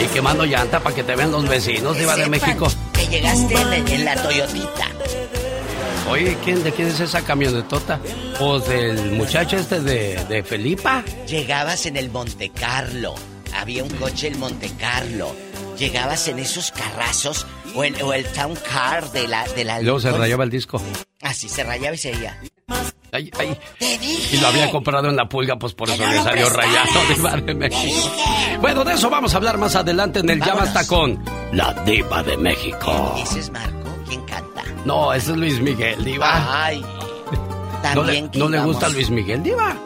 [0.00, 2.66] Y quemando llanta para que te vean los vecinos, Diva de México.
[2.92, 4.91] Que llegaste en, en la Toyotita.
[6.12, 7.98] Oye, ¿quién, ¿de quién es esa camionetota?
[8.38, 11.02] Pues del muchacho este de, de Felipa.
[11.26, 13.14] Llegabas en el Monte Carlo.
[13.54, 15.34] Había un coche el Monte Carlo.
[15.78, 20.00] Llegabas en esos carrazos o el, o el Town Car de la de la luego
[20.00, 20.82] se rayaba el disco.
[21.22, 22.36] Así se rayaba y se iba.
[23.10, 23.58] Ay, ay.
[23.78, 24.36] Te dije.
[24.36, 27.36] Y lo había comprado en la pulga, pues por eso no le salió rayado Diva
[27.36, 28.10] de México.
[28.60, 30.54] Bueno, de eso vamos a hablar más adelante en el Ya.
[30.54, 33.14] Basta con la Diva de México.
[33.22, 33.81] Ese es Marco,
[34.12, 34.62] ¿quién canta?
[34.84, 36.64] No, ese es Luis Miguel, Diva.
[36.64, 36.80] Ay.
[37.94, 39.76] ¿No le, También no le gusta Luis Miguel, Diva?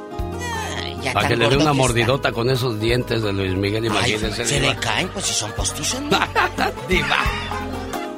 [1.15, 4.01] Para que le dé una mordidota con esos dientes de Luis Miguel, está.
[4.01, 4.45] Ay, imagínese.
[4.45, 4.73] se Diva.
[4.75, 6.01] le caen, pues si son postizos.
[6.03, 6.09] ¿no?
[6.89, 7.19] Diva.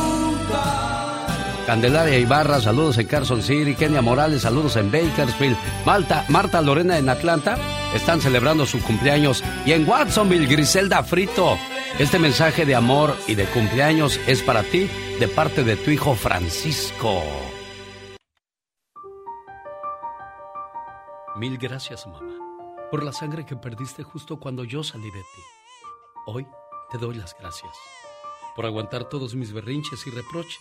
[1.70, 3.76] Candelaria Ibarra, saludos en Carson City.
[3.76, 5.56] Kenia Morales, saludos en Bakersfield.
[5.86, 7.56] Malta, Marta Lorena en Atlanta
[7.94, 9.44] están celebrando su cumpleaños.
[9.64, 11.56] Y en Watsonville, Griselda Frito.
[12.00, 14.90] Este mensaje de amor y de cumpleaños es para ti
[15.20, 17.22] de parte de tu hijo Francisco.
[21.36, 22.34] Mil gracias, mamá,
[22.90, 25.42] por la sangre que perdiste justo cuando yo salí de ti.
[26.26, 26.48] Hoy
[26.90, 27.70] te doy las gracias
[28.56, 30.60] por aguantar todos mis berrinches y reproches,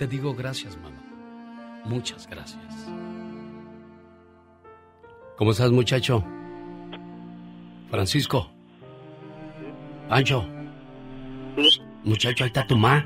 [0.00, 0.96] te digo gracias, mamá.
[1.84, 2.88] Muchas gracias.
[5.36, 6.24] ¿Cómo estás, muchacho?
[7.90, 8.48] Francisco.
[10.08, 10.42] Pancho.
[12.02, 13.04] Muchacho, ahí está tu ma.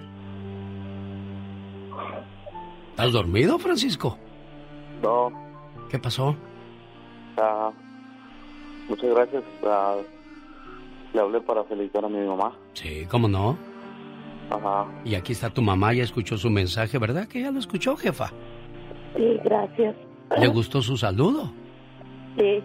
[2.90, 4.16] ¿Estás dormido, Francisco?
[5.02, 5.32] No,
[5.90, 6.36] ¿Qué pasó?
[7.38, 7.72] ah,
[8.88, 9.42] muchas gracias.
[9.64, 9.96] ah,
[11.12, 12.52] le hablé para felicitar a mi mamá.
[12.74, 13.58] Sí, ¿cómo no?
[14.50, 14.86] Ajá.
[15.04, 17.26] Y aquí está tu mamá, ya escuchó su mensaje, ¿verdad?
[17.26, 18.30] Que ya lo escuchó, jefa.
[19.16, 19.94] Sí, gracias.
[20.38, 21.52] ¿Le gustó su saludo?
[22.36, 22.62] Sí.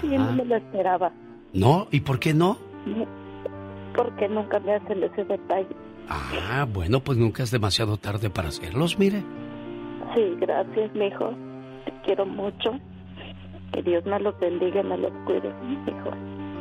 [0.00, 1.12] Sí, no me lo esperaba.
[1.52, 1.86] ¿No?
[1.90, 2.56] ¿Y por qué no?
[3.94, 5.76] Porque nunca me hacen ese detalle.
[6.08, 9.22] Ah, bueno, pues nunca es demasiado tarde para hacerlos, mire.
[10.14, 11.30] Sí, gracias, mijo.
[11.84, 12.72] Te quiero mucho.
[13.72, 16.10] Que Dios me los bendiga y me los cuide, mijo.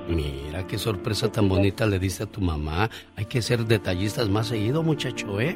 [0.07, 2.89] Mira, qué sorpresa tan bonita le diste a tu mamá.
[3.15, 5.55] Hay que ser detallistas más seguido, muchacho, ¿eh?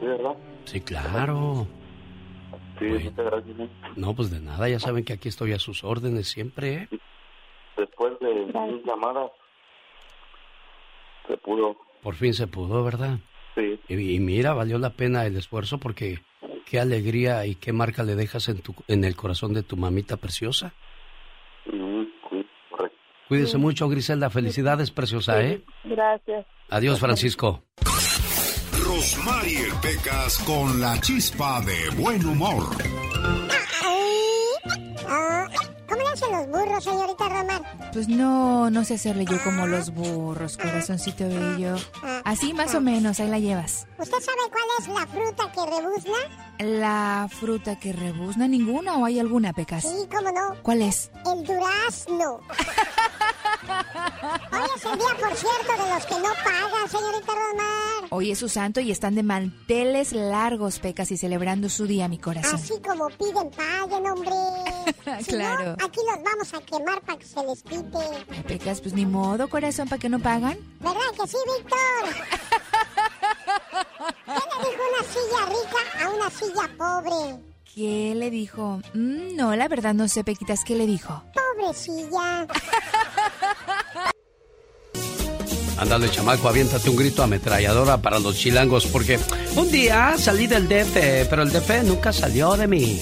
[0.00, 0.36] Sí, ¿verdad?
[0.64, 1.66] Sí, claro.
[2.78, 3.56] Sí, muchas gracias.
[3.96, 6.88] No, pues de nada, ya saben que aquí estoy a sus órdenes siempre, ¿eh?
[7.76, 9.30] Después mil llamadas.
[11.26, 11.76] Se pudo.
[12.02, 13.18] Por fin se pudo, ¿verdad?
[13.54, 13.78] Sí.
[13.88, 16.20] Y, y mira, valió la pena el esfuerzo porque
[16.66, 20.16] qué alegría y qué marca le dejas en, tu, en el corazón de tu mamita
[20.16, 20.72] preciosa.
[23.28, 23.34] Sí.
[23.34, 24.30] Cuídese mucho, Griselda.
[24.30, 25.62] Felicidades, preciosa, ¿eh?
[25.84, 26.46] Gracias.
[26.70, 27.62] Adiós, Francisco.
[28.84, 32.64] Rosmarie Pecas con la chispa de buen humor.
[35.88, 37.62] ¿Cómo le hacen los burros, señorita Román?
[37.92, 41.76] Pues no, no sé hacerle yo como los burros, corazoncito bello.
[42.24, 43.86] Así más o menos, ahí la llevas.
[43.98, 46.18] ¿Usted sabe cuál es la fruta que rebuzna?
[46.58, 49.82] ¿La fruta que rebuzna ninguna o hay alguna, Pecas?
[49.84, 50.56] Sí, cómo no.
[50.62, 51.10] ¿Cuál es?
[51.26, 52.40] El durazno.
[53.68, 58.08] Hoy es el día, por cierto, de los que no pagan, señorita Román.
[58.10, 62.18] Hoy es su santo y están de manteles largos, Pecas, y celebrando su día, mi
[62.18, 62.54] corazón.
[62.54, 64.30] Así como piden, paguen, hombre.
[65.22, 65.76] Si Claro.
[65.78, 67.98] no, aquí los vamos a quemar para que se les quite.
[68.30, 70.58] Ay, Pecas, pues ni modo, corazón, para que no pagan.
[70.80, 72.14] ¿Verdad que sí, Víctor?
[74.26, 77.40] ¿Qué le dijo una silla rica a una silla pobre?
[77.74, 78.80] ¿Qué le dijo?
[78.94, 81.22] Mm, no, la verdad no sé, Pequitas, ¿qué le dijo?
[81.34, 82.46] Pobrecilla.
[85.78, 89.20] Ándale, chamaco, aviéntate un grito ametralladora para los chilangos, porque
[89.54, 93.00] un día salí del DF, pero el DF nunca salió de mí.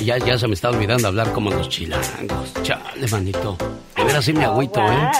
[0.00, 2.52] Ya, ya se me está olvidando hablar como los chilangos.
[2.62, 3.56] Chale, manito.
[3.96, 5.10] De veras sí me agüito, ¿eh?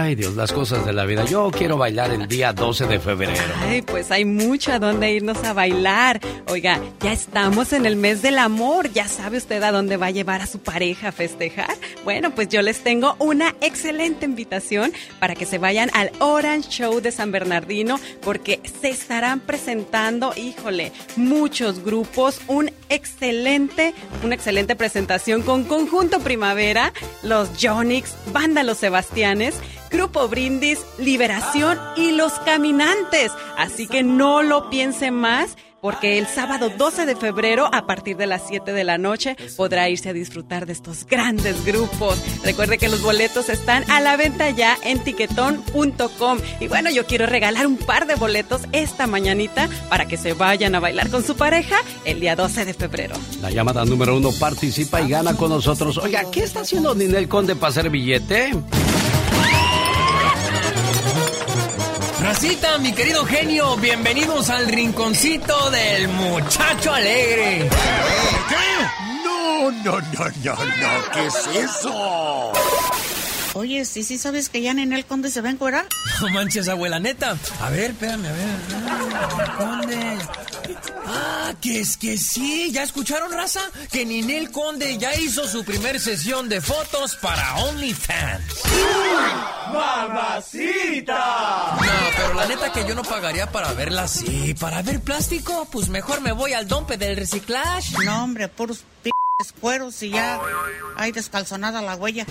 [0.00, 1.24] Ay, Dios, las cosas de la vida.
[1.24, 3.42] Yo quiero bailar el día 12 de febrero.
[3.62, 6.20] Ay, pues hay mucho a dónde irnos a bailar.
[6.46, 8.92] Oiga, ya estamos en el mes del amor.
[8.92, 11.74] ¿Ya sabe usted a dónde va a llevar a su pareja a festejar?
[12.04, 17.00] Bueno, pues yo les tengo una excelente invitación para que se vayan al Orange Show
[17.00, 25.42] de San Bernardino porque se estarán presentando, híjole, muchos grupos, un excelente, una excelente presentación
[25.42, 26.92] con Conjunto Primavera,
[27.24, 29.56] los Jonix, Banda Los Sebastianes,
[29.90, 33.32] Grupo Brindis, Liberación y Los Caminantes.
[33.56, 35.56] Así que no lo piense más.
[35.80, 39.88] Porque el sábado 12 de febrero, a partir de las 7 de la noche, podrá
[39.88, 42.18] irse a disfrutar de estos grandes grupos.
[42.42, 46.38] Recuerde que los boletos están a la venta ya en tiquetón.com.
[46.58, 50.74] Y bueno, yo quiero regalar un par de boletos esta mañanita para que se vayan
[50.74, 53.14] a bailar con su pareja el día 12 de febrero.
[53.40, 55.96] La llamada número uno participa y gana con nosotros.
[55.98, 58.52] Oiga, ¿qué está haciendo Ninel Conde para hacer billete?
[62.28, 67.70] Racita, mi querido genio, bienvenidos al rinconcito del muchacho alegre.
[69.24, 70.00] No, no, no,
[70.44, 72.52] no, no, ¿qué es eso?
[73.54, 75.86] Oye, ¿sí, sí sabes que ya Ninel Conde se va a encuerar?
[76.20, 77.36] No manches, abuela, neta.
[77.60, 78.48] A ver, espérame, a ver.
[78.74, 80.18] Ah, Conde.
[81.06, 82.70] Ah, que es que sí.
[82.72, 83.60] ¿Ya escucharon, raza?
[83.92, 88.62] Que Ninel Conde ya hizo su primer sesión de fotos para OnlyFans.
[89.72, 91.76] ¡Mamacita!
[91.76, 91.82] No,
[92.16, 94.54] pero la neta que yo no pagaría para verla así.
[94.58, 95.68] ¿Para ver plástico?
[95.70, 97.94] Pues mejor me voy al dompe del reciclaje.
[98.04, 99.10] No, hombre, puros p
[99.60, 100.40] cueros y ya
[100.96, 102.26] hay descalzonada la huella.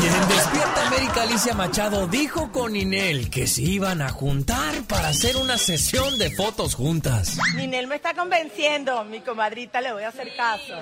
[0.00, 5.08] Y en Despierta América, Alicia Machado dijo con Inel que se iban a juntar para
[5.08, 7.36] hacer una sesión de fotos juntas.
[7.56, 10.74] Ninel me está convenciendo, mi comadrita, le voy a hacer caso.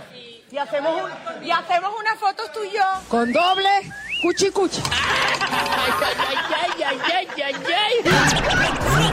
[0.53, 2.83] Y hacemos, un- y hacemos unas fotos tú y yo.
[3.09, 3.71] Con doble
[4.23, 4.81] cuchi cuchi.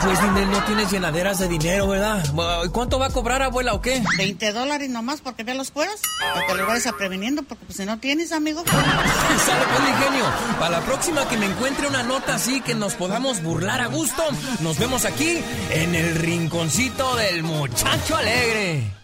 [0.02, 2.24] Pues Inel, no tienes llenaderas de dinero, ¿verdad?
[2.64, 4.02] ¿Y ¿Cuánto va a cobrar, abuela, o qué?
[4.16, 6.00] 20 dólares nomás porque vean los cueros.
[6.20, 8.64] Para que lo vayas a preveniendo, porque pues, si no tienes, amigo.
[8.66, 10.24] Sale, pues, mi genio.
[10.58, 14.22] Para la próxima que me encuentre una nota así que nos podamos burlar a gusto,
[14.60, 18.97] nos vemos aquí en el rinconcito del muchacho alegre.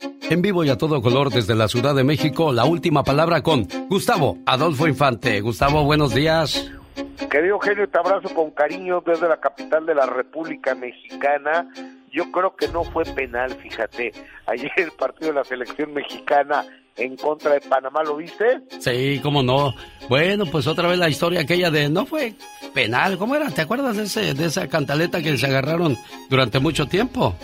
[0.00, 3.66] En vivo y a todo color desde la Ciudad de México, la última palabra con
[3.88, 5.40] Gustavo Adolfo Infante.
[5.40, 6.70] Gustavo, buenos días.
[7.30, 11.68] Querido genio, te abrazo con cariño desde la capital de la República Mexicana.
[12.12, 14.12] Yo creo que no fue penal, fíjate.
[14.46, 16.64] Ayer el partido de la selección mexicana
[16.96, 18.60] en contra de Panamá, ¿lo viste?
[18.78, 19.74] Sí, cómo no.
[20.08, 22.34] Bueno, pues otra vez la historia aquella de no fue
[22.74, 23.16] penal.
[23.16, 23.50] ¿Cómo era?
[23.50, 25.96] ¿Te acuerdas de, ese, de esa cantaleta que se agarraron
[26.28, 27.34] durante mucho tiempo?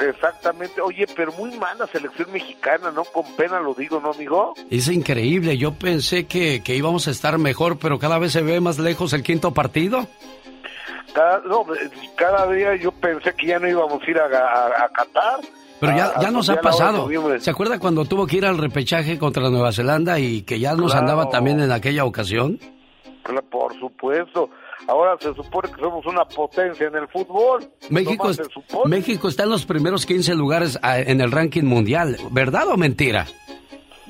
[0.00, 0.80] Exactamente.
[0.80, 3.04] Oye, pero muy mala selección mexicana, ¿no?
[3.04, 4.54] Con pena lo digo, ¿no, amigo?
[4.70, 5.56] Es increíble.
[5.56, 9.12] Yo pensé que, que íbamos a estar mejor, pero cada vez se ve más lejos
[9.12, 10.06] el quinto partido.
[11.12, 11.64] Cada, no,
[12.16, 15.40] cada día yo pensé que ya no íbamos a ir a, a- a Qatar.
[15.80, 17.08] Pero ya, ya nos ha pasado.
[17.38, 20.92] ¿Se acuerda cuando tuvo que ir al repechaje contra Nueva Zelanda y que ya nos
[20.92, 21.00] Claro.
[21.00, 22.58] andaba también en aquella ocasión?
[23.50, 24.50] Por supuesto.
[24.86, 27.64] Ahora se supone que somos una potencia en el fútbol.
[27.90, 28.30] México.
[28.86, 32.16] México está en los primeros 15 lugares ah, en el ranking mundial.
[32.30, 33.26] ¿Verdad o mentira?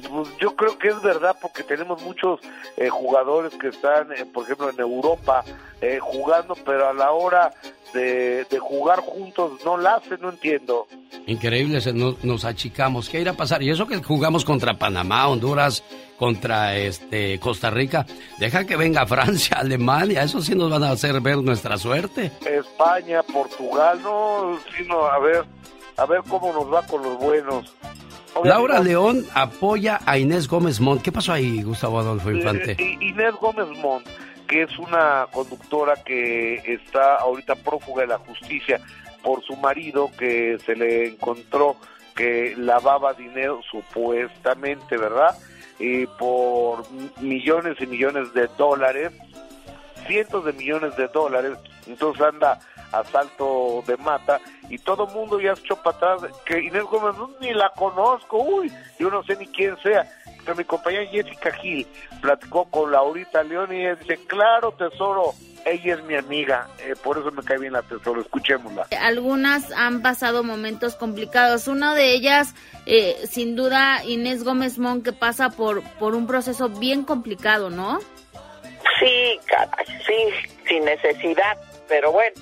[0.08, 2.40] Pues yo creo que es verdad porque tenemos muchos
[2.76, 5.44] eh, jugadores que están, eh, por ejemplo, en Europa
[5.80, 7.52] eh, jugando, pero a la hora
[7.94, 10.86] de, de jugar juntos no la hacen, no entiendo.
[11.26, 13.08] Increíble, se nos, nos achicamos.
[13.08, 13.62] ¿Qué irá a pasar?
[13.62, 15.82] Y eso que jugamos contra Panamá, Honduras,
[16.18, 18.06] contra este Costa Rica.
[18.38, 20.22] Deja que venga Francia, Alemania.
[20.22, 22.30] Eso sí nos van a hacer ver nuestra suerte.
[22.44, 25.44] España, Portugal, no, sino a ver,
[25.96, 27.74] a ver cómo nos va con los buenos.
[28.42, 31.02] Laura León apoya a Inés Gómez Mont.
[31.02, 32.72] ¿Qué pasó ahí, Gustavo Adolfo Infante?
[32.72, 34.04] Eh, Inés Gómez Mont,
[34.48, 38.80] que es una conductora que está ahorita prófuga de la justicia
[39.22, 41.76] por su marido que se le encontró
[42.14, 45.36] que lavaba dinero supuestamente, ¿verdad?
[45.78, 46.84] Y por
[47.20, 49.12] millones y millones de dólares,
[50.06, 52.58] cientos de millones de dólares, entonces anda
[52.92, 57.16] a salto de mata y todo mundo ya se echó para atrás que Inés Gómez
[57.40, 60.08] ni la conozco, uy, yo no sé ni quién sea.
[60.44, 61.86] Pero mi compañera Jessica Gil
[62.20, 65.32] platicó con Laurita León y ella dice, claro, tesoro,
[65.64, 68.86] ella es mi amiga, eh, por eso me cae bien la tesoro, escuchémosla.
[69.00, 71.68] Algunas han pasado momentos complicados.
[71.68, 72.54] Una de ellas,
[72.86, 77.98] eh, sin duda, Inés Gómez Mon, que pasa por, por un proceso bien complicado, ¿no?
[79.00, 81.58] Sí, caray, sí, sin necesidad,
[81.88, 82.34] pero bueno,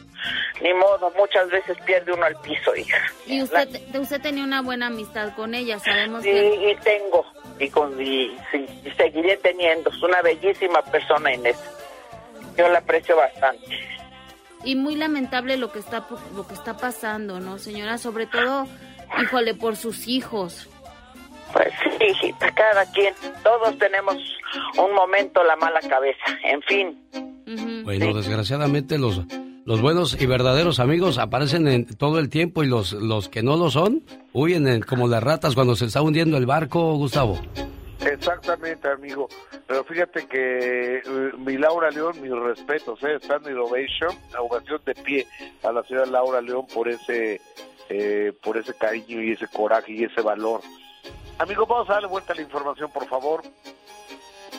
[0.61, 2.99] ni modo, muchas veces pierde uno el piso, hija.
[3.27, 3.69] Y usted,
[3.99, 6.71] usted tenía una buena amistad con ella, sabemos Sí, que...
[6.73, 7.25] y tengo,
[7.63, 11.57] y, con, y, sí, y seguiré teniendo, es una bellísima persona Inés.
[12.57, 13.65] Yo la aprecio bastante.
[14.65, 17.99] Y muy lamentable lo que está lo que está pasando, ¿no, señora?
[17.99, 18.67] Sobre todo,
[19.23, 20.69] híjole, por sus hijos.
[21.53, 24.17] Pues sí, hijita, cada quien, todos tenemos
[24.79, 27.83] un momento la mala cabeza, en fin.
[27.85, 29.21] Bueno, desgraciadamente los,
[29.65, 33.57] los buenos y verdaderos amigos aparecen en todo el tiempo y los, los que no
[33.57, 34.03] lo son
[34.33, 37.39] huyen en- como las ratas cuando se está hundiendo el barco, Gustavo.
[38.01, 39.29] Exactamente, amigo.
[39.67, 41.03] Pero fíjate que eh,
[41.39, 43.19] mi Laura León, mis respetos, ¿eh?
[43.23, 45.27] Standing Ovation, la ovación de pie
[45.63, 47.41] a la señora Laura León por ese,
[47.89, 50.61] eh, por ese cariño y ese coraje y ese valor.
[51.39, 53.43] Amigo, vamos a darle vuelta a la información, por favor.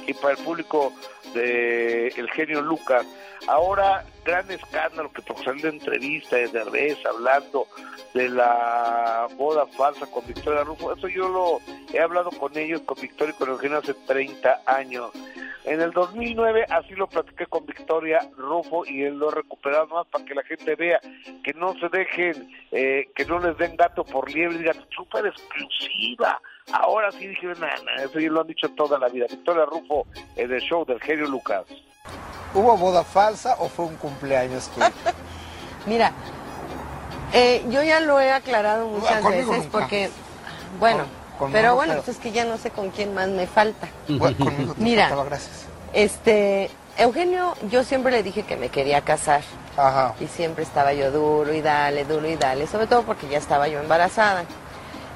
[0.08, 0.94] Y para el público
[1.34, 3.06] de El Genio Lucas,
[3.48, 7.68] ahora gran escándalo que por salir de entrevista de Derbez hablando
[8.14, 10.94] de la boda falsa con Victoria Rufo.
[10.94, 11.60] Eso yo lo
[11.94, 15.12] he hablado con ellos, con Victoria y con Eugenio hace 30 años.
[15.66, 20.08] En el 2009 así lo platiqué con Victoria Rufo y él lo he recuperado más
[20.08, 21.00] para que la gente vea
[21.42, 26.42] que no se dejen, eh, que no les den gato por liebre, digan, súper exclusiva.
[26.72, 29.26] Ahora sí dijeron, nada, eso ya lo han dicho toda la vida.
[29.30, 31.64] Victoria Rufo en el show del genio Lucas.
[32.54, 34.88] ¿Hubo boda falsa o fue un cumpleaños tuyo?
[35.86, 36.12] Mira,
[37.34, 39.80] eh, yo ya lo he aclarado muchas conmigo veces nunca.
[39.80, 40.10] porque,
[40.80, 41.04] bueno,
[41.38, 43.88] Con- pero bueno, pues es que ya no sé con quién más me falta.
[44.08, 45.66] Bueno, conmigo te Mira, faltaba, gracias.
[45.94, 49.42] este, Eugenio, yo siempre le dije que me quería casar.
[49.76, 50.14] Ajá.
[50.20, 53.68] Y siempre estaba yo duro y dale, duro y dale, sobre todo porque ya estaba
[53.68, 54.46] yo embarazada.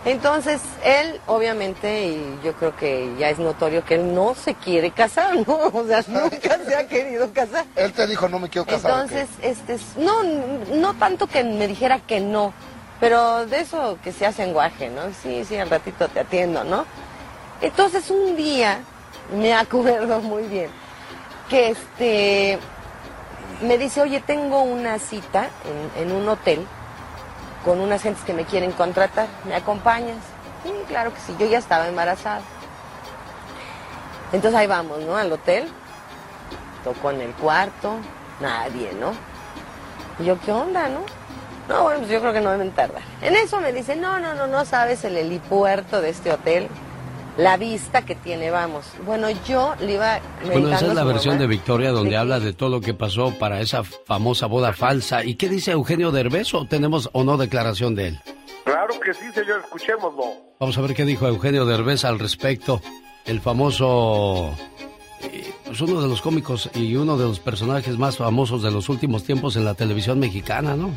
[0.06, 4.92] Entonces, él, obviamente, y yo creo que ya es notorio que él no se quiere
[4.92, 5.56] casar, ¿no?
[5.74, 7.66] O sea, nunca se ha querido casar.
[7.76, 8.92] Él te dijo, no me quiero casar.
[8.92, 12.54] Entonces, este, es- no, no tanto que me dijera que no,
[13.02, 15.02] pero de eso que se hace lenguaje, ¿no?
[15.22, 16.86] Sí, sí, al ratito te atiendo, ¿no?
[17.62, 18.80] Entonces, un día,
[19.36, 20.70] me acuerdo muy bien,
[21.50, 22.60] que este,
[23.62, 25.50] me dice, oye, tengo una cita
[25.98, 26.66] en, en un hotel
[27.68, 30.16] con unas gentes que me quieren contratar, ¿me acompañas?
[30.64, 32.40] Sí, claro que sí, yo ya estaba embarazada.
[34.32, 35.18] Entonces ahí vamos, ¿no?
[35.18, 35.68] Al hotel,
[36.86, 37.96] tocó en el cuarto,
[38.40, 39.12] nadie, ¿no?
[40.18, 41.02] Y yo, ¿qué onda, no?
[41.68, 43.02] No, bueno, pues yo creo que no deben tardar.
[43.22, 46.70] En eso me dice, no, no, no, no sabes el helipuerto de este hotel,
[47.38, 48.86] la vista que tiene, vamos.
[49.06, 51.42] Bueno, yo le iba Bueno, esa es la versión mamá.
[51.42, 55.24] de Victoria donde de habla de todo lo que pasó para esa famosa boda falsa.
[55.24, 58.20] ¿Y qué dice Eugenio Derbez o tenemos o no declaración de él?
[58.66, 60.24] Claro que sí, señor, escuchémoslo.
[60.60, 62.82] Vamos a ver qué dijo Eugenio Derbez al respecto.
[63.26, 64.52] El famoso,
[65.22, 68.90] eh, pues uno de los cómicos y uno de los personajes más famosos de los
[68.90, 70.92] últimos tiempos en la televisión mexicana, ¿no?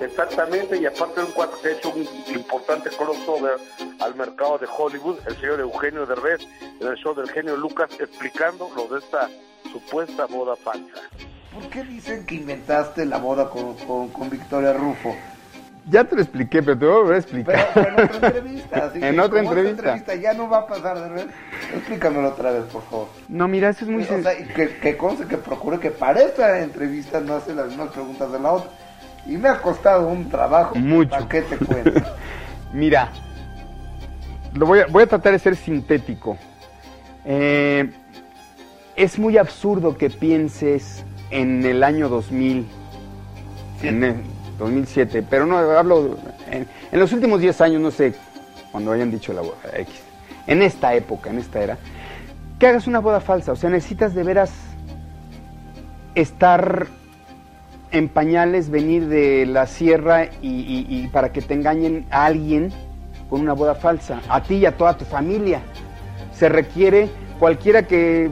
[0.00, 3.56] Exactamente, y aparte de un cuadro que ha hecho un importante crossover
[4.00, 6.40] al mercado de Hollywood, el señor Eugenio Derbez,
[6.80, 9.28] en el show del genio Lucas, explicando lo de esta
[9.70, 11.00] supuesta boda falsa.
[11.52, 15.14] ¿Por qué dicen que inventaste la boda con, con- con Victoria Rufo?
[15.88, 17.68] Ya te lo expliqué, pero te voy a volver a explicar.
[17.74, 18.76] Pero en otra entrevista.
[18.86, 19.70] así En que otra entrevista.
[19.94, 21.28] entrevista ya no va a pasar de ver.
[21.74, 23.08] Explícamelo otra vez, por favor.
[23.28, 26.20] No, mira, eso es muy O sea, y que, que conste que procure que para
[26.20, 28.70] esta entrevista no hace las mismas preguntas de la otra.
[29.26, 30.74] Y me ha costado un trabajo.
[30.76, 31.10] Mucho.
[31.10, 32.00] ¿Para qué te cuento?
[32.72, 33.10] Mira,
[34.54, 36.36] lo voy, a, voy a tratar de ser sintético.
[37.24, 37.90] Eh,
[38.96, 42.66] es muy absurdo que pienses en el año 2000,
[43.82, 44.14] en el
[44.58, 46.18] 2007, pero no hablo
[46.50, 48.14] en, en los últimos 10 años, no sé,
[48.72, 49.94] cuando hayan dicho la boda X,
[50.46, 51.78] en esta época, en esta era,
[52.58, 54.52] que hagas una boda falsa, o sea, necesitas de veras
[56.14, 56.88] estar
[57.92, 62.72] en pañales, venir de la sierra y, y- y para que te engañen a alguien
[63.28, 65.60] con una boda falsa, a ti y a toda tu familia.
[66.32, 67.08] Se requiere,
[67.38, 68.30] cualquiera que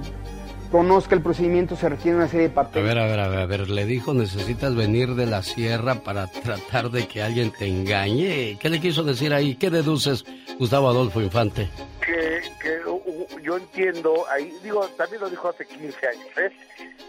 [0.71, 2.87] conozca el procedimiento, se requiere una serie de A papeles.
[2.89, 6.27] ver, a ver, a ver, a ver, le dijo, necesitas venir de la sierra para
[6.27, 8.59] tratar de que alguien te engañe.
[8.61, 9.55] ¿Qué le quiso decir ahí?
[9.57, 10.25] ¿Qué deduces,
[10.59, 11.69] Gustavo Adolfo Infante?
[12.05, 12.79] que, que
[13.43, 16.51] yo entiendo, ahí digo, también lo dijo hace 15 años, ¿eh?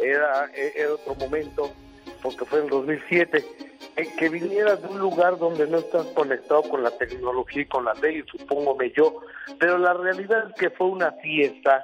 [0.03, 1.71] era, eh, era otro momento,
[2.21, 3.45] porque fue en el 2007,
[3.95, 7.85] eh, que vinieras de un lugar donde no estás conectado con la tecnología y con
[7.85, 9.21] la ley, supóngome yo,
[9.59, 11.83] pero la realidad es que fue una fiesta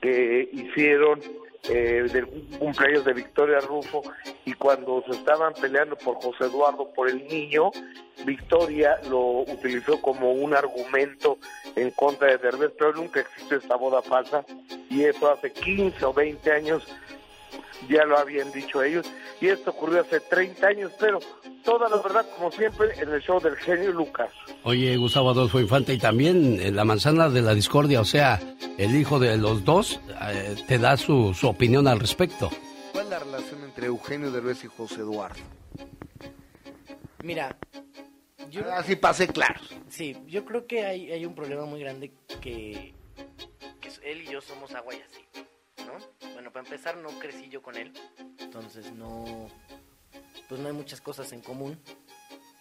[0.00, 1.20] que hicieron
[1.68, 2.26] eh, del
[2.58, 4.02] cumpleaños de Victoria Rufo
[4.46, 7.70] y cuando se estaban peleando por José Eduardo, por el niño,
[8.24, 11.38] Victoria lo utilizó como un argumento
[11.76, 14.44] en contra de Derbez, pero nunca existió esta boda falsa
[14.88, 16.88] y eso hace 15 o 20 años
[17.88, 19.06] ya lo habían dicho ellos
[19.40, 21.18] y esto ocurrió hace 30 años, pero
[21.64, 24.30] toda la verdad como siempre en el show del genio Lucas.
[24.64, 28.40] Oye, Gustavo Adolfo Infante, y también eh, la manzana de la discordia, o sea,
[28.78, 30.00] el hijo de los dos,
[30.30, 32.50] eh, te da su, su opinión al respecto.
[32.92, 35.40] ¿Cuál es la relación entre Eugenio Derbez y José Eduardo?
[37.22, 37.56] Mira,
[38.50, 38.62] yo...
[38.72, 39.60] Así pasé claro.
[39.88, 42.94] Sí, yo creo que hay, hay un problema muy grande que,
[43.80, 45.29] que él y yo somos agua y aceite, ¿no?
[46.50, 47.92] Bueno, para empezar no crecí yo con él,
[48.38, 49.48] entonces no,
[50.48, 51.78] pues no hay muchas cosas en común,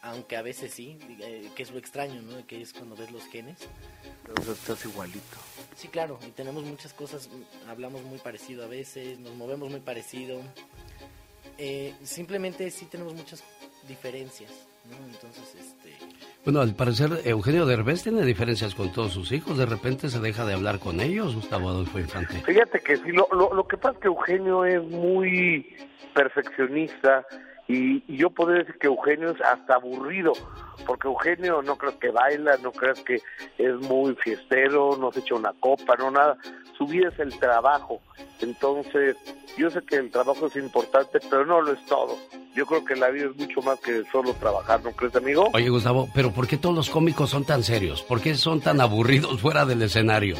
[0.03, 2.45] aunque a veces sí, eh, que es lo extraño, ¿no?
[2.45, 3.57] Que es cuando ves los genes.
[4.23, 5.37] Pero estás igualito.
[5.75, 7.29] Sí, claro, y tenemos muchas cosas,
[7.67, 10.39] hablamos muy parecido a veces, nos movemos muy parecido.
[11.57, 13.43] Eh, simplemente sí tenemos muchas
[13.87, 14.51] diferencias,
[14.85, 14.97] ¿no?
[15.07, 15.97] Entonces, este...
[16.45, 19.57] Bueno, al parecer Eugenio Derbez tiene diferencias con todos sus hijos.
[19.57, 22.41] De repente se deja de hablar con ellos, Gustavo Adolfo Infante.
[22.45, 25.75] Fíjate que sí, lo, lo, lo que pasa es que Eugenio es muy
[26.13, 27.25] perfeccionista
[27.69, 30.33] y, y yo podría decir que Eugenio es hasta aburrido,
[30.85, 33.21] porque Eugenio no crees que baila, no crees que
[33.57, 36.35] es muy fiestero, no se echa una copa, no nada.
[36.77, 38.01] Su vida es el trabajo.
[38.41, 39.15] Entonces,
[39.57, 42.17] yo sé que el trabajo es importante, pero no lo es todo.
[42.55, 45.49] Yo creo que la vida es mucho más que solo trabajar, ¿no crees, amigo?
[45.53, 48.01] Oye, Gustavo, pero ¿por qué todos los cómicos son tan serios?
[48.01, 50.35] ¿Por qué son tan aburridos fuera del escenario?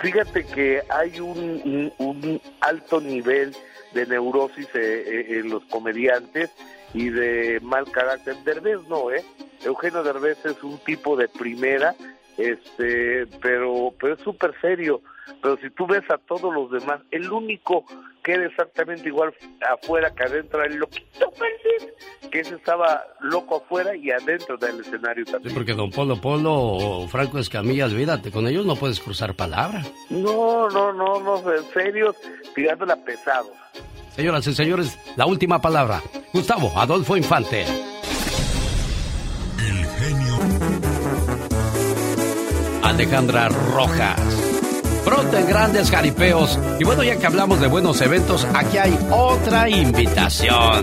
[0.00, 3.54] Fíjate que hay un, un- un alto nivel
[3.94, 6.50] de neurosis eh, eh, en los comediantes
[6.94, 8.36] y de mal carácter.
[8.44, 9.24] Derbez no, ¿eh?
[9.64, 11.94] Eugenio Derbez es un tipo de primera,
[12.36, 15.00] este, pero, pero es súper serio.
[15.40, 17.84] Pero si tú ves a todos los demás, el único
[18.22, 19.32] que era exactamente igual
[19.72, 21.92] afuera que adentro el loquito Pérez,
[22.30, 25.54] que ese estaba loco afuera y adentro del escenario Sí, también.
[25.54, 29.82] porque Don Polo Polo o Franco Escamilla, olvídate, con ellos no puedes cruzar palabra.
[30.10, 32.14] No, no, no, no, en serio,
[32.54, 33.50] tirándola pesado.
[34.14, 36.02] Señoras y señores, la última palabra.
[36.32, 37.64] Gustavo Adolfo Infante.
[39.58, 40.38] El genio.
[42.82, 44.20] Alejandra Rojas.
[45.04, 46.58] Pronto en grandes jaripeos.
[46.78, 50.82] Y bueno, ya que hablamos de buenos eventos, aquí hay otra invitación.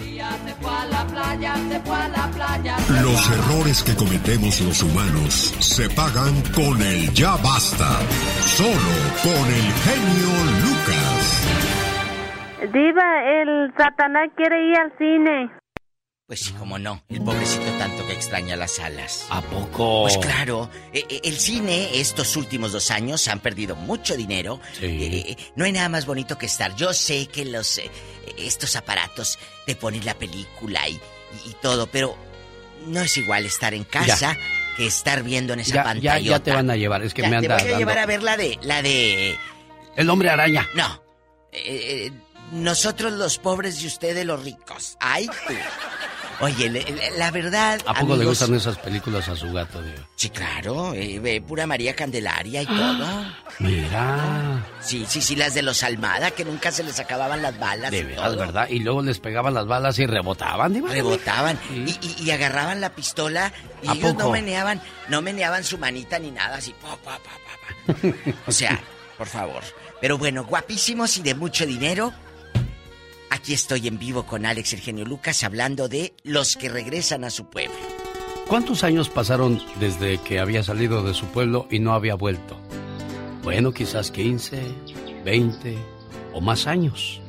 [3.01, 7.99] Los errores que cometemos los humanos se pagan con el ya basta.
[8.45, 8.69] Solo
[9.23, 10.29] con el genio
[10.63, 11.68] Lucas.
[12.61, 15.49] Diva, el Satanás quiere ir al cine.
[16.27, 17.01] Pues sí, como no.
[17.09, 19.25] El pobrecito tanto que extraña las salas.
[19.31, 20.03] ¿A poco?
[20.03, 24.59] Pues claro, eh, eh, el cine estos últimos dos años han perdido mucho dinero.
[24.73, 24.85] Sí.
[24.85, 26.75] Eh, no hay nada más bonito que estar.
[26.75, 27.89] Yo sé que los eh,
[28.37, 32.15] estos aparatos te ponen la película y, y- y todo, pero
[32.85, 34.37] no es igual estar en casa
[34.77, 36.19] que estar viendo en esa Ya, pantalla.
[36.19, 37.01] ya, ya te van a llevar.
[37.01, 39.35] Es que me te anda voy a dando- llevar a ver la de la de
[39.95, 40.67] El hombre araña.
[40.75, 41.01] no.
[41.51, 42.11] Eh, eh,
[42.51, 44.97] nosotros los pobres y ustedes los ricos.
[44.99, 45.53] Ay, tú.
[46.41, 47.81] Oye, le- le- la verdad.
[47.85, 50.07] ¿A poco le gustan esas películas a su gato, Diva?
[50.15, 50.93] Sí, claro.
[50.93, 53.25] eh, ve pura María Candelaria y todo.
[53.59, 54.65] Mira.
[54.79, 57.91] Sí, sí, sí, las de los Almada, que nunca se les acababan las balas.
[57.91, 58.37] De todo.
[58.37, 58.67] ¿verdad?
[58.69, 60.89] Y luego les pegaban las balas y rebotaban, Diva.
[60.89, 63.51] Rebotaban y, y- y agarraban la pistola
[63.81, 66.73] y ¿A ellos no meneaban, no meneaban su manita ni nada así.
[66.81, 67.93] pa, pa, pa.
[68.47, 68.79] O sea,
[69.17, 69.61] por favor.
[69.99, 72.13] Pero bueno, guapísimos y de mucho dinero.
[73.29, 77.29] Aquí estoy en vivo con Alex el genio Lucas hablando de los que regresan a
[77.29, 77.75] su pueblo.
[78.47, 82.57] ¿Cuántos años pasaron desde que había salido de su pueblo y no había vuelto?
[83.43, 84.61] Bueno, quizás 15,
[85.23, 85.77] 20
[86.33, 87.21] o más años.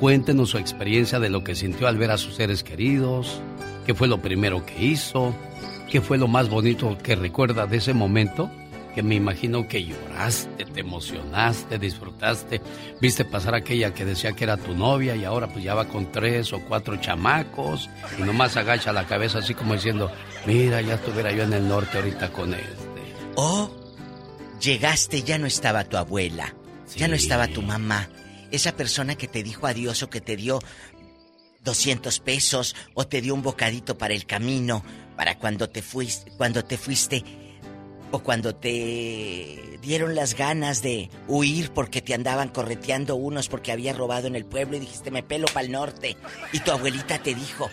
[0.00, 3.40] Cuéntenos su experiencia de lo que sintió al ver a sus seres queridos,
[3.84, 5.34] qué fue lo primero que hizo,
[5.90, 8.50] qué fue lo más bonito que recuerda de ese momento,
[8.96, 12.62] que me imagino que lloraste, te emocionaste, disfrutaste,
[12.98, 16.10] viste pasar aquella que decía que era tu novia y ahora pues ya va con
[16.10, 20.10] tres o cuatro chamacos y nomás agacha la cabeza así como diciendo,
[20.46, 23.02] mira, ya estuviera yo en el norte ahorita con este.
[23.34, 23.70] O
[24.62, 26.54] llegaste, ya no estaba tu abuela,
[26.96, 28.08] ya no estaba tu mamá,
[28.50, 30.58] esa persona que te dijo adiós o que te dio
[31.64, 34.82] 200 pesos o te dio un bocadito para el camino,
[35.18, 37.45] para cuando te fuiste, cuando te fuiste
[38.10, 43.96] o cuando te dieron las ganas de huir porque te andaban correteando unos porque habías
[43.96, 46.16] robado en el pueblo y dijiste me pelo para el norte
[46.52, 47.70] y tu abuelita te dijo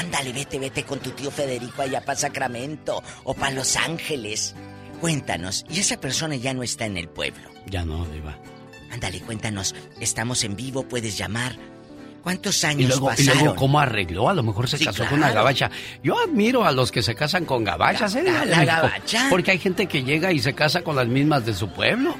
[0.00, 4.54] ándale vete vete con tu tío Federico allá para Sacramento o para Los Ángeles
[5.00, 7.48] cuéntanos y esa persona ya no está en el pueblo.
[7.66, 8.38] Ya no, Diva.
[8.90, 11.56] ándale cuéntanos estamos en vivo puedes llamar
[12.26, 14.28] cuántos Y años luego, y pasaron luego, ¿cómo arregló?
[14.28, 15.10] A lo mejor se Sí, casó claro.
[15.10, 15.70] con una gabacha.
[16.02, 18.24] Yo admiro a los que se casan con gabachas, La- ¿eh?
[18.24, 18.66] la- la México.
[18.66, 19.26] gabacha.
[19.30, 22.16] Porque hay gente que llega y se casa con las mismas de su pueblo.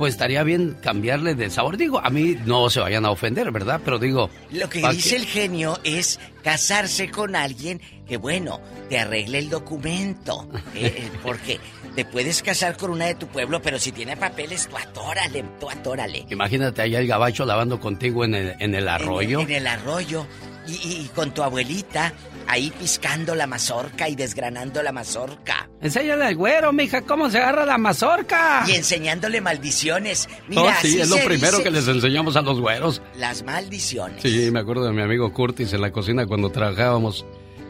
[0.00, 1.76] Pues estaría bien cambiarle de sabor.
[1.76, 3.82] Digo, a mí no se vayan a ofender, ¿verdad?
[3.84, 4.30] Pero digo...
[4.50, 9.50] Lo que ¿pa' dice el genio es casarse con alguien que, bueno, te arregle el
[9.50, 10.48] documento.
[10.74, 11.60] Eh, eh, porque
[11.94, 15.68] te puedes casar con una de tu pueblo, pero si tiene papeles, tú atórale, tú
[15.68, 16.24] atórale.
[16.30, 19.40] Imagínate allá el gabacho lavando contigo en el, en el arroyo.
[19.40, 20.26] En, en el arroyo.
[20.66, 22.14] Y, y- y con tu abuelita
[22.46, 25.68] ahí piscando la mazorca y desgranando la mazorca.
[25.80, 28.64] Enséñale al güero, mija, cómo se agarra la mazorca.
[28.66, 30.28] Y enseñándole maldiciones.
[30.48, 33.00] Mira, Oh, sí, así es lo primero dice que les enseñamos a los güeros.
[33.16, 34.22] Las maldiciones.
[34.22, 37.24] Sí, me acuerdo de mi amigo Curtis en la cocina cuando trabajábamos.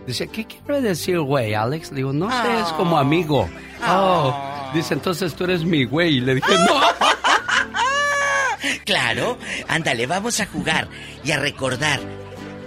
[0.07, 1.91] Dice, ¿qué quiere decir güey, Alex?
[1.91, 3.49] Le digo, no sé, es como amigo.
[3.87, 6.17] Oh, dice, entonces tú eres mi güey.
[6.17, 6.81] Y le dije, no.
[8.85, 9.39] Claro,
[9.69, 10.89] ándale, vamos a jugar
[11.25, 12.01] y a recordar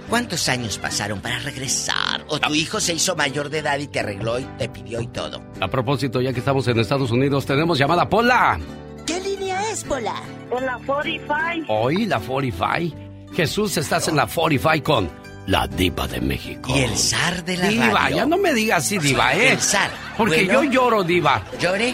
[0.09, 2.25] cuántos años pasaron para regresar.
[2.27, 5.07] O tu hijo se hizo mayor de edad y te arregló y te pidió y
[5.07, 5.41] todo.
[5.59, 8.59] A propósito, ya que estamos en Estados Unidos, tenemos llamada Pola.
[9.05, 10.15] ¿Qué línea es, Pola?
[10.57, 11.65] En la 45.
[11.73, 12.97] Hoy la 45.
[13.35, 15.09] Jesús, estás en la 45 con
[15.47, 16.71] la diva de México.
[16.73, 18.15] Y el zar de la diva, radio.
[18.17, 19.51] ya no me digas así, diva, ¿eh?
[19.53, 19.89] El zar.
[20.15, 20.63] Porque Bueno.
[20.63, 21.43] yo lloro, diva.
[21.59, 21.93] ¿Llore?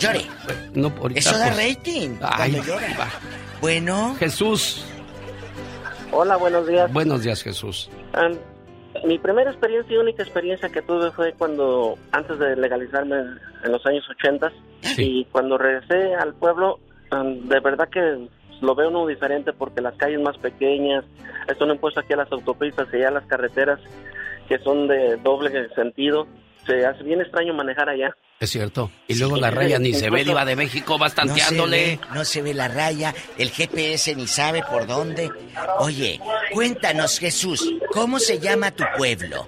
[0.00, 0.26] Llore.
[0.74, 3.08] No, ahorita, Eso da pues, rating Ay, llora.
[3.60, 4.16] Bueno.
[4.18, 4.84] Jesús.
[6.12, 6.92] Hola, buenos días.
[6.92, 7.90] Buenos días, Jesús.
[8.12, 8.36] Am,
[9.04, 13.16] mi primera experiencia y única experiencia que tuve fue cuando, antes de legalizarme
[13.64, 14.52] en los años 80
[14.98, 16.78] y cuando regresé al pueblo,
[17.10, 18.28] am, de verdad que
[18.60, 21.04] lo veo uno diferente porque las calles más pequeñas,
[21.48, 23.80] están impuestas aquí a las autopistas y a las carreteras
[24.48, 26.26] que son de doble sentido.
[26.66, 28.14] Se hace bien extraño manejar allá.
[28.38, 28.90] Es cierto.
[29.08, 31.76] Y luego la raya ni se ve, Incluso- diva de México, vas No se, tanteándole.
[31.76, 35.30] ve, no se ve la raya, el GPS ni sabe por dónde.
[35.78, 36.20] Oye,
[36.52, 39.46] cuéntanos, Jesús, ¿cómo se llama tu pueblo?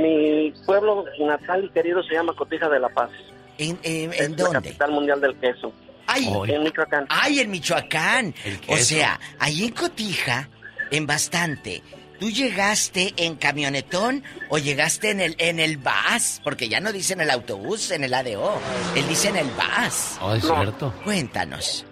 [0.00, 3.10] Mi pueblo natal y querido se llama Cotija de la Paz.
[3.58, 5.72] ¿En, en, Es la capital mundial del queso.
[6.06, 7.06] Ay, en Michoacán.
[7.08, 8.34] Ay, en Michoacán.
[8.68, 10.48] O sea, ahí en Cotija,
[10.90, 11.82] en bastante.
[12.20, 16.40] ¿Tú llegaste en camionetón o llegaste en el en el bus?
[16.42, 18.58] Porque ya no dice en el autobús, en el ADO.
[18.94, 20.18] Él dice en el bus.
[20.22, 20.54] Oh, es No.
[20.56, 20.94] cierto.
[21.04, 21.84] Cuéntanos.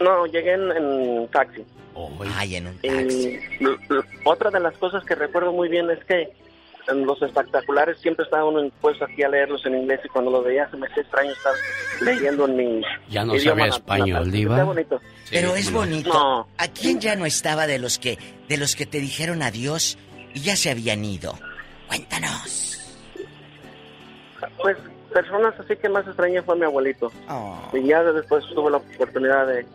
[0.00, 1.64] No, llegué en, en taxi.
[2.36, 3.76] Ay, en un Y l-
[4.24, 6.32] otra de las cosas que recuerdo muy bien es que
[6.90, 10.42] en los espectaculares siempre estaba uno impuesto aquí a leerlos en inglés y cuando lo
[10.42, 11.52] veía se me hacía extraño estar
[12.00, 14.30] leyendo en mi Ya no idioma sabía español, natal.
[14.30, 14.54] Diva.
[14.54, 15.00] Está bonito.
[15.30, 15.78] Pero es no.
[15.78, 16.48] bonito.
[16.58, 18.18] ¿A quién ya no estaba de los que
[18.48, 19.98] de los que te dijeron adiós
[20.34, 21.34] y ya se habían ido?
[21.88, 22.66] Cuéntanos.
[24.62, 24.76] Pues
[25.12, 27.10] personas así que más extrañé fue mi abuelito.
[27.28, 27.58] Oh.
[27.72, 29.66] Y ya después tuve la oportunidad de,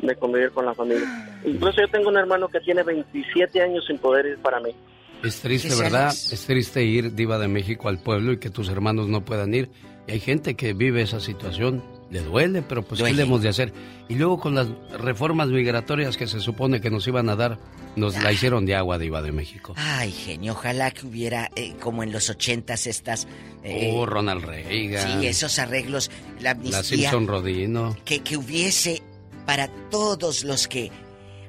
[0.00, 1.06] de convivir con la familia.
[1.44, 4.74] Incluso yo tengo un hermano que tiene 27 años sin poder ir para mí.
[5.22, 6.08] Es triste, ¿Qué ¿verdad?
[6.08, 9.70] Es triste ir, Diva de México, al pueblo y que tus hermanos no puedan ir.
[10.08, 11.84] Y hay gente que vive esa situación.
[12.10, 13.12] Le duele, pero pues Duele.
[13.12, 13.72] ¿qué le hemos de hacer?
[14.08, 14.66] Y luego con las
[14.98, 17.58] reformas migratorias que se supone que nos iban a dar,
[17.94, 19.74] nos la hicieron de agua, Diva de México.
[19.76, 23.28] Ay, genio, ojalá que hubiera eh, como en los ochentas estas...
[23.62, 25.20] eh, oh, Ronald Reagan.
[25.20, 27.96] sí, esos arreglos, la La amnistía, Simpson Rodino.
[28.04, 29.02] que, que hubiese
[29.46, 30.90] para todos los que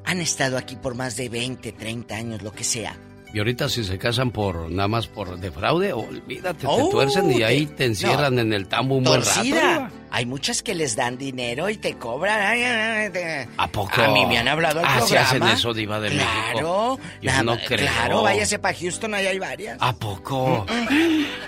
[0.05, 2.95] han estado aquí por más de 20, 30 años, lo que sea.
[3.33, 7.31] Y ahorita si se casan por nada más por de fraude, olvídate, Oh, te tuercen
[7.31, 8.41] y te- ahí te encierran no.
[8.41, 9.87] en el tambo un buen rato.
[10.13, 12.37] Hay muchas que les dan dinero y te cobran.
[12.41, 14.01] Ay, ay, ay, te- ¿A poco?
[14.01, 15.27] A mí me han hablado al Ah, ¿sí programa.
[15.29, 16.99] hacen eso, Diva de claro, México?
[17.21, 17.87] Yo nada no creo.
[17.89, 19.77] Claro, váyase para Houston, ahí hay varias.
[19.79, 20.65] ¿A poco?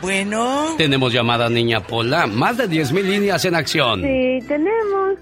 [0.02, 0.76] Bueno.
[0.78, 2.28] Tenemos llamada Niña Pola.
[2.28, 4.02] Más de 10.000 líneas en acción.
[4.02, 5.16] Sí, tenemos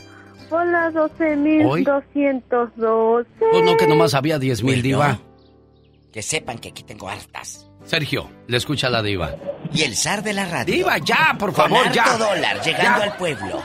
[0.47, 3.25] Pola 12.212.
[3.51, 5.17] Pues no, que nomás había 10.000 Diva.
[6.11, 7.67] Que sepan que aquí tengo hartas.
[7.85, 9.35] Sergio, le escucha la Diva.
[9.73, 10.73] Y el zar de la radio.
[10.73, 12.17] Diva, ya, por Con favor, harto ya.
[12.17, 13.03] dólar, llegando Ya.
[13.11, 13.63] al pueblo.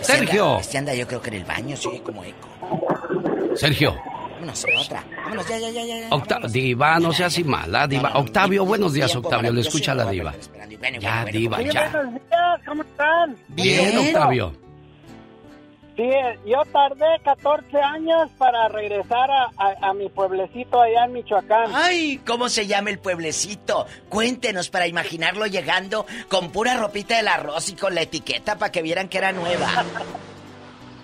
[0.00, 0.44] Este Sergio.
[0.46, 2.48] anda- Este anda yo creo que en el baño, se oye como eco.
[3.56, 3.96] Sergio.
[4.34, 5.04] Vámonos, otra.
[5.24, 6.08] Vámonos, ya, ya, ya, ya.
[6.10, 8.12] Octa- Diva, no seas así mala, Diva.
[8.14, 9.52] Octavio, buenos días, Octavio.
[9.52, 10.32] Le escucha la Diva.
[11.00, 11.90] Ya, Diva, ya.
[11.90, 13.36] buenos días, ¿cómo están?
[13.48, 14.52] Bien, Octavio.
[15.98, 16.08] Sí,
[16.46, 21.72] yo tardé 14 años para regresar a, a- a mi pueblecito allá en Michoacán.
[21.74, 23.84] Ay, ¿cómo se llama el pueblecito?
[24.08, 28.80] Cuéntenos para imaginarlo llegando con pura ropita del arroz y con la etiqueta para que
[28.80, 29.68] vieran que era nueva.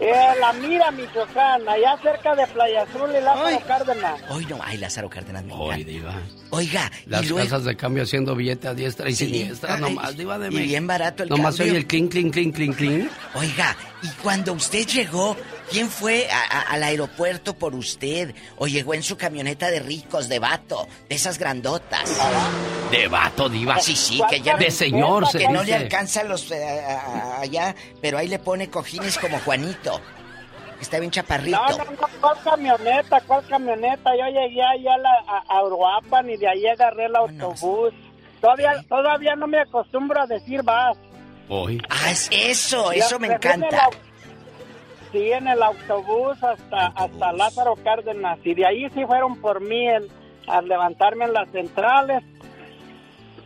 [0.00, 4.20] Eh, la Mira, Michoacán, allá cerca de Playa Azul y Lázaro Cárdenas.
[4.28, 5.84] Hoy no, ay, Lázaro Cárdenas me Hoy.
[5.84, 6.14] Diva.
[6.50, 7.44] Oiga, Las y luego...
[7.44, 9.26] casas de cambio haciendo billete a diestra y Sí.
[9.26, 10.68] siniestra, Ay, nomás, Diva de y México.
[10.68, 11.72] bien barato el Nomás cambio.
[11.74, 13.10] oye el clink, clink, clink, clink, clink.
[13.36, 15.35] Oiga, y cuando usted llegó,
[15.70, 18.35] ¿quién fue a- a- al aeropuerto por usted?
[18.59, 22.10] ¿O llegó en su camioneta de ricos, de vato, de esas grandotas?
[22.90, 23.78] De vato, Diva.
[23.81, 24.56] Sí, sí, que ya...
[24.56, 26.51] De señor, se Que no le alcanzan los...
[26.51, 30.01] eh, a- allá, pero ahí le pone cojines como Juanito.
[30.81, 31.56] Está bien chaparrito.
[31.56, 33.20] No, no, no, ¿cuál camioneta?
[33.26, 34.10] ¿Cuál camioneta?
[34.18, 37.94] Yo llegué allá a, la, a, a Uruapan y de ahí agarré el autobús.
[38.43, 40.98] Todavía, todavía no me acostumbro a decir vas.
[41.48, 41.80] Hoy.
[41.90, 43.88] Ah, es eso, eso me el encanta.
[45.12, 48.38] Sí, en el autobús hasta, hasta Lázaro Cárdenas.
[48.44, 50.08] Y de ahí sí fueron por mí en-
[50.48, 52.22] a levantarme en las centrales.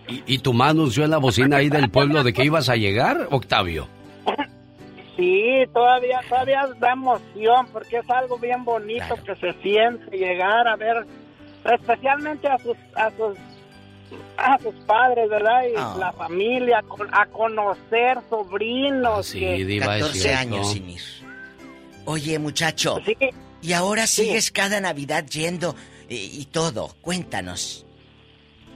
[0.09, 2.77] ¿Y, y tu mano anunció en la bocina ahí del pueblo de que ibas a
[2.77, 3.87] llegar, Octavio?
[5.17, 10.77] Sí, todavía, todavía da emoción porque es algo bien bonito que se siente llegar a
[10.77, 11.05] ver,
[11.65, 13.37] especialmente a sus, a sus,
[14.37, 15.63] a sus padres, ¿verdad?
[15.71, 15.97] Y Ah.
[15.99, 16.83] la familia,
[17.13, 19.27] a conocer sobrinos.
[19.27, 20.39] Sí, que- Diva, es 14 cierto.
[20.41, 21.01] años sin ir.
[22.05, 22.99] Oye, muchacho.
[23.61, 25.75] Y ahora sigues cada Navidad yendo
[26.09, 26.89] eh, y todo.
[27.03, 27.85] Cuéntanos.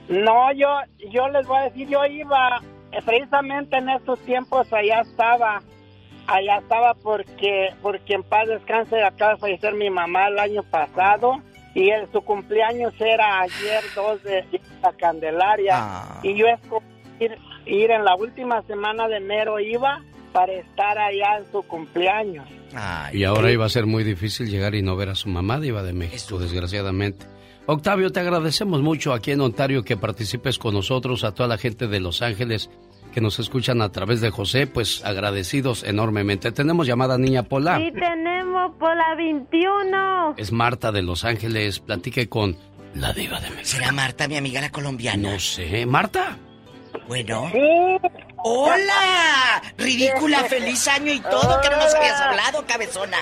[0.09, 0.67] No, yo,
[1.11, 2.61] yo les voy a decir, yo iba,
[2.91, 5.63] eh, precisamente en estos tiempos allá estaba,
[6.27, 11.41] allá estaba porque, porque en paz descanse acaba de fallecer mi mamá el año pasado
[11.73, 14.45] y el- su cumpleaños era ayer 2 de,
[14.81, 16.85] la Candelaria y yo escogí
[17.19, 20.01] ir, ir en la última semana de enero iba
[20.33, 22.47] para estar allá en su cumpleaños.
[23.13, 25.83] Y ahora iba a ser muy difícil llegar y no ver a su mamá, Diva
[25.83, 27.25] de México, desgraciadamente.
[27.67, 31.87] Octavio, te agradecemos mucho aquí en Ontario que participes con nosotros, a toda la gente
[31.87, 32.69] de Los Ángeles
[33.13, 36.51] que nos escuchan a través de José, pues agradecidos enormemente.
[36.51, 37.77] Tenemos llamada Niña Pola.
[37.77, 40.35] Sí, tenemos Pola 21.
[40.37, 41.79] Es Marta de Los Ángeles.
[41.79, 42.57] Platique con
[42.95, 43.65] la Diva de México.
[43.65, 45.31] ¿Será Marta, mi amiga la colombiana?
[45.33, 45.85] No sé.
[45.85, 46.37] ¿Marta?
[47.07, 47.49] Bueno.
[48.45, 49.61] ¡Hola!
[49.77, 53.17] Ridícula, feliz año y todo, que no nos habías hablado, cabezona.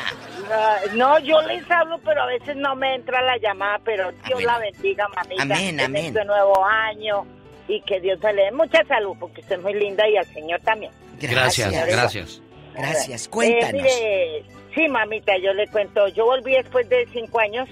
[0.52, 4.44] Ah, no, yo les hablo, pero a veces no me entra la llamada, pero Dios
[4.44, 5.42] la bendiga, mamita.
[5.44, 6.06] Ah, Amén, amén.
[6.08, 7.26] este nuevo año
[7.76, 10.26] y que Dios te le dé mucha salud, porque usted es muy linda y al
[10.26, 10.91] Señor también.
[11.19, 12.41] Gracias, gracias.
[12.73, 13.73] Gracias, Eh, cuéntanos.
[13.73, 14.43] mire,
[14.76, 16.07] sí, mamita, yo le cuento.
[16.10, 17.68] Yo volví después de cinco años,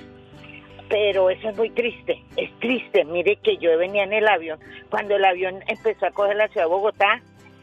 [0.89, 2.21] pero eso es muy triste.
[2.35, 3.05] Es triste.
[3.05, 4.59] Mire que yo venía en el avión.
[4.89, 7.21] Cuando el avión empezó a coger la ciudad de Bogotá,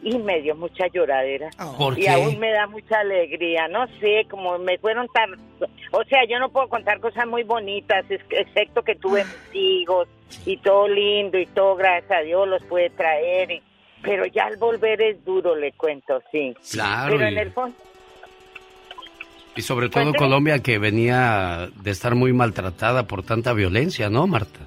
[0.09, 1.51] y me dio mucha lloradera.
[1.77, 2.11] ¿Por y qué?
[2.11, 5.33] aún me da mucha alegría, no sé, como me fueron tan...
[5.91, 10.07] O sea, yo no puedo contar cosas muy bonitas, es- excepto que tuve mis hijos
[10.45, 13.51] y todo lindo y todo, gracias a Dios, los puede traer.
[13.51, 13.63] y-
[14.03, 16.55] pero ya al volver es duro, le cuento, sí.
[16.71, 17.77] Claro, Pero y- en el fondo...
[19.57, 20.13] Y sobre todo.
[20.15, 24.61] Colombia que venía de estar muy maltratada por tanta violencia, ¿no, Marta?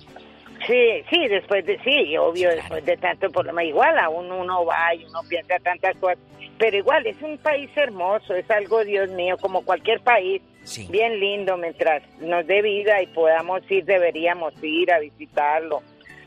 [0.70, 5.04] Sí, sí, después de, sí, obvio, después de tanto problema, igual aún uno va y
[5.04, 6.20] uno piensa tantas cosas,
[6.60, 10.44] pero igual es un país hermoso, es algo, Dios mío, como cualquier país,
[10.92, 15.82] bien lindo, mientras nos dé vida y podamos ir, deberíamos ir a visitarlo,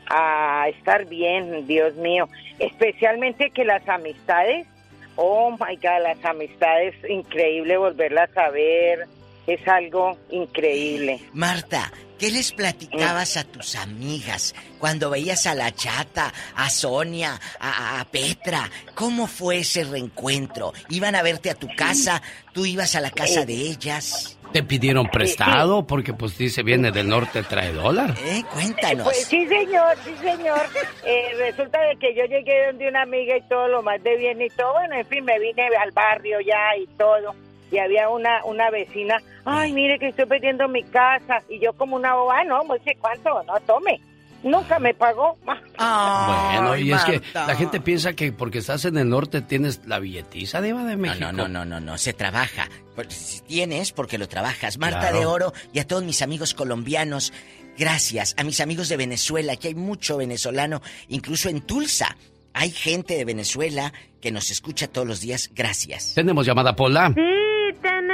[0.09, 2.27] a estar bien, Dios mío,
[2.59, 4.67] especialmente que las amistades,
[5.15, 9.07] oh my God, las amistades, increíble volverlas a ver,
[9.47, 11.19] es algo increíble.
[11.33, 17.99] Marta, ¿qué les platicabas a tus amigas cuando veías a la chata, a Sonia, a,
[17.99, 18.69] a Petra?
[18.95, 20.73] ¿Cómo fue ese reencuentro?
[20.89, 22.21] ¿Iban a verte a tu casa?
[22.53, 24.37] ¿Tú ibas a la casa de ellas?
[24.53, 25.87] ¿Te pidieron prestado?
[25.87, 28.13] Porque pues dice, viene del norte, trae dólar.
[28.23, 28.43] ¿Eh?
[28.53, 29.05] Cuéntanos.
[29.05, 30.61] Pues sí, señor, sí, señor.
[31.03, 34.39] Eh, resulta de que yo llegué donde una amiga y todo lo más de bien
[34.39, 34.73] y todo.
[34.73, 37.33] Bueno, en fin, me vine al barrio ya y todo.
[37.73, 41.41] Y había una una vecina, ay, mire que estoy perdiendo mi casa.
[41.49, 43.99] Y yo como una boba, "Ah, no, no sé cuánto, no, tome.
[44.43, 45.37] Nunca me pagó.
[45.45, 49.99] Bueno, y es que la gente piensa que porque estás en el norte tienes la
[49.99, 51.31] billetiza de Iba de México.
[51.31, 52.67] No, no, no, no, no, se trabaja.
[52.95, 54.77] Pues, Si tienes, porque lo trabajas.
[54.77, 55.19] Marta Claro.
[55.19, 57.31] de Oro y a todos mis amigos colombianos,
[57.77, 58.35] gracias.
[58.37, 62.17] A mis amigos de Venezuela, que hay mucho venezolano, incluso en Tulsa.
[62.53, 65.49] Hay gente de Venezuela que nos escucha todos los días.
[65.55, 66.13] Gracias.
[66.15, 67.11] Tenemos llamada Pola.
[67.15, 67.21] Sí,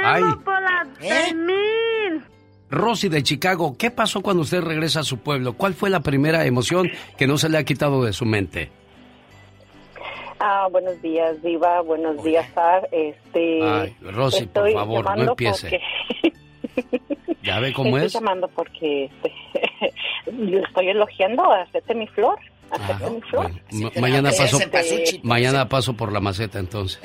[0.02, 0.44] tenemos Ay.
[0.44, 1.24] por las ¿Eh?
[1.30, 2.22] 6,000.
[2.70, 5.54] Rosy de Chicago, ¿qué pasó cuando usted regresa a su pueblo?
[5.54, 8.70] ¿Cuál fue la primera emoción que no se le ha quitado de su mente?
[10.38, 11.82] Ah, buenos días, Diva.
[11.82, 12.88] Buenos días, Sar.
[12.92, 15.80] Este, Ay, Rosy, por estoy favor, no empiece.
[16.22, 16.32] porque-
[17.42, 18.12] ¿Ya ve cómo estoy es?
[18.12, 19.32] llamando porque este,
[20.66, 22.38] estoy elogiando a Acepte mi flor.
[22.70, 23.50] Acepte mi flor.
[23.72, 27.00] Ma- mañana paso, Este, mañana paso por la maceta entonces.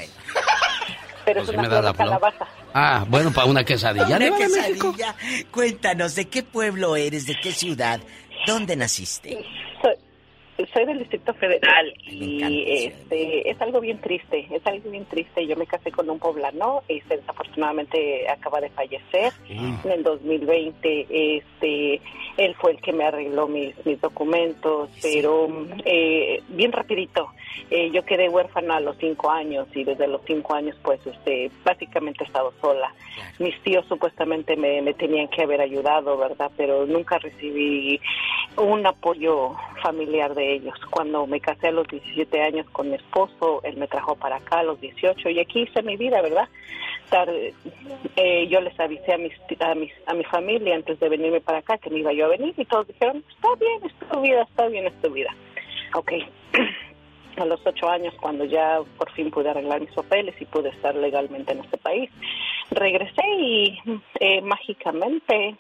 [1.26, 2.46] Pero Pues es sí una me da flor la calabaza.
[2.74, 4.16] Ah, bueno, para una quesadilla.
[4.18, 5.16] Una quesadilla.
[5.52, 7.26] Cuéntanos, ¿de qué pueblo eres?
[7.26, 8.00] ¿De qué ciudad?
[8.46, 9.44] ¿Dónde naciste?
[9.82, 9.96] Soy,
[10.74, 15.46] soy del Distrito Federal y este es algo bien triste, es algo bien triste.
[15.46, 21.08] Yo me casé con un poblano, este, desafortunadamente acaba de fallecer en el 2020.
[21.10, 22.02] Este,
[22.38, 25.50] él fue el que me arregló mis, mis documentos, pero
[25.84, 27.28] eh, bien rapidito.
[27.70, 31.52] Eh, yo quedé huérfana a los cinco años y desde los cinco años pues este
[31.66, 32.94] básicamente he estado sola.
[33.40, 36.52] Mis tíos supuestamente me, me tenían que haber ayudado, ¿verdad?
[36.56, 38.00] Pero nunca recibí
[38.58, 40.74] un apoyo familiar de ellos.
[40.92, 44.60] Cuando me casé a los 17 años con mi esposo, él me trajo para acá
[44.60, 46.48] a los 18 y aquí hice mi vida, ¿verdad?
[47.10, 47.30] Tar-
[48.16, 51.60] eh, yo les avisé a, mis, a, mis, a mi familia antes de venirme para
[51.60, 54.42] acá que me iba yo a venir y todos dijeron, está bien, es tu vida,
[54.44, 55.36] está bien, es tu vida.
[55.96, 56.12] Ok.
[57.38, 60.96] A los ocho años, cuando ya por fin pude arreglar mis papeles y pude estar
[60.96, 62.10] legalmente en este país,
[62.72, 63.78] regresé y
[64.22, 65.58] eh, mágicamente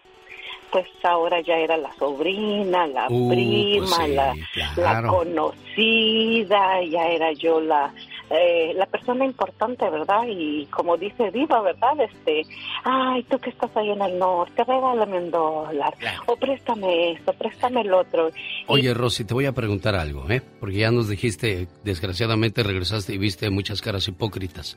[0.76, 4.34] pues ahora ya era la sobrina, la Uh, prima, pues sí, la,
[4.73, 4.81] claro.
[5.03, 7.93] la conocida, ya era yo la
[8.30, 10.23] eh, la persona importante, ¿verdad?
[10.27, 11.93] Y como dice Diva, ¿verdad?
[12.02, 12.41] Este,
[12.84, 15.93] ay, tú que estás ahí en el norte, regálame un dólar,
[16.26, 18.31] o préstame esto, préstame el otro.
[18.68, 20.41] Oye, Rosy, te voy a preguntar algo, ¿eh?
[20.60, 24.76] Porque ya nos dijiste, desgraciadamente regresaste y viste muchas caras hipócritas.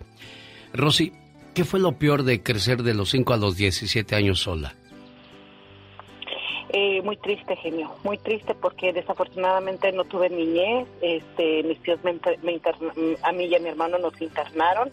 [0.73, 1.13] Rosy,
[1.55, 4.77] ¿qué fue lo peor de crecer de los 5 a los 17 años sola?
[6.71, 10.87] Eh, muy triste, genio, muy triste porque desafortunadamente no tuve niñez.
[11.01, 12.93] Este, mis tíos me, inter- me interna-
[13.23, 14.91] a mí y a mi hermano nos internaron.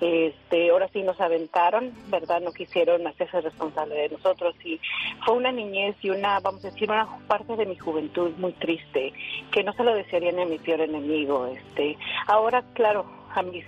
[0.00, 2.40] Este, ahora sí nos aventaron, ¿verdad?
[2.40, 4.80] No quisieron hacerse responsable de nosotros y
[5.24, 9.12] fue una niñez y una, vamos a decir, una parte de mi juventud muy triste
[9.52, 11.46] que no se lo desearía ni a mi peor enemigo.
[11.46, 11.96] Este,
[12.26, 13.64] ahora, claro, a mis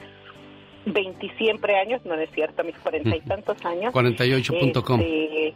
[0.86, 3.92] 20 siempre años, no es cierto, a mis cuarenta y tantos años.
[3.94, 5.00] 48.com.
[5.00, 5.54] este,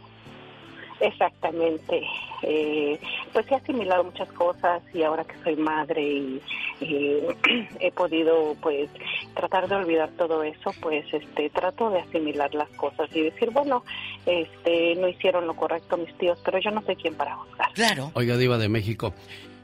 [0.99, 2.01] Exactamente.
[2.43, 2.99] Eh,
[3.33, 6.41] pues he asimilado muchas cosas y ahora que soy madre y,
[6.81, 7.17] y
[7.79, 8.89] he podido pues
[9.35, 13.83] tratar de olvidar todo eso, pues este trato de asimilar las cosas y decir, bueno,
[14.25, 17.73] este no hicieron lo correcto mis tíos, pero yo no soy quien para juzgar.
[17.73, 18.11] Claro.
[18.13, 19.13] Oiga, Diva de México,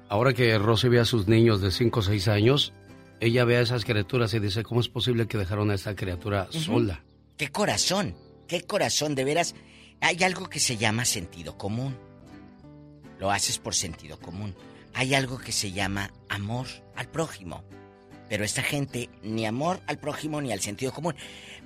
[0.09, 2.73] ahora que Rosy ve a sus niños de 5 o 6 años,
[3.19, 6.47] ella ve a esas criaturas y dice, ¿cómo es posible que dejaron a esta criatura
[6.51, 7.03] sola?
[7.37, 8.15] ¡Qué corazón!
[8.47, 9.15] ¡Qué corazón!
[9.15, 9.55] De veras,
[10.01, 11.97] hay algo que se llama sentido común.
[13.19, 14.55] Lo haces por sentido común.
[14.93, 17.63] Hay algo que se llama amor al prójimo.
[18.29, 21.15] Pero esta gente, ni amor al prójimo ni al sentido común.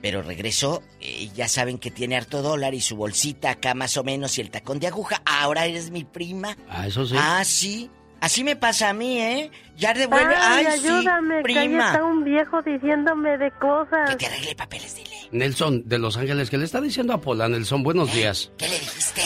[0.01, 4.03] Pero regresó, eh, ya saben que tiene harto dólar y su bolsita acá más o
[4.03, 5.21] menos y el tacón de aguja.
[5.25, 6.57] Ahora eres mi prima.
[6.69, 7.15] Ah, eso sí.
[7.17, 7.89] Ah, sí.
[8.21, 9.51] Así me pasa a mí, ¿eh?
[9.77, 10.35] Ya devuelve.
[10.35, 11.87] Ay, Ay, sí, ayúdame, que ahí prima.
[11.87, 14.09] está un viejo diciéndome de cosas.
[14.09, 15.15] Que te arregle papeles, dile.
[15.31, 17.47] Nelson de Los Ángeles, ¿qué le está diciendo a Pola?
[17.47, 18.51] Nelson, buenos días.
[18.57, 19.21] ¿Qué le dijiste?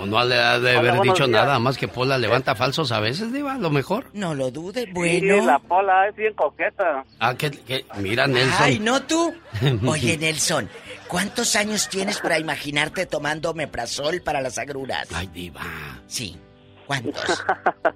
[0.00, 1.28] O no le ha de haber dicho días.
[1.30, 4.10] nada, más que Pola levanta falsos a veces, Diva, a lo mejor.
[4.12, 5.44] No lo dude, Sí, bueno.
[5.46, 7.04] la Pola es bien coqueta.
[7.18, 8.56] Ah, que, que- mira, Nelson.
[8.60, 9.34] Ay, no tú.
[9.88, 10.68] Oye, Nelson,
[11.08, 15.08] ¿cuántos años tienes para imaginarte tomando meprazol para las agruras?
[15.12, 15.62] Ay, Diva.
[16.06, 16.38] Sí.
[16.88, 17.44] ¿Cuántos?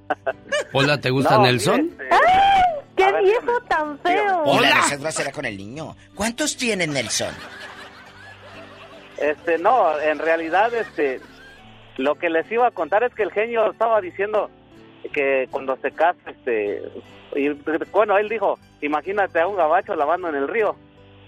[0.73, 1.97] Pola, ¿te gusta No, Nelson?
[2.11, 2.85] ¡Ay!
[2.95, 4.43] ¡Qué ver, viejo tan feo!
[4.45, 4.83] Hola.
[4.83, 5.97] reserva será con el niño.
[6.15, 7.35] ¿Cuántos tiene Nelson?
[9.17, 11.21] Este, no, en realidad, este,
[11.97, 14.51] lo que les iba a contar es que el genio estaba diciendo
[15.11, 16.83] que cuando se casa, este,
[17.35, 17.49] y
[17.93, 20.77] bueno, él dijo, imagínate a un gabacho lavando en el río.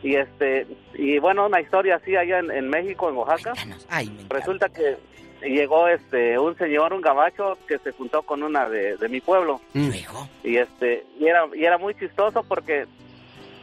[0.02, 3.54] Y este, y bueno, una historia así allá en, en México, en Oaxaca.
[3.88, 4.14] Ay.
[4.28, 4.98] Resulta que
[5.44, 9.60] llegó este un señor, un gabacho, que se juntó con una de, de mi pueblo.
[9.72, 9.88] Mm.
[9.88, 10.28] Luego.
[10.42, 12.86] y este y era y era muy chistoso porque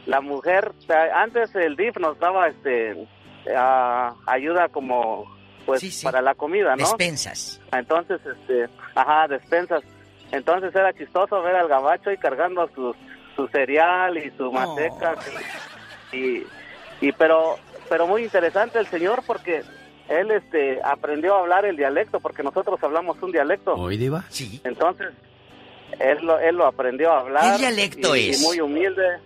[0.06, 3.06] la mujer o sea, antes el DIF nos daba este
[3.56, 5.24] a- ayuda como
[5.66, 6.04] pues Sí, sí.
[6.04, 7.60] para la comida no Despensas.
[7.72, 9.82] entonces este ajá despensas
[10.32, 12.94] entonces era chistoso ver al gabacho y cargando su
[13.36, 15.14] su cereal y su manteca
[16.12, 16.42] y
[17.00, 17.56] y pero
[17.88, 19.62] pero muy interesante el señor porque
[20.08, 24.24] él este aprendió a hablar el dialecto porque nosotros hablamos un dialecto ¿Hoy, Diva?
[24.28, 24.60] Sí.
[24.64, 25.08] entonces,
[26.00, 27.52] él lo, él lo aprendió a hablar.
[27.56, 28.40] ¿Qué dialecto y- y es?
[28.40, 29.18] muy humilde.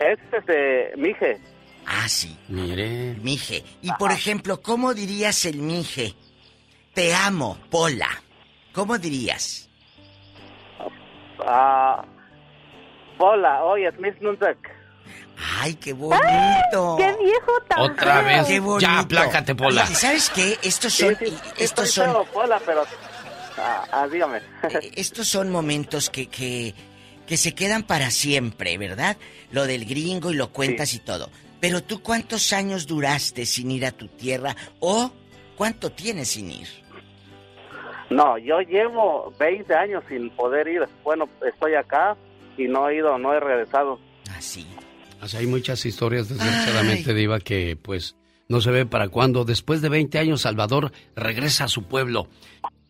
[0.00, 1.40] Es este, mije.
[1.86, 2.36] Ah, sí.
[2.48, 3.14] Mire.
[3.22, 3.64] Mije.
[3.82, 6.14] Y por ejemplo, ¿cómo dirías el mije?
[6.94, 8.08] Te amo, Pola.
[8.72, 9.68] ¿Cómo dirías?
[11.40, 12.04] Ah,
[13.18, 14.56] hola, oye, Smith Nunzak.
[15.60, 16.96] Ay, qué bonito.
[16.98, 18.24] ¡Qué viejo tan Otra feo!
[18.24, 18.46] vez.
[18.46, 18.80] Qué bonito.
[18.80, 19.86] Ya, aplácate, Pola.
[19.86, 20.58] ¿Sabes qué?
[20.62, 22.84] Estos Sí, son, sí, sí, estos estoy son, feo, Pola, pero...
[23.56, 24.38] Ah, ah, dígame.
[24.38, 26.74] eh, estos son momentos que, que,
[27.26, 29.16] que se quedan para siempre, ¿verdad?
[29.52, 31.30] Lo del gringo y lo cuentas y todo.
[31.60, 34.54] Pero tú, ¿cuántos años duraste sin ir a tu tierra?
[34.80, 35.10] ¿O
[35.56, 36.68] cuánto tienes sin ir?
[38.10, 40.88] no, yo llevo 20 años sin poder ir.
[41.04, 42.16] Bueno, estoy acá
[42.56, 43.98] y no he ido, no he regresado.
[44.36, 44.66] Así.
[44.78, 44.87] O
[45.26, 48.16] sea, hay muchas historias, desgraciadamente, Diva, que pues
[48.48, 49.44] no se ve para cuándo.
[49.44, 52.28] Después de 20 años, Salvador regresa a su pueblo.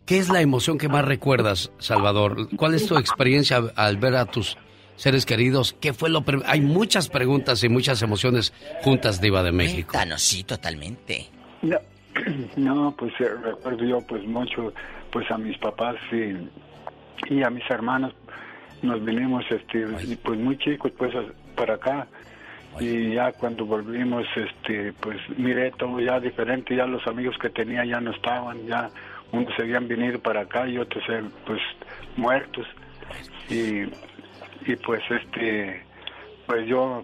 [0.05, 2.49] ¿Qué es la emoción que más recuerdas, Salvador?
[2.57, 4.57] ¿Cuál es tu experiencia al- ver a tus
[4.97, 5.75] seres queridos?
[5.81, 6.25] ¿Qué fue lo...
[6.47, 8.53] Hay muchas preguntas y muchas emociones
[8.83, 9.91] juntas, Diva de México.
[9.93, 11.29] Cuéntanos, sí, totalmente.
[11.63, 11.77] No,
[12.57, 14.73] no, pues eh, recuerdo yo pues mucho
[15.11, 18.15] pues a mis papás y, y a mis hermanos
[18.83, 19.87] nos vinimos este
[20.23, 21.13] pues muy chicos pues
[21.57, 22.07] para acá
[22.81, 27.85] y ya cuando volvimos este pues miré todo ya diferente ya los amigos que tenía
[27.85, 28.91] ya no estaban ya
[29.33, 31.61] unos se habían venido para acá y otros eh, pues
[32.17, 32.67] muertos.
[33.51, 33.83] Y
[34.71, 35.83] y pues este
[36.47, 37.03] pues yo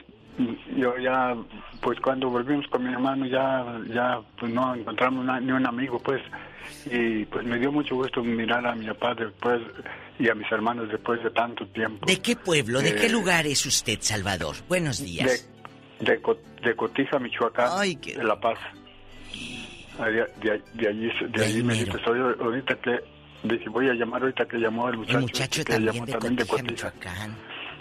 [0.77, 1.35] yo ya
[1.81, 6.23] pues cuando volvimos con mi hermano ya ya pues no encontramos ni un amigo pues.
[6.87, 9.61] Y pues me dio mucho gusto mirar a mi papá después
[10.19, 12.07] y a mis hermanos después de tanto tiempo.
[12.07, 14.57] ¿De qué pueblo, de qué Eh, lugar es usted, Salvador?
[14.67, 15.47] Buenos días.
[16.01, 18.59] De, de, Co- de Cotija Michoacán Ay, qué- de La Paz
[19.99, 22.99] de, de- de allí de, allí me dice, soy ahorita que
[23.45, 26.13] dije voy a llamar ahorita que llamó el muchacho, El muchacho que también llamó de
[26.13, 26.63] también de.
[26.73, 27.37] Michoacán.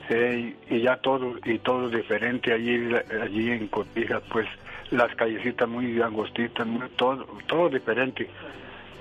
[0.10, 2.92] Eh, y, ya todo y todo diferente allí
[3.22, 4.46] allí en Cotija pues
[4.92, 8.30] las callecitas muy angostitas muy todo todo diferente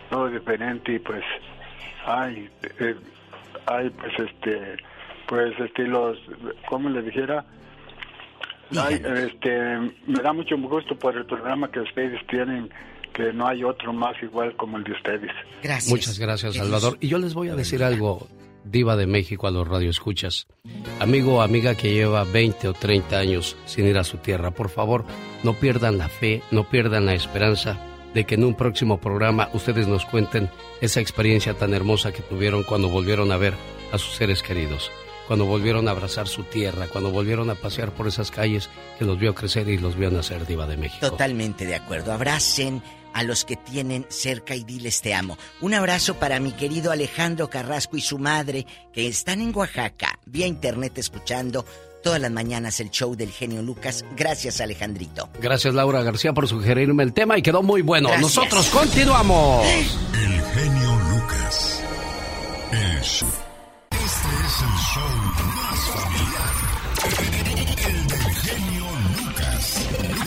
[0.08, 1.24] todo diferente y pues
[2.06, 2.48] ay
[2.78, 2.94] eh,
[3.66, 4.76] ay pues este
[5.26, 6.18] pues estilos
[6.68, 7.44] cómo le dijera
[8.78, 9.50] Ay, este
[10.06, 12.70] me da mucho gusto por el programa que ustedes tienen
[13.12, 15.30] que no hay otro más igual como el de ustedes
[15.62, 15.90] Gracias.
[15.90, 16.96] Muchas gracias, Salvador.
[17.00, 18.26] Y yo les voy a decir algo,
[18.64, 20.46] Diva de México, a los radioescuchas.
[21.00, 24.70] Amigo o amiga que lleva 20 o 30 años sin ir a su tierra, por
[24.70, 25.04] favor,
[25.42, 27.78] no pierdan la fe, no pierdan la esperanza
[28.14, 30.50] de que en un próximo programa ustedes nos cuenten
[30.80, 33.54] esa experiencia tan hermosa que tuvieron cuando volvieron a ver
[33.92, 34.90] a sus seres queridos,
[35.26, 39.18] cuando volvieron a abrazar su tierra, cuando volvieron a pasear por esas calles que los
[39.18, 41.08] vio crecer y los vio nacer, Diva de México.
[41.08, 42.12] Totalmente de acuerdo.
[42.12, 42.82] Abracen
[43.14, 45.38] a los que tienen cerca y diles te amo.
[45.60, 50.46] Un abrazo para mi querido Alejandro Carrasco y su madre, que están en Oaxaca, vía
[50.46, 51.64] internet escuchando
[52.02, 54.04] todas las mañanas el show del genio Lucas.
[54.16, 55.28] Gracias, Alejandrito.
[55.40, 58.08] Gracias Laura García por sugerirme el tema y quedó muy bueno.
[58.08, 58.36] Gracias.
[58.36, 59.64] Nosotros continuamos.
[59.66, 61.82] El genio Lucas.
[62.72, 63.51] El show
[65.38, 66.54] más familiar.
[67.88, 68.86] El del genio
[69.16, 69.64] Lucas.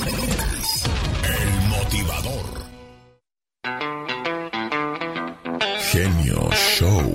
[0.05, 0.83] Lucas.
[1.23, 2.47] El motivador.
[5.91, 7.07] Genio Show.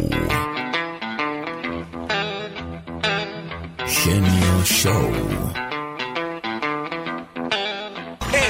[3.86, 5.69] Genio Show.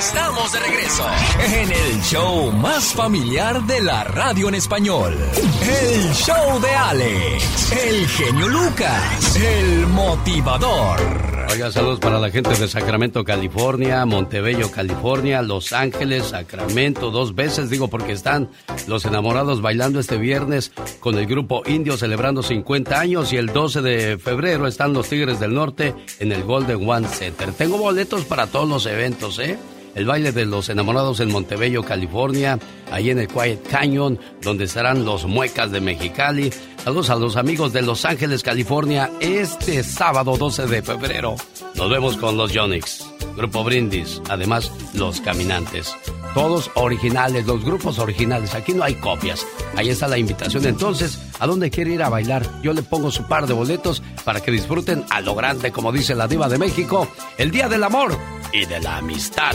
[0.01, 1.06] Estamos de regreso
[1.44, 5.14] en el show más familiar de la radio en español.
[5.60, 11.39] El show de Alex, el genio Lucas, el motivador.
[11.48, 17.70] Oiga, saludos para la gente de Sacramento, California, Montebello, California, Los Ángeles, Sacramento, dos veces
[17.70, 18.50] digo porque están
[18.86, 23.82] los enamorados bailando este viernes con el grupo Indio celebrando 50 años y el 12
[23.82, 27.52] de febrero están los Tigres del Norte en el Golden One Center.
[27.52, 29.58] Tengo boletos para todos los eventos, ¿eh?
[29.94, 32.58] el baile de los enamorados en Montebello, California,
[32.90, 36.50] ahí en el Quiet Canyon, donde estarán los muecas de Mexicali.
[36.84, 41.36] Saludos a los amigos de Los Ángeles, California, este sábado 12 de febrero.
[41.74, 43.06] Nos vemos con los Yonix,
[43.36, 45.94] Grupo Brindis, además los Caminantes.
[46.34, 49.46] Todos originales, los grupos originales, aquí no hay copias.
[49.76, 52.46] Ahí está la invitación entonces, ¿a dónde quiere ir a bailar?
[52.62, 56.14] Yo le pongo su par de boletos para que disfruten a lo grande, como dice
[56.14, 57.08] la diva de México,
[57.38, 58.16] el Día del Amor
[58.52, 59.54] y de la Amistad.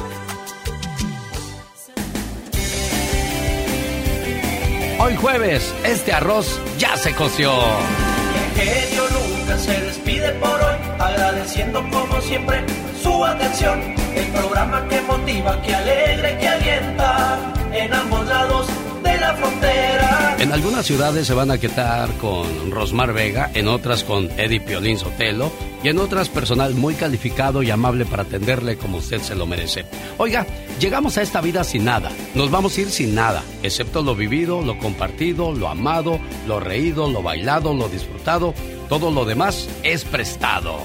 [4.97, 7.51] Hoy jueves, este arroz ya se coció.
[7.53, 12.63] El genio Lucas se despide por hoy, agradeciendo como siempre
[13.01, 13.81] su atención.
[14.15, 18.67] El programa que motiva, que alegra que alienta en ambos lados
[19.05, 20.35] de la frontera.
[20.39, 24.97] En algunas ciudades se van a quedar con Rosmar Vega, en otras con Eddie Piolín
[24.97, 25.51] Sotelo
[25.83, 29.85] y en otras personal muy calificado y amable para atenderle como usted se lo merece.
[30.17, 30.45] Oiga,
[30.79, 34.61] llegamos a esta vida sin nada, nos vamos a ir sin nada, excepto lo vivido,
[34.61, 38.53] lo compartido, lo amado, lo reído, lo bailado, lo disfrutado,
[38.89, 40.79] todo lo demás es prestado.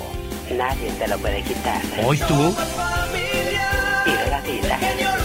[0.57, 1.83] Nadie te lo puede quitar.
[2.05, 2.55] ¿Hoy tú?
[4.07, 5.20] Y la vida.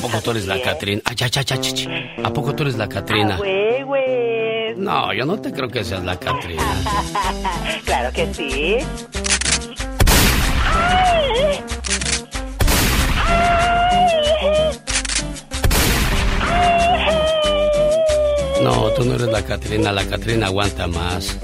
[0.00, 1.02] ¿A poco tú eres la Catrina?
[2.24, 3.36] ¿A poco tú eres la Catrina?
[3.36, 4.74] güey, güey.
[4.74, 6.62] No, yo no te creo que seas la Catrina.
[7.84, 8.78] claro que sí.
[18.62, 21.36] No, tú no eres la Catrina, la Catrina aguanta más.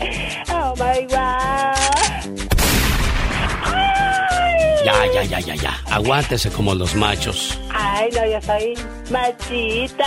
[0.49, 1.56] Oh my God.
[4.87, 5.75] Ya, ya, ya, ya, ya.
[5.91, 7.59] Aguántese como los machos.
[7.75, 8.79] Ay, no, yo soy
[9.11, 10.07] machita.